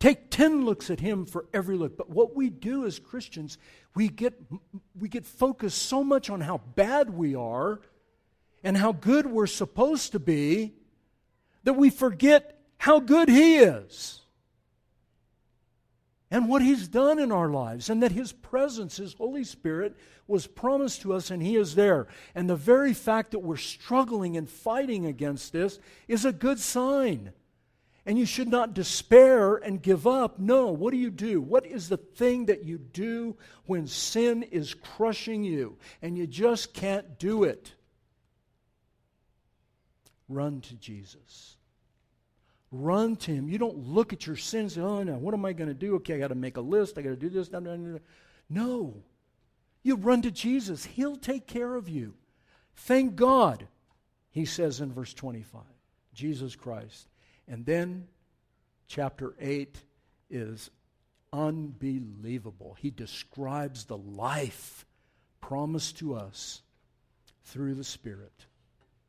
Take 0.00 0.30
10 0.30 0.64
looks 0.64 0.88
at 0.88 0.98
him 0.98 1.26
for 1.26 1.44
every 1.52 1.76
look. 1.76 1.98
But 1.98 2.08
what 2.08 2.34
we 2.34 2.48
do 2.48 2.86
as 2.86 2.98
Christians, 2.98 3.58
we 3.94 4.08
get, 4.08 4.32
we 4.98 5.10
get 5.10 5.26
focused 5.26 5.82
so 5.82 6.02
much 6.02 6.30
on 6.30 6.40
how 6.40 6.62
bad 6.74 7.10
we 7.10 7.34
are 7.34 7.80
and 8.64 8.78
how 8.78 8.92
good 8.92 9.26
we're 9.26 9.46
supposed 9.46 10.12
to 10.12 10.18
be 10.18 10.72
that 11.64 11.74
we 11.74 11.90
forget 11.90 12.58
how 12.78 12.98
good 12.98 13.28
he 13.28 13.56
is 13.56 14.19
and 16.30 16.48
what 16.48 16.62
He's 16.62 16.86
done 16.86 17.18
in 17.18 17.32
our 17.32 17.48
lives, 17.48 17.90
and 17.90 18.02
that 18.02 18.12
His 18.12 18.32
presence, 18.32 18.96
His 18.96 19.14
Holy 19.14 19.44
Spirit, 19.44 19.96
was 20.28 20.46
promised 20.46 21.02
to 21.02 21.12
us 21.12 21.30
and 21.30 21.42
He 21.42 21.56
is 21.56 21.74
there. 21.74 22.06
And 22.34 22.48
the 22.48 22.56
very 22.56 22.94
fact 22.94 23.32
that 23.32 23.40
we're 23.40 23.56
struggling 23.56 24.36
and 24.36 24.48
fighting 24.48 25.06
against 25.06 25.52
this 25.52 25.80
is 26.06 26.24
a 26.24 26.32
good 26.32 26.60
sign. 26.60 27.32
And 28.06 28.18
you 28.18 28.26
should 28.26 28.48
not 28.48 28.74
despair 28.74 29.56
and 29.56 29.82
give 29.82 30.06
up. 30.06 30.38
No, 30.38 30.68
what 30.68 30.92
do 30.92 30.96
you 30.96 31.10
do? 31.10 31.40
What 31.40 31.66
is 31.66 31.88
the 31.88 31.96
thing 31.96 32.46
that 32.46 32.64
you 32.64 32.78
do 32.78 33.36
when 33.66 33.86
sin 33.86 34.42
is 34.42 34.74
crushing 34.74 35.44
you 35.44 35.76
and 36.00 36.16
you 36.16 36.26
just 36.26 36.72
can't 36.72 37.18
do 37.18 37.44
it? 37.44 37.74
Run 40.28 40.60
to 40.62 40.74
Jesus. 40.76 41.56
Run 42.72 43.16
to 43.16 43.32
Him. 43.32 43.48
You 43.48 43.58
don't 43.58 43.88
look 43.88 44.12
at 44.12 44.26
your 44.26 44.36
sins 44.36 44.78
oh, 44.78 45.02
no, 45.02 45.14
what 45.14 45.34
am 45.34 45.44
I 45.44 45.52
going 45.52 45.68
to 45.68 45.74
do? 45.74 45.96
Okay, 45.96 46.14
I 46.14 46.18
got 46.18 46.28
to 46.28 46.34
make 46.34 46.56
a 46.56 46.62
list. 46.62 46.98
I 46.98 47.02
got 47.02 47.10
to 47.10 47.16
do 47.16 47.28
this. 47.28 47.50
No. 48.48 48.94
You 49.82 49.96
run 49.96 50.22
to 50.22 50.30
Jesus. 50.30 50.84
He'll 50.84 51.16
take 51.16 51.46
care 51.46 51.74
of 51.74 51.88
you. 51.88 52.14
Thank 52.74 53.16
God, 53.16 53.66
he 54.30 54.44
says 54.44 54.80
in 54.80 54.92
verse 54.92 55.14
25. 55.14 55.62
Jesus 56.14 56.56
Christ. 56.56 57.08
And 57.48 57.66
then 57.66 58.06
chapter 58.86 59.34
8 59.40 59.76
is 60.30 60.70
unbelievable. 61.32 62.76
He 62.78 62.90
describes 62.90 63.84
the 63.84 63.98
life 63.98 64.84
promised 65.40 65.98
to 65.98 66.14
us 66.14 66.62
through 67.44 67.74
the 67.74 67.84
Spirit 67.84 68.46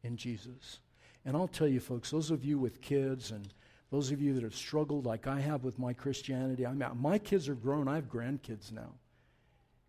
in 0.03 0.17
Jesus. 0.17 0.79
And 1.25 1.37
I'll 1.37 1.47
tell 1.47 1.67
you, 1.67 1.79
folks, 1.79 2.11
those 2.11 2.31
of 2.31 2.43
you 2.43 2.57
with 2.57 2.81
kids 2.81 3.31
and 3.31 3.47
those 3.91 4.11
of 4.11 4.21
you 4.21 4.33
that 4.33 4.43
have 4.43 4.55
struggled 4.55 5.05
like 5.05 5.27
I 5.27 5.39
have 5.39 5.63
with 5.63 5.77
my 5.77 5.93
Christianity, 5.93 6.65
I 6.65 6.73
my 6.73 7.17
kids 7.17 7.47
are 7.49 7.55
grown. 7.55 7.87
I 7.87 7.95
have 7.95 8.09
grandkids 8.09 8.71
now. 8.71 8.93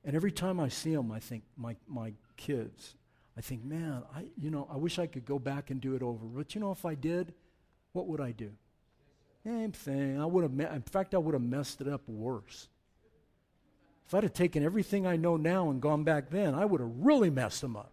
And 0.04 0.16
every 0.16 0.32
time 0.32 0.58
I 0.58 0.68
see 0.68 0.94
them, 0.94 1.12
I 1.12 1.20
think, 1.20 1.44
my, 1.56 1.76
my 1.86 2.12
kids, 2.36 2.96
I 3.36 3.40
think, 3.40 3.64
man, 3.64 4.02
I, 4.14 4.24
you 4.36 4.50
know, 4.50 4.68
I 4.70 4.76
wish 4.76 4.98
I 4.98 5.06
could 5.06 5.24
go 5.24 5.38
back 5.38 5.70
and 5.70 5.80
do 5.80 5.94
it 5.94 6.02
over. 6.02 6.26
But 6.26 6.54
you 6.54 6.60
know, 6.60 6.72
if 6.72 6.84
I 6.84 6.94
did, 6.94 7.32
what 7.92 8.08
would 8.08 8.20
I 8.20 8.32
do? 8.32 8.50
Same 9.44 9.72
thing. 9.72 10.20
I 10.20 10.26
would 10.26 10.42
have, 10.42 10.52
me- 10.52 10.66
in 10.66 10.82
fact, 10.82 11.14
I 11.14 11.18
would 11.18 11.34
have 11.34 11.42
messed 11.42 11.80
it 11.80 11.88
up 11.88 12.08
worse. 12.08 12.68
If 14.06 14.14
I'd 14.14 14.24
have 14.24 14.34
taken 14.34 14.64
everything 14.64 15.06
I 15.06 15.16
know 15.16 15.36
now 15.36 15.70
and 15.70 15.80
gone 15.80 16.04
back 16.04 16.30
then, 16.30 16.54
I 16.54 16.64
would 16.64 16.80
have 16.80 16.90
really 16.98 17.30
messed 17.30 17.60
them 17.60 17.76
up. 17.76 17.92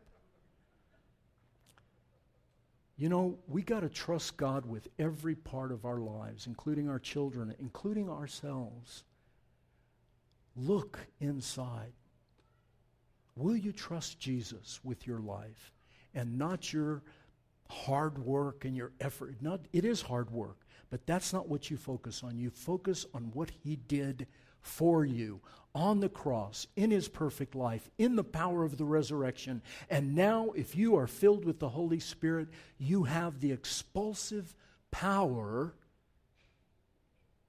You 3.00 3.08
know, 3.08 3.39
we 3.47 3.62
got 3.62 3.80
to 3.80 3.89
trust 3.89 4.36
God 4.36 4.66
with 4.66 4.89
every 5.00 5.34
part 5.34 5.72
of 5.72 5.86
our 5.86 6.00
lives, 6.00 6.47
including 6.47 6.89
our 6.89 7.00
children, 7.00 7.56
including 7.58 8.10
ourselves. 8.10 9.06
Look 10.58 11.00
inside. 11.22 11.93
Will 13.38 13.56
you 13.56 13.72
trust 13.72 14.20
Jesus 14.20 14.82
with 14.84 15.08
your 15.08 15.20
life 15.20 15.72
and 16.14 16.38
not 16.38 16.74
your 16.74 17.02
hard 17.70 18.18
work 18.18 18.66
and 18.66 18.76
your 18.76 18.91
effort? 19.00 19.36
Not, 19.39 19.62
it 19.72 19.86
is 19.86 20.02
hard 20.02 20.30
work, 20.30 20.58
but 20.89 21.08
that's 21.08 21.32
not 21.32 21.47
what 21.47 21.72
you 21.72 21.78
focus 21.78 22.22
on. 22.22 22.38
You 22.38 22.50
focus 22.50 23.06
on 23.14 23.32
what 23.34 23.50
He 23.64 23.78
did 23.78 24.28
for 24.62 25.05
you 25.05 25.41
on 25.76 25.99
the 25.99 26.10
cross, 26.10 26.68
in 26.76 26.89
his 26.91 27.07
perfect 27.07 27.55
life, 27.55 27.89
in 27.97 28.16
the 28.16 28.24
power 28.24 28.64
of 28.64 28.78
the 28.78 28.86
resurrection. 28.86 29.62
And 29.89 30.16
now, 30.16 30.49
if 30.55 30.76
you 30.76 30.95
are 30.97 31.07
filled 31.07 31.45
with 31.45 31.60
the 31.60 31.70
Holy 31.70 31.99
Spirit, 31.99 32.47
you 32.78 33.03
have 33.03 33.39
the 33.39 33.51
expulsive 33.51 34.55
power 34.91 35.74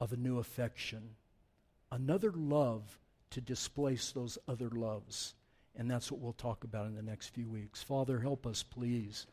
of 0.01 0.13
a 0.13 0.17
new 0.17 0.39
affection, 0.39 1.17
another 1.91 2.33
love 2.33 2.99
to 3.31 3.41
displace 3.41 4.13
those 4.13 4.39
other 4.47 4.71
loves. 4.71 5.35
And 5.77 5.91
that's 5.91 6.11
what 6.11 6.21
we'll 6.21 6.33
talk 6.33 6.65
about 6.65 6.87
in 6.87 6.95
the 6.95 7.03
next 7.03 7.29
few 7.29 7.49
weeks. 7.49 7.83
Father, 7.83 8.19
help 8.21 8.47
us, 8.47 8.63
please. 8.63 9.27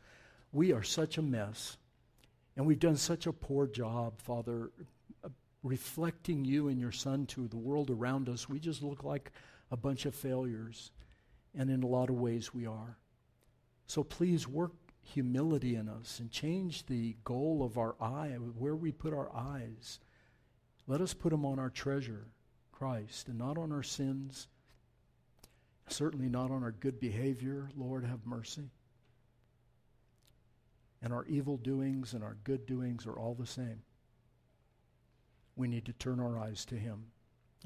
We 0.52 0.72
are 0.72 0.82
such 0.82 1.18
a 1.18 1.22
mess, 1.22 1.76
and 2.56 2.64
we've 2.64 2.78
done 2.78 2.96
such 2.96 3.26
a 3.26 3.32
poor 3.32 3.66
job, 3.66 4.20
Father, 4.20 4.70
reflecting 5.62 6.44
you 6.44 6.68
and 6.68 6.78
your 6.78 6.92
son 6.92 7.26
to 7.26 7.48
the 7.48 7.56
world 7.56 7.90
around 7.90 8.28
us, 8.28 8.48
we 8.48 8.58
just 8.58 8.82
look 8.82 9.04
like 9.04 9.32
a 9.70 9.76
bunch 9.76 10.06
of 10.06 10.14
failures. 10.14 10.90
And 11.56 11.70
in 11.70 11.82
a 11.82 11.86
lot 11.86 12.10
of 12.10 12.16
ways, 12.16 12.54
we 12.54 12.66
are. 12.66 12.98
So 13.86 14.04
please 14.04 14.46
work 14.46 14.72
humility 15.02 15.74
in 15.74 15.88
us 15.88 16.20
and 16.20 16.30
change 16.30 16.86
the 16.86 17.16
goal 17.24 17.62
of 17.62 17.78
our 17.78 17.96
eye, 18.00 18.36
where 18.58 18.76
we 18.76 18.92
put 18.92 19.14
our 19.14 19.34
eyes. 19.34 19.98
Let 20.86 21.00
us 21.00 21.14
put 21.14 21.30
them 21.30 21.44
on 21.44 21.58
our 21.58 21.70
treasure, 21.70 22.28
Christ, 22.70 23.28
and 23.28 23.38
not 23.38 23.58
on 23.58 23.72
our 23.72 23.82
sins, 23.82 24.48
certainly 25.88 26.28
not 26.28 26.50
on 26.50 26.62
our 26.62 26.72
good 26.72 27.00
behavior. 27.00 27.70
Lord, 27.76 28.04
have 28.04 28.26
mercy. 28.26 28.70
And 31.00 31.12
our 31.12 31.24
evil 31.26 31.56
doings 31.56 32.12
and 32.12 32.22
our 32.22 32.36
good 32.44 32.66
doings 32.66 33.06
are 33.06 33.18
all 33.18 33.34
the 33.34 33.46
same 33.46 33.82
we 35.58 35.68
need 35.68 35.84
to 35.86 35.92
turn 35.92 36.20
our 36.20 36.38
eyes 36.38 36.64
to 36.66 36.76
him. 36.76 37.06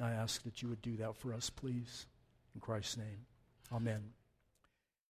I 0.03 0.13
ask 0.13 0.43
that 0.45 0.63
you 0.63 0.69
would 0.69 0.83
do 0.83 0.97
that 0.97 1.17
for 1.17 1.35
us, 1.35 1.51
please. 1.51 2.07
In 2.55 2.61
Christ's 2.61 2.97
name, 2.97 3.27
amen. 3.73 4.13